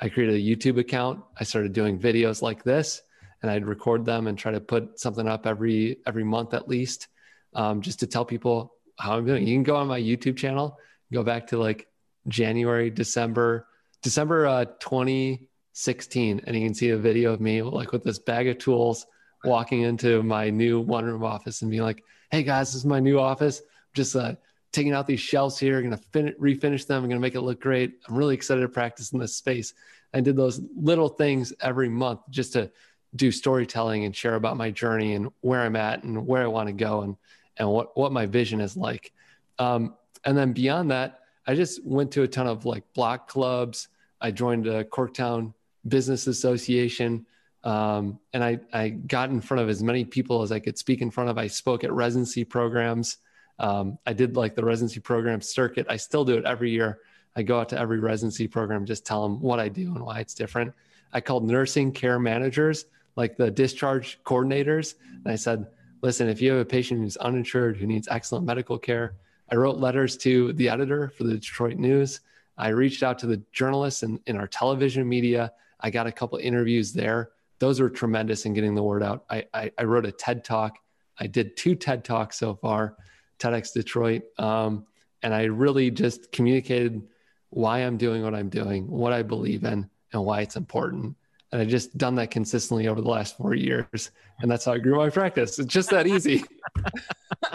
I 0.00 0.08
created 0.08 0.34
a 0.36 0.38
YouTube 0.38 0.78
account. 0.78 1.22
I 1.38 1.44
started 1.44 1.72
doing 1.72 1.98
videos 1.98 2.42
like 2.42 2.64
this, 2.64 3.02
and 3.42 3.50
I'd 3.50 3.64
record 3.64 4.04
them 4.04 4.26
and 4.26 4.36
try 4.36 4.52
to 4.52 4.60
put 4.60 4.98
something 4.98 5.26
up 5.28 5.46
every 5.46 5.98
every 6.06 6.24
month 6.24 6.54
at 6.54 6.68
least, 6.68 7.08
um, 7.54 7.80
just 7.80 8.00
to 8.00 8.06
tell 8.06 8.24
people 8.24 8.74
how 8.98 9.16
I'm 9.16 9.24
doing. 9.24 9.46
You 9.46 9.54
can 9.54 9.62
go 9.62 9.76
on 9.76 9.86
my 9.86 10.00
YouTube 10.00 10.36
channel, 10.36 10.78
go 11.12 11.22
back 11.22 11.46
to 11.48 11.58
like 11.58 11.88
January, 12.28 12.90
December, 12.90 13.66
December 14.02 14.46
uh, 14.46 14.64
2016, 14.80 16.40
and 16.44 16.56
you 16.56 16.66
can 16.66 16.74
see 16.74 16.90
a 16.90 16.98
video 16.98 17.32
of 17.32 17.40
me 17.40 17.62
like 17.62 17.92
with 17.92 18.02
this 18.02 18.18
bag 18.18 18.48
of 18.48 18.58
tools 18.58 19.06
walking 19.44 19.82
into 19.82 20.22
my 20.22 20.50
new 20.50 20.80
one 20.80 21.04
room 21.04 21.22
office 21.22 21.62
and 21.62 21.70
being 21.70 21.82
like, 21.82 22.02
"Hey 22.30 22.42
guys, 22.42 22.70
this 22.70 22.76
is 22.76 22.86
my 22.86 23.00
new 23.00 23.20
office. 23.20 23.62
just 23.94 24.16
uh, 24.16 24.34
taking 24.74 24.92
out 24.92 25.06
these 25.06 25.20
shelves 25.20 25.58
here, 25.58 25.80
going 25.80 25.96
to 25.96 26.04
fin- 26.12 26.34
refinish 26.40 26.86
them. 26.86 27.02
I'm 27.02 27.08
going 27.08 27.20
to 27.20 27.22
make 27.22 27.36
it 27.36 27.40
look 27.40 27.60
great. 27.60 28.00
I'm 28.08 28.16
really 28.16 28.34
excited 28.34 28.60
to 28.60 28.68
practice 28.68 29.12
in 29.12 29.18
this 29.18 29.36
space. 29.36 29.72
I 30.12 30.20
did 30.20 30.36
those 30.36 30.60
little 30.76 31.08
things 31.08 31.52
every 31.60 31.88
month 31.88 32.20
just 32.30 32.52
to 32.54 32.70
do 33.16 33.30
storytelling 33.30 34.04
and 34.04 34.14
share 34.14 34.34
about 34.34 34.56
my 34.56 34.70
journey 34.70 35.14
and 35.14 35.30
where 35.40 35.62
I'm 35.62 35.76
at 35.76 36.02
and 36.02 36.26
where 36.26 36.42
I 36.42 36.48
want 36.48 36.66
to 36.66 36.72
go 36.72 37.02
and 37.02 37.16
and 37.56 37.68
what 37.70 37.96
what 37.96 38.10
my 38.10 38.26
vision 38.26 38.60
is 38.60 38.76
like. 38.76 39.12
Um, 39.60 39.94
and 40.24 40.36
then 40.36 40.52
beyond 40.52 40.90
that, 40.90 41.20
I 41.46 41.54
just 41.54 41.84
went 41.86 42.10
to 42.12 42.22
a 42.22 42.28
ton 42.28 42.48
of 42.48 42.64
like 42.64 42.82
block 42.94 43.28
clubs. 43.28 43.88
I 44.20 44.32
joined 44.32 44.66
a 44.66 44.84
Corktown 44.84 45.54
Business 45.86 46.26
Association. 46.26 47.26
Um, 47.62 48.18
and 48.32 48.44
I, 48.44 48.58
I 48.72 48.88
got 48.90 49.30
in 49.30 49.40
front 49.40 49.62
of 49.62 49.68
as 49.68 49.82
many 49.82 50.04
people 50.04 50.42
as 50.42 50.52
I 50.52 50.58
could 50.58 50.76
speak 50.76 51.00
in 51.00 51.10
front 51.10 51.30
of. 51.30 51.38
I 51.38 51.46
spoke 51.46 51.84
at 51.84 51.92
residency 51.92 52.44
programs. 52.44 53.18
Um, 53.58 53.98
I 54.06 54.12
did 54.12 54.36
like 54.36 54.54
the 54.54 54.64
residency 54.64 55.00
program 55.00 55.40
circuit. 55.40 55.86
I 55.88 55.96
still 55.96 56.24
do 56.24 56.34
it 56.34 56.44
every 56.44 56.70
year. 56.70 57.00
I 57.36 57.42
go 57.42 57.58
out 57.58 57.68
to 57.70 57.78
every 57.78 57.98
residency 57.98 58.46
program, 58.46 58.86
just 58.86 59.04
tell 59.04 59.22
them 59.22 59.40
what 59.40 59.58
I 59.58 59.68
do 59.68 59.94
and 59.94 60.04
why 60.04 60.20
it's 60.20 60.34
different. 60.34 60.72
I 61.12 61.20
called 61.20 61.44
nursing 61.44 61.92
care 61.92 62.18
managers, 62.18 62.86
like 63.16 63.36
the 63.36 63.50
discharge 63.50 64.20
coordinators. 64.24 64.94
And 65.24 65.32
I 65.32 65.36
said, 65.36 65.66
listen, 66.02 66.28
if 66.28 66.40
you 66.40 66.52
have 66.52 66.60
a 66.60 66.64
patient 66.64 67.00
who's 67.00 67.16
uninsured, 67.16 67.76
who 67.76 67.86
needs 67.86 68.08
excellent 68.10 68.44
medical 68.44 68.78
care, 68.78 69.14
I 69.50 69.56
wrote 69.56 69.78
letters 69.78 70.16
to 70.18 70.52
the 70.54 70.68
editor 70.68 71.12
for 71.16 71.24
the 71.24 71.34
Detroit 71.34 71.76
News. 71.76 72.20
I 72.56 72.68
reached 72.68 73.02
out 73.02 73.18
to 73.20 73.26
the 73.26 73.42
journalists 73.52 74.02
in, 74.02 74.20
in 74.26 74.36
our 74.36 74.46
television 74.46 75.08
media. 75.08 75.52
I 75.80 75.90
got 75.90 76.06
a 76.06 76.12
couple 76.12 76.38
interviews 76.38 76.92
there. 76.92 77.30
Those 77.58 77.80
were 77.80 77.90
tremendous 77.90 78.46
in 78.46 78.54
getting 78.54 78.74
the 78.74 78.82
word 78.82 79.02
out. 79.02 79.24
I, 79.28 79.44
I, 79.52 79.70
I 79.78 79.84
wrote 79.84 80.06
a 80.06 80.12
TED 80.12 80.44
talk. 80.44 80.78
I 81.18 81.26
did 81.26 81.56
two 81.56 81.74
TED 81.74 82.04
talks 82.04 82.38
so 82.38 82.54
far, 82.54 82.96
TEDx 83.44 83.72
Detroit. 83.72 84.22
Um, 84.38 84.86
and 85.22 85.34
I 85.34 85.44
really 85.44 85.90
just 85.90 86.32
communicated 86.32 87.02
why 87.50 87.80
I'm 87.80 87.96
doing 87.96 88.22
what 88.22 88.34
I'm 88.34 88.48
doing, 88.48 88.88
what 88.88 89.12
I 89.12 89.22
believe 89.22 89.64
in, 89.64 89.88
and 90.12 90.24
why 90.24 90.40
it's 90.40 90.56
important. 90.56 91.16
And 91.52 91.62
I 91.62 91.64
just 91.64 91.96
done 91.96 92.16
that 92.16 92.30
consistently 92.30 92.88
over 92.88 93.00
the 93.00 93.08
last 93.08 93.36
four 93.36 93.54
years. 93.54 94.10
And 94.40 94.50
that's 94.50 94.64
how 94.64 94.72
I 94.72 94.78
grew 94.78 94.96
my 94.96 95.10
practice. 95.10 95.58
It's 95.58 95.72
just 95.72 95.90
that 95.90 96.06
easy. 96.06 96.44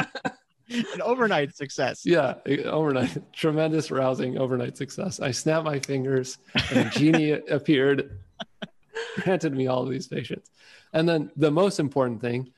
An 0.69 1.01
overnight 1.01 1.55
success. 1.55 2.05
Yeah, 2.05 2.35
overnight. 2.65 3.33
Tremendous 3.33 3.89
rousing 3.91 4.37
overnight 4.37 4.77
success. 4.77 5.19
I 5.19 5.31
snapped 5.31 5.65
my 5.65 5.79
fingers 5.79 6.37
and 6.69 6.87
a 6.87 6.89
genie 6.91 7.31
appeared, 7.49 8.19
granted 9.15 9.53
me 9.53 9.67
all 9.67 9.83
of 9.83 9.89
these 9.89 10.07
patients. 10.07 10.51
And 10.93 11.09
then 11.09 11.31
the 11.35 11.51
most 11.51 11.79
important 11.79 12.21
thing 12.21 12.51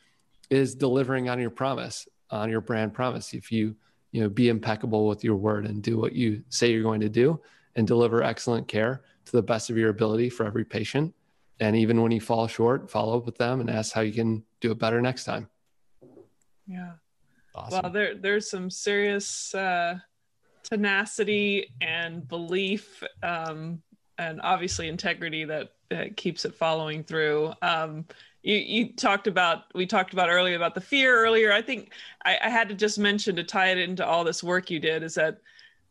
is 0.49 0.75
delivering 0.75 1.29
on 1.29 1.39
your 1.39 1.49
promise, 1.49 2.07
on 2.31 2.49
your 2.49 2.61
brand 2.61 2.93
promise. 2.93 3.33
If 3.33 3.51
you, 3.51 3.75
you 4.11 4.21
know, 4.21 4.29
be 4.29 4.49
impeccable 4.49 5.07
with 5.07 5.23
your 5.23 5.35
word 5.35 5.65
and 5.65 5.81
do 5.81 5.97
what 5.97 6.13
you 6.13 6.43
say 6.49 6.71
you're 6.71 6.83
going 6.83 7.01
to 7.01 7.09
do 7.09 7.39
and 7.75 7.87
deliver 7.87 8.23
excellent 8.23 8.67
care 8.67 9.01
to 9.25 9.31
the 9.31 9.41
best 9.41 9.69
of 9.69 9.77
your 9.77 9.89
ability 9.89 10.29
for 10.29 10.45
every 10.45 10.65
patient. 10.65 11.13
And 11.59 11.75
even 11.75 12.01
when 12.01 12.11
you 12.11 12.19
fall 12.19 12.47
short, 12.47 12.89
follow 12.89 13.17
up 13.17 13.25
with 13.25 13.37
them 13.37 13.61
and 13.61 13.69
ask 13.69 13.93
how 13.93 14.01
you 14.01 14.13
can 14.13 14.43
do 14.59 14.71
it 14.71 14.79
better 14.79 15.01
next 15.01 15.25
time. 15.25 15.47
Yeah. 16.67 16.93
Awesome. 17.53 17.81
Well, 17.83 17.91
there 17.91 18.15
there's 18.15 18.49
some 18.49 18.69
serious 18.69 19.53
uh, 19.53 19.99
tenacity 20.63 21.73
and 21.81 22.27
belief, 22.27 23.03
um, 23.23 23.81
and 24.17 24.39
obviously 24.41 24.87
integrity 24.87 25.43
that, 25.45 25.73
that 25.89 26.15
keeps 26.15 26.45
it 26.45 26.55
following 26.55 27.03
through. 27.03 27.53
Um, 27.61 28.05
you, 28.43 28.55
you 28.55 28.93
talked 28.93 29.27
about 29.27 29.63
we 29.75 29.85
talked 29.85 30.13
about 30.13 30.29
earlier 30.29 30.55
about 30.55 30.75
the 30.75 30.81
fear 30.81 31.23
earlier. 31.23 31.51
I 31.51 31.61
think 31.61 31.93
I, 32.25 32.37
I 32.43 32.49
had 32.49 32.69
to 32.69 32.75
just 32.75 32.97
mention 32.97 33.35
to 33.35 33.43
tie 33.43 33.69
it 33.69 33.77
into 33.77 34.05
all 34.05 34.23
this 34.23 34.43
work 34.43 34.69
you 34.69 34.79
did 34.79 35.03
is 35.03 35.15
that 35.15 35.37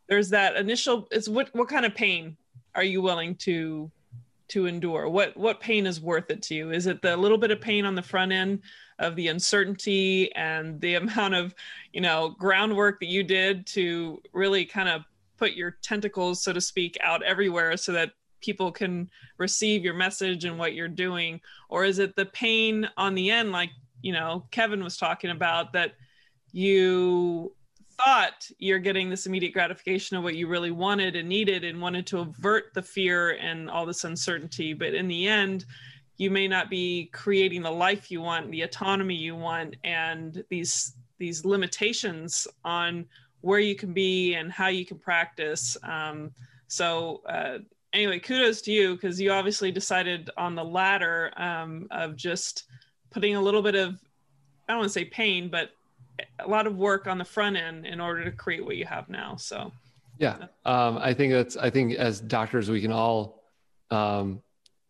there's 0.09 0.30
that 0.30 0.57
initial. 0.57 1.09
It's 1.11 1.28
what 1.28 1.51
what 1.55 1.68
kind 1.68 1.86
of 1.86 1.94
pain 1.94 2.36
are 2.74 2.84
you 2.84 3.03
willing 3.03 3.36
to 3.36 3.90
to 4.48 4.66
endure? 4.66 5.09
What 5.09 5.36
what 5.36 5.61
pain 5.61 5.86
is 5.86 6.01
worth 6.01 6.30
it 6.30 6.42
to 6.42 6.55
you? 6.55 6.72
Is 6.72 6.86
it 6.86 7.03
the 7.03 7.16
little 7.16 7.38
bit 7.38 7.51
of 7.51 7.61
pain 7.61 7.84
on 7.84 7.94
the 7.94 8.03
front 8.03 8.32
end 8.32 8.62
of 8.98 9.16
the 9.16 9.28
uncertainty 9.28 10.34
and 10.34 10.80
the 10.80 10.94
amount 10.96 11.34
of, 11.34 11.55
you 11.92 12.01
know, 12.01 12.34
groundwork 12.38 13.01
that 13.01 13.07
you 13.07 13.22
did 13.22 13.66
to 13.68 14.20
really 14.32 14.64
kind 14.64 14.88
of 14.88 15.05
put 15.36 15.53
your 15.53 15.78
tentacles, 15.82 16.42
so 16.42 16.53
to 16.53 16.61
speak, 16.61 16.98
out 17.03 17.22
everywhere 17.22 17.76
so 17.76 17.92
that 17.92 18.12
people 18.41 18.72
can 18.72 19.11
receive 19.38 19.84
your 19.84 19.95
message 19.95 20.45
and 20.45 20.59
what 20.59 20.74
you're 20.74 20.88
doing? 20.88 21.41
Or 21.68 21.84
is 21.84 21.99
it 21.99 22.16
the 22.16 22.26
pain 22.26 22.88
on 22.97 23.14
the 23.14 23.30
end, 23.30 23.53
like, 23.53 23.70
you 24.03 24.12
know, 24.12 24.47
Kevin 24.51 24.82
was 24.82 24.97
talking 24.97 25.30
about 25.30 25.72
that 25.72 25.95
you 26.53 27.53
thought 28.05 28.49
you're 28.59 28.78
getting 28.78 29.11
this 29.11 29.26
immediate 29.26 29.53
gratification 29.53 30.16
of 30.16 30.22
what 30.22 30.34
you 30.34 30.47
really 30.47 30.70
wanted 30.70 31.16
and 31.16 31.28
needed 31.28 31.64
and 31.64 31.80
wanted 31.80 32.07
to 32.07 32.20
avert 32.20 32.72
the 32.74 32.82
fear 32.82 33.32
and 33.32 33.68
all 33.68 33.84
this 33.84 34.05
uncertainty. 34.05 34.72
But 34.72 34.95
in 34.95 35.07
the 35.07 35.28
end, 35.28 35.66
you 36.16 36.30
may 36.30 36.49
not 36.49 36.70
be 36.70 37.11
creating 37.12 37.62
the 37.62 37.70
life 37.70 38.11
you 38.11 38.20
want, 38.20 38.51
the 38.51 38.62
autonomy 38.62 39.14
you 39.14 39.36
want, 39.36 39.76
and 39.84 40.43
these 40.51 40.95
these 41.18 41.45
limitations 41.45 42.47
on 42.64 43.05
where 43.43 43.59
you 43.59 43.74
can 43.74 43.93
be 43.93 44.34
and 44.34 44.51
how 44.51 44.68
you 44.68 44.86
can 44.86 44.99
practice. 44.99 45.76
Um, 45.82 46.32
so 46.68 47.22
uh, 47.28 47.59
anyway, 47.93 48.18
kudos 48.18 48.62
to 48.62 48.72
you 48.72 48.95
because 48.95 49.20
you 49.20 49.32
obviously 49.32 49.72
decided 49.72 50.30
on 50.36 50.55
the 50.55 50.64
latter 50.64 51.32
um, 51.36 51.86
of 51.91 52.16
just 52.16 52.64
putting 53.11 53.36
a 53.36 53.41
little 53.41 53.62
bit 53.62 53.74
of 53.74 53.99
I 54.68 54.72
don't 54.74 54.82
want 54.82 54.91
to 54.91 54.99
say 55.01 55.05
pain, 55.05 55.49
but 55.49 55.70
a 56.38 56.49
lot 56.49 56.68
of 56.68 56.76
work 56.76 57.09
on 57.09 57.18
the 57.18 57.24
front 57.24 57.57
end 57.57 57.86
in 57.86 58.01
order 58.01 58.24
to 58.24 58.30
create 58.30 58.64
what 58.64 58.76
you 58.76 58.84
have 58.84 59.09
now. 59.09 59.34
So, 59.34 59.72
yeah, 60.18 60.36
um, 60.64 60.99
I 60.99 61.12
think 61.12 61.32
that's, 61.32 61.57
I 61.57 61.70
think 61.70 61.95
as 61.95 62.20
doctors, 62.20 62.70
we 62.70 62.80
can 62.80 62.93
all 62.93 63.43
um, 63.91 64.41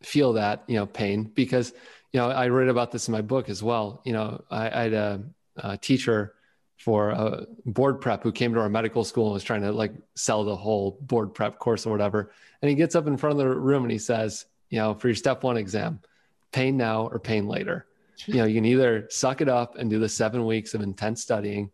feel 0.03 0.35
that, 0.35 0.65
you 0.67 0.77
know, 0.77 0.85
pain 0.85 1.25
because, 1.35 1.73
you 2.13 2.21
know, 2.21 2.29
I 2.29 2.49
read 2.49 2.69
about 2.69 2.91
this 2.91 3.09
in 3.09 3.13
my 3.13 3.23
book 3.23 3.49
as 3.49 3.63
well. 3.63 4.03
You 4.05 4.13
know, 4.13 4.45
I, 4.51 4.67
I 4.67 4.83
had 4.83 4.93
a, 4.93 5.23
a 5.57 5.79
teacher 5.79 6.35
for 6.81 7.11
a 7.11 7.47
board 7.67 8.01
prep 8.01 8.23
who 8.23 8.33
came 8.33 8.55
to 8.55 8.61
our 8.61 8.69
medical 8.69 9.05
school 9.05 9.27
and 9.27 9.35
was 9.35 9.45
trying 9.45 9.63
to 9.63 9.71
like 9.71 9.93
sell 10.15 10.45
the 10.45 10.57
whole 10.57 10.99
board 11.03 11.35
prep 11.35 11.59
course 11.59 11.87
or 11.87 11.91
whatever. 11.91 12.33
And 12.63 12.69
he 12.69 12.75
gets 12.75 12.95
up 12.95 13.07
in 13.07 13.17
front 13.17 13.33
of 13.33 13.39
the 13.39 13.49
room 13.49 13.85
and 13.85 13.93
he 13.93 13.99
says, 13.99 14.47
you 14.71 14.79
know, 14.79 14.95
for 14.95 15.09
your 15.09 15.15
step 15.15 15.43
one 15.43 15.57
exam, 15.57 16.01
pain 16.53 16.77
now 16.77 17.07
or 17.07 17.19
pain 17.19 17.47
later 17.47 17.87
you 18.27 18.35
know, 18.35 18.45
you 18.45 18.55
can 18.55 18.65
either 18.65 19.07
suck 19.11 19.41
it 19.41 19.49
up 19.49 19.77
and 19.77 19.89
do 19.91 19.99
the 19.99 20.09
seven 20.09 20.45
weeks 20.45 20.75
of 20.75 20.83
intense 20.83 21.23
studying, 21.23 21.71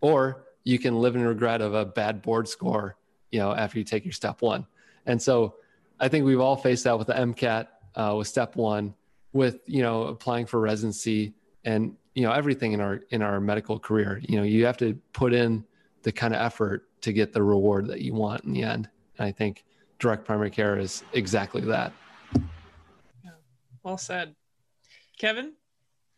or 0.00 0.46
you 0.64 0.78
can 0.78 1.00
live 1.00 1.16
in 1.16 1.22
regret 1.22 1.60
of 1.60 1.74
a 1.74 1.84
bad 1.84 2.22
board 2.22 2.48
score, 2.48 2.96
you 3.30 3.38
know, 3.38 3.52
after 3.52 3.78
you 3.78 3.84
take 3.84 4.04
your 4.04 4.12
step 4.12 4.42
one. 4.42 4.66
And 5.06 5.20
so 5.20 5.54
I 5.98 6.08
think 6.08 6.24
we've 6.24 6.40
all 6.40 6.56
faced 6.56 6.84
that 6.84 6.98
with 6.98 7.06
the 7.06 7.14
MCAT, 7.14 7.68
uh, 7.94 8.14
with 8.18 8.28
step 8.28 8.56
one, 8.56 8.94
with, 9.32 9.60
you 9.66 9.82
know, 9.82 10.04
applying 10.04 10.46
for 10.46 10.60
residency 10.60 11.34
and, 11.64 11.96
you 12.16 12.22
know, 12.22 12.32
everything 12.32 12.72
in 12.72 12.80
our, 12.80 13.02
in 13.10 13.20
our 13.20 13.40
medical 13.40 13.78
career, 13.78 14.22
you 14.26 14.36
know, 14.38 14.42
you 14.42 14.64
have 14.64 14.78
to 14.78 14.98
put 15.12 15.34
in 15.34 15.62
the 16.02 16.10
kind 16.10 16.34
of 16.34 16.40
effort 16.40 16.88
to 17.02 17.12
get 17.12 17.34
the 17.34 17.42
reward 17.42 17.86
that 17.88 18.00
you 18.00 18.14
want 18.14 18.42
in 18.44 18.54
the 18.54 18.62
end. 18.62 18.88
And 19.18 19.28
I 19.28 19.30
think 19.30 19.64
direct 19.98 20.24
primary 20.24 20.50
care 20.50 20.78
is 20.78 21.04
exactly 21.12 21.60
that. 21.62 21.92
Yeah. 23.22 23.32
Well 23.82 23.98
said. 23.98 24.34
Kevin? 25.18 25.52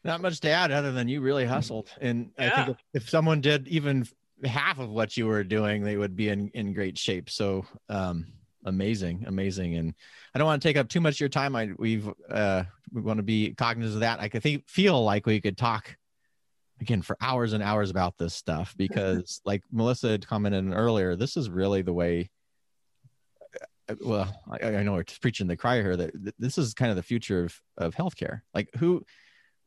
Not 0.05 0.23
much 0.23 0.39
to 0.41 0.51
add 0.51 0.71
other 0.71 0.93
than 0.93 1.09
you 1.09 1.21
really 1.21 1.45
hustled. 1.45 1.91
And 2.01 2.31
yeah. 2.39 2.47
I 2.47 2.57
think 2.57 2.69
if, 2.69 3.03
if, 3.03 3.11
someone 3.11 3.41
did 3.41 3.67
even 3.67 4.07
half 4.45 4.79
of 4.79 4.91
what 4.91 5.17
you 5.17 5.27
were 5.27 5.43
doing, 5.43 5.83
they 5.83 5.97
would 5.97 6.15
be 6.15 6.29
in, 6.29 6.49
in 6.55 6.73
great 6.73 6.97
shape. 6.97 7.29
So 7.29 7.67
um, 7.89 8.27
amazing, 8.65 9.25
amazing. 9.27 9.75
And 9.75 9.95
I 10.33 10.39
don't 10.39 10.47
want 10.47 10.63
to 10.63 10.69
take 10.69 10.77
up 10.77 10.89
too 10.89 11.01
much 11.01 11.15
of 11.15 11.21
your 11.21 11.29
time. 11.29 11.57
I 11.57 11.71
we've 11.77 12.09
uh, 12.31 12.63
we 12.93 13.01
want 13.01 13.19
to 13.19 13.23
be 13.23 13.55
cognizant 13.55 13.97
of 13.97 14.01
that. 14.01 14.21
I 14.21 14.29
could 14.29 14.43
think, 14.43 14.69
feel 14.69 15.03
like 15.03 15.27
we 15.27 15.41
could 15.41 15.57
talk 15.57 15.97
again 16.81 17.03
for 17.03 17.17
hours 17.21 17.53
and 17.53 17.63
hours 17.63 17.91
about 17.91 18.17
this 18.19 18.35
stuff 18.35 18.75
because 18.79 19.41
like 19.45 19.63
Melissa 19.71 20.09
had 20.09 20.27
commented 20.27 20.73
earlier, 20.73 21.17
this 21.17 21.37
is 21.37 21.51
really 21.51 21.83
the 21.83 21.93
way 21.93 22.31
uh, 23.89 23.95
well, 24.05 24.43
I, 24.51 24.77
I 24.77 24.83
know 24.83 24.93
we're 24.93 25.05
preaching 25.21 25.47
the 25.47 25.57
cry 25.57 25.77
here 25.77 25.97
that 25.97 26.13
this 26.39 26.59
is 26.59 26.75
kind 26.75 26.91
of 26.91 26.97
the 26.97 27.03
future 27.03 27.45
of, 27.45 27.61
of 27.79 27.95
healthcare. 27.95 28.43
Like 28.55 28.69
who, 28.77 29.05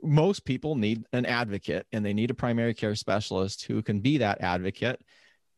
most 0.01 0.45
people 0.45 0.75
need 0.75 1.05
an 1.13 1.25
advocate 1.25 1.85
and 1.91 2.05
they 2.05 2.13
need 2.13 2.31
a 2.31 2.35
primary 2.35 2.73
care 2.73 2.95
specialist 2.95 3.65
who 3.65 3.81
can 3.81 3.99
be 3.99 4.19
that 4.19 4.41
advocate. 4.41 5.01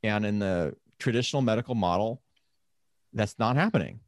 And 0.01 0.25
in 0.25 0.39
the 0.39 0.75
traditional 0.99 1.41
medical 1.41 1.75
model, 1.75 2.21
that's 3.13 3.37
not 3.39 3.55
happening. 3.55 3.99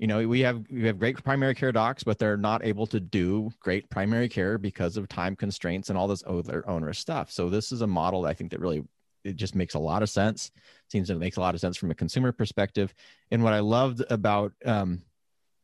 You 0.00 0.06
know, 0.06 0.26
we 0.26 0.40
have 0.40 0.64
we 0.70 0.86
have 0.86 0.98
great 0.98 1.22
primary 1.22 1.54
care 1.54 1.72
docs, 1.72 2.02
but 2.02 2.18
they're 2.18 2.38
not 2.38 2.64
able 2.64 2.86
to 2.86 2.98
do 2.98 3.50
great 3.60 3.90
primary 3.90 4.30
care 4.30 4.56
because 4.56 4.96
of 4.96 5.08
time 5.08 5.36
constraints 5.36 5.90
and 5.90 5.98
all 5.98 6.08
this 6.08 6.24
other 6.26 6.66
onerous 6.66 6.98
stuff. 6.98 7.30
So 7.30 7.50
this 7.50 7.70
is 7.70 7.82
a 7.82 7.86
model 7.86 8.24
I 8.24 8.32
think 8.32 8.50
that 8.52 8.60
really 8.60 8.82
it 9.24 9.36
just 9.36 9.54
makes 9.54 9.74
a 9.74 9.78
lot 9.78 10.02
of 10.02 10.08
sense. 10.08 10.52
Seems 10.88 11.10
it 11.10 11.18
makes 11.18 11.36
a 11.36 11.40
lot 11.40 11.54
of 11.54 11.60
sense 11.60 11.76
from 11.76 11.90
a 11.90 11.94
consumer 11.94 12.32
perspective. 12.32 12.94
And 13.30 13.44
what 13.44 13.52
I 13.52 13.60
loved 13.60 14.02
about 14.08 14.54
um, 14.64 15.02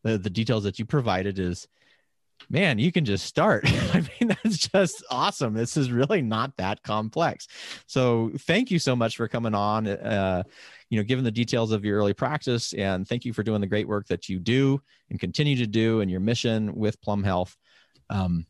the 0.03 0.19
the 0.19 0.29
details 0.29 0.65
that 0.65 0.79
you 0.79 0.85
provided 0.85 1.39
is 1.39 1.67
man, 2.49 2.79
you 2.79 2.93
can 2.93 3.05
just 3.05 3.27
start. 3.27 3.65
I 3.95 4.01
mean, 4.01 4.29
that's 4.29 4.59
just 4.59 5.05
awesome. 5.11 5.55
This 5.55 5.77
is 5.77 5.91
really 5.91 6.23
not 6.23 6.57
that 6.57 6.83
complex. 6.83 7.49
So 7.87 8.33
thank 8.41 8.71
you 8.71 8.79
so 8.79 8.95
much 8.95 9.17
for 9.17 9.29
coming 9.29 9.55
on, 9.55 9.87
uh, 9.87 10.43
you 10.91 10.99
know, 10.99 11.05
given 11.05 11.25
the 11.25 11.31
details 11.31 11.73
of 11.73 11.85
your 11.85 11.99
early 11.99 12.15
practice. 12.15 12.73
And 12.73 13.07
thank 13.07 13.25
you 13.25 13.33
for 13.33 13.43
doing 13.43 13.61
the 13.61 13.67
great 13.67 13.89
work 13.89 14.07
that 14.09 14.29
you 14.29 14.39
do 14.39 14.81
and 15.11 15.19
continue 15.19 15.57
to 15.57 15.67
do 15.67 16.01
and 16.01 16.11
your 16.11 16.21
mission 16.21 16.75
with 16.75 17.01
Plum 17.01 17.25
Health. 17.25 17.57
Um, 18.11 18.47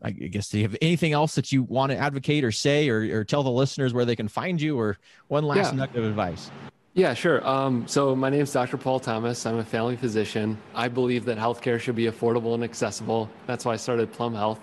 I 0.00 0.10
guess, 0.12 0.48
do 0.48 0.58
you 0.58 0.64
have 0.64 0.76
anything 0.80 1.12
else 1.12 1.34
that 1.34 1.50
you 1.50 1.64
want 1.64 1.90
to 1.90 1.98
advocate 1.98 2.44
or 2.44 2.52
say 2.52 2.88
or, 2.88 3.18
or 3.18 3.24
tell 3.24 3.42
the 3.42 3.50
listeners 3.50 3.92
where 3.92 4.04
they 4.04 4.14
can 4.14 4.28
find 4.28 4.60
you 4.60 4.78
or 4.78 4.96
one 5.26 5.44
last 5.44 5.72
yeah. 5.72 5.78
nugget 5.78 5.96
of 5.96 6.04
advice? 6.04 6.52
Yeah, 6.94 7.14
sure. 7.14 7.46
Um, 7.46 7.86
so 7.86 8.16
my 8.16 8.28
name 8.30 8.40
is 8.40 8.52
Dr. 8.52 8.76
Paul 8.76 8.98
Thomas. 8.98 9.46
I'm 9.46 9.58
a 9.58 9.64
family 9.64 9.96
physician. 9.96 10.58
I 10.74 10.88
believe 10.88 11.24
that 11.26 11.38
healthcare 11.38 11.78
should 11.78 11.94
be 11.94 12.06
affordable 12.06 12.54
and 12.54 12.64
accessible. 12.64 13.30
That's 13.46 13.64
why 13.64 13.74
I 13.74 13.76
started 13.76 14.12
Plum 14.12 14.34
Health. 14.34 14.58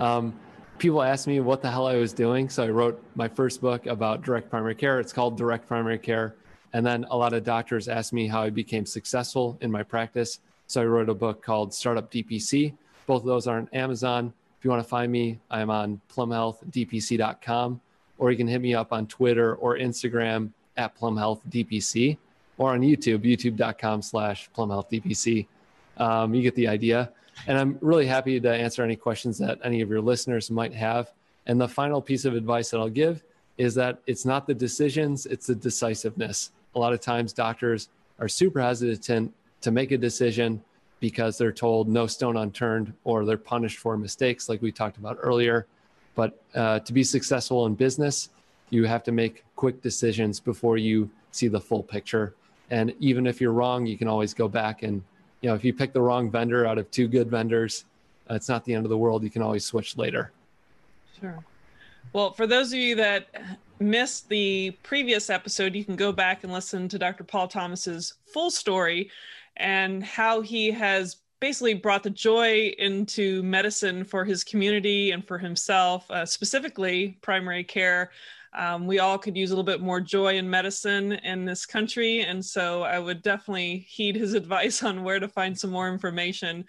Um, 0.00 0.38
people 0.78 1.02
asked 1.02 1.26
me 1.26 1.40
what 1.40 1.62
the 1.62 1.70
hell 1.70 1.86
I 1.86 1.96
was 1.96 2.12
doing, 2.12 2.48
so 2.48 2.64
I 2.64 2.68
wrote 2.70 3.02
my 3.16 3.28
first 3.28 3.60
book 3.60 3.86
about 3.86 4.22
direct 4.22 4.48
primary 4.48 4.74
care. 4.74 4.98
It's 4.98 5.12
called 5.12 5.36
Direct 5.36 5.66
Primary 5.66 5.98
Care, 5.98 6.36
And 6.72 6.86
then 6.86 7.04
a 7.10 7.16
lot 7.16 7.32
of 7.34 7.44
doctors 7.44 7.88
asked 7.88 8.12
me 8.12 8.28
how 8.28 8.42
I 8.42 8.50
became 8.50 8.86
successful 8.86 9.58
in 9.60 9.70
my 9.70 9.82
practice. 9.82 10.40
So 10.66 10.80
I 10.80 10.86
wrote 10.86 11.08
a 11.10 11.14
book 11.14 11.42
called 11.42 11.74
Startup 11.74 12.10
DPC. 12.10 12.72
Both 13.06 13.22
of 13.22 13.26
those 13.26 13.46
are 13.46 13.58
on 13.58 13.68
Amazon. 13.72 14.32
If 14.58 14.64
you 14.64 14.70
want 14.70 14.82
to 14.82 14.88
find 14.88 15.12
me, 15.12 15.38
I'm 15.50 15.68
on 15.68 16.00
plumhealthdpc.com, 16.10 17.80
or 18.16 18.30
you 18.30 18.36
can 18.36 18.48
hit 18.48 18.62
me 18.62 18.74
up 18.74 18.92
on 18.92 19.06
Twitter 19.06 19.56
or 19.56 19.76
Instagram 19.76 20.50
at 20.76 20.96
plumhealthdpc, 20.98 22.16
or 22.58 22.72
on 22.72 22.80
YouTube, 22.80 23.20
youtube.com 23.24 24.02
slash 24.02 24.50
plumhealthdpc. 24.56 25.46
Um, 25.96 26.34
you 26.34 26.42
get 26.42 26.54
the 26.54 26.68
idea. 26.68 27.10
And 27.46 27.58
I'm 27.58 27.78
really 27.80 28.06
happy 28.06 28.38
to 28.40 28.52
answer 28.52 28.82
any 28.82 28.96
questions 28.96 29.38
that 29.38 29.58
any 29.64 29.80
of 29.80 29.90
your 29.90 30.00
listeners 30.00 30.50
might 30.50 30.72
have. 30.74 31.12
And 31.46 31.60
the 31.60 31.68
final 31.68 32.00
piece 32.00 32.24
of 32.24 32.34
advice 32.34 32.70
that 32.70 32.78
I'll 32.78 32.88
give 32.88 33.22
is 33.58 33.74
that 33.74 33.98
it's 34.06 34.24
not 34.24 34.46
the 34.46 34.54
decisions, 34.54 35.26
it's 35.26 35.46
the 35.46 35.54
decisiveness. 35.54 36.50
A 36.74 36.78
lot 36.78 36.92
of 36.92 37.00
times 37.00 37.32
doctors 37.32 37.88
are 38.18 38.28
super 38.28 38.60
hesitant 38.60 39.32
to 39.60 39.70
make 39.70 39.92
a 39.92 39.98
decision 39.98 40.62
because 41.00 41.36
they're 41.36 41.52
told 41.52 41.88
no 41.88 42.06
stone 42.06 42.36
unturned 42.36 42.92
or 43.04 43.24
they're 43.24 43.36
punished 43.36 43.78
for 43.78 43.96
mistakes, 43.96 44.48
like 44.48 44.62
we 44.62 44.72
talked 44.72 44.96
about 44.96 45.18
earlier. 45.20 45.66
But 46.14 46.40
uh, 46.54 46.80
to 46.80 46.92
be 46.92 47.04
successful 47.04 47.66
in 47.66 47.74
business, 47.74 48.30
you 48.70 48.84
have 48.84 49.02
to 49.04 49.12
make 49.12 49.44
quick 49.56 49.82
decisions 49.82 50.40
before 50.40 50.76
you 50.76 51.10
see 51.30 51.48
the 51.48 51.60
full 51.60 51.82
picture. 51.82 52.34
And 52.70 52.94
even 52.98 53.26
if 53.26 53.40
you're 53.40 53.52
wrong, 53.52 53.86
you 53.86 53.98
can 53.98 54.08
always 54.08 54.34
go 54.34 54.48
back 54.48 54.82
and, 54.82 55.02
you 55.40 55.48
know, 55.48 55.54
if 55.54 55.64
you 55.64 55.74
pick 55.74 55.92
the 55.92 56.00
wrong 56.00 56.30
vendor 56.30 56.66
out 56.66 56.78
of 56.78 56.90
two 56.90 57.06
good 57.06 57.30
vendors, 57.30 57.84
uh, 58.30 58.34
it's 58.34 58.48
not 58.48 58.64
the 58.64 58.74
end 58.74 58.86
of 58.86 58.90
the 58.90 58.98
world. 58.98 59.22
You 59.22 59.30
can 59.30 59.42
always 59.42 59.64
switch 59.64 59.96
later. 59.96 60.32
Sure. 61.20 61.44
Well, 62.12 62.32
for 62.32 62.46
those 62.46 62.72
of 62.72 62.78
you 62.78 62.94
that 62.96 63.28
missed 63.80 64.28
the 64.28 64.70
previous 64.82 65.30
episode, 65.30 65.74
you 65.74 65.84
can 65.84 65.96
go 65.96 66.12
back 66.12 66.44
and 66.44 66.52
listen 66.52 66.88
to 66.88 66.98
Dr. 66.98 67.24
Paul 67.24 67.48
Thomas's 67.48 68.14
full 68.26 68.50
story 68.50 69.10
and 69.56 70.02
how 70.02 70.40
he 70.40 70.70
has 70.70 71.16
basically 71.40 71.74
brought 71.74 72.02
the 72.02 72.10
joy 72.10 72.72
into 72.78 73.42
medicine 73.42 74.04
for 74.04 74.24
his 74.24 74.42
community 74.44 75.10
and 75.10 75.26
for 75.26 75.38
himself, 75.38 76.10
uh, 76.10 76.24
specifically 76.24 77.18
primary 77.20 77.62
care. 77.62 78.10
Um, 78.54 78.86
we 78.86 78.98
all 78.98 79.18
could 79.18 79.36
use 79.36 79.50
a 79.50 79.54
little 79.54 79.64
bit 79.64 79.80
more 79.80 80.00
joy 80.00 80.36
in 80.36 80.48
medicine 80.48 81.12
in 81.12 81.44
this 81.44 81.66
country. 81.66 82.22
And 82.22 82.44
so 82.44 82.82
I 82.82 82.98
would 82.98 83.22
definitely 83.22 83.86
heed 83.88 84.16
his 84.16 84.34
advice 84.34 84.82
on 84.82 85.04
where 85.04 85.20
to 85.20 85.28
find 85.28 85.58
some 85.58 85.70
more 85.70 85.88
information. 85.88 86.64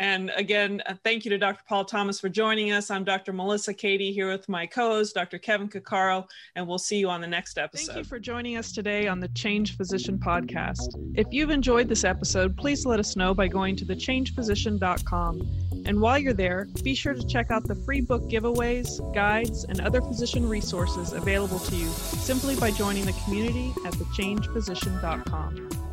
And 0.00 0.32
again, 0.36 0.82
uh, 0.86 0.94
thank 1.04 1.24
you 1.24 1.30
to 1.30 1.38
Dr. 1.38 1.62
Paul 1.68 1.84
Thomas 1.84 2.18
for 2.18 2.28
joining 2.28 2.72
us. 2.72 2.90
I'm 2.90 3.04
Dr. 3.04 3.32
Melissa 3.32 3.72
Cady 3.72 4.12
here 4.12 4.28
with 4.30 4.48
my 4.48 4.66
co 4.66 4.90
host, 4.90 5.14
Dr. 5.14 5.38
Kevin 5.38 5.68
Cuccaro, 5.68 6.26
and 6.56 6.66
we'll 6.66 6.78
see 6.78 6.98
you 6.98 7.08
on 7.08 7.20
the 7.20 7.26
next 7.26 7.58
episode. 7.58 7.86
Thank 7.86 7.98
you 7.98 8.04
for 8.04 8.18
joining 8.18 8.56
us 8.56 8.72
today 8.72 9.06
on 9.06 9.20
the 9.20 9.28
Changed 9.28 9.76
Physician 9.76 10.18
podcast. 10.18 10.94
If 11.14 11.28
you've 11.30 11.50
enjoyed 11.50 11.88
this 11.88 12.02
episode, 12.04 12.56
please 12.56 12.84
let 12.84 12.98
us 12.98 13.14
know 13.14 13.34
by 13.34 13.46
going 13.46 13.76
to 13.76 13.84
thechangedphysician.com. 13.84 15.48
And 15.86 16.00
while 16.00 16.18
you're 16.18 16.32
there, 16.32 16.66
be 16.82 16.94
sure 16.94 17.14
to 17.14 17.26
check 17.26 17.50
out 17.50 17.64
the 17.64 17.74
free 17.74 18.00
book 18.00 18.22
giveaways, 18.22 19.14
guides, 19.14 19.64
and 19.64 19.80
other 19.80 20.00
physician 20.00 20.48
resources 20.48 21.12
available 21.12 21.58
to 21.60 21.76
you 21.76 21.88
simply 21.88 22.56
by 22.56 22.70
joining 22.70 23.04
the 23.04 23.12
community 23.24 23.72
at 23.84 23.92
thechangedphysician.com. 23.92 25.83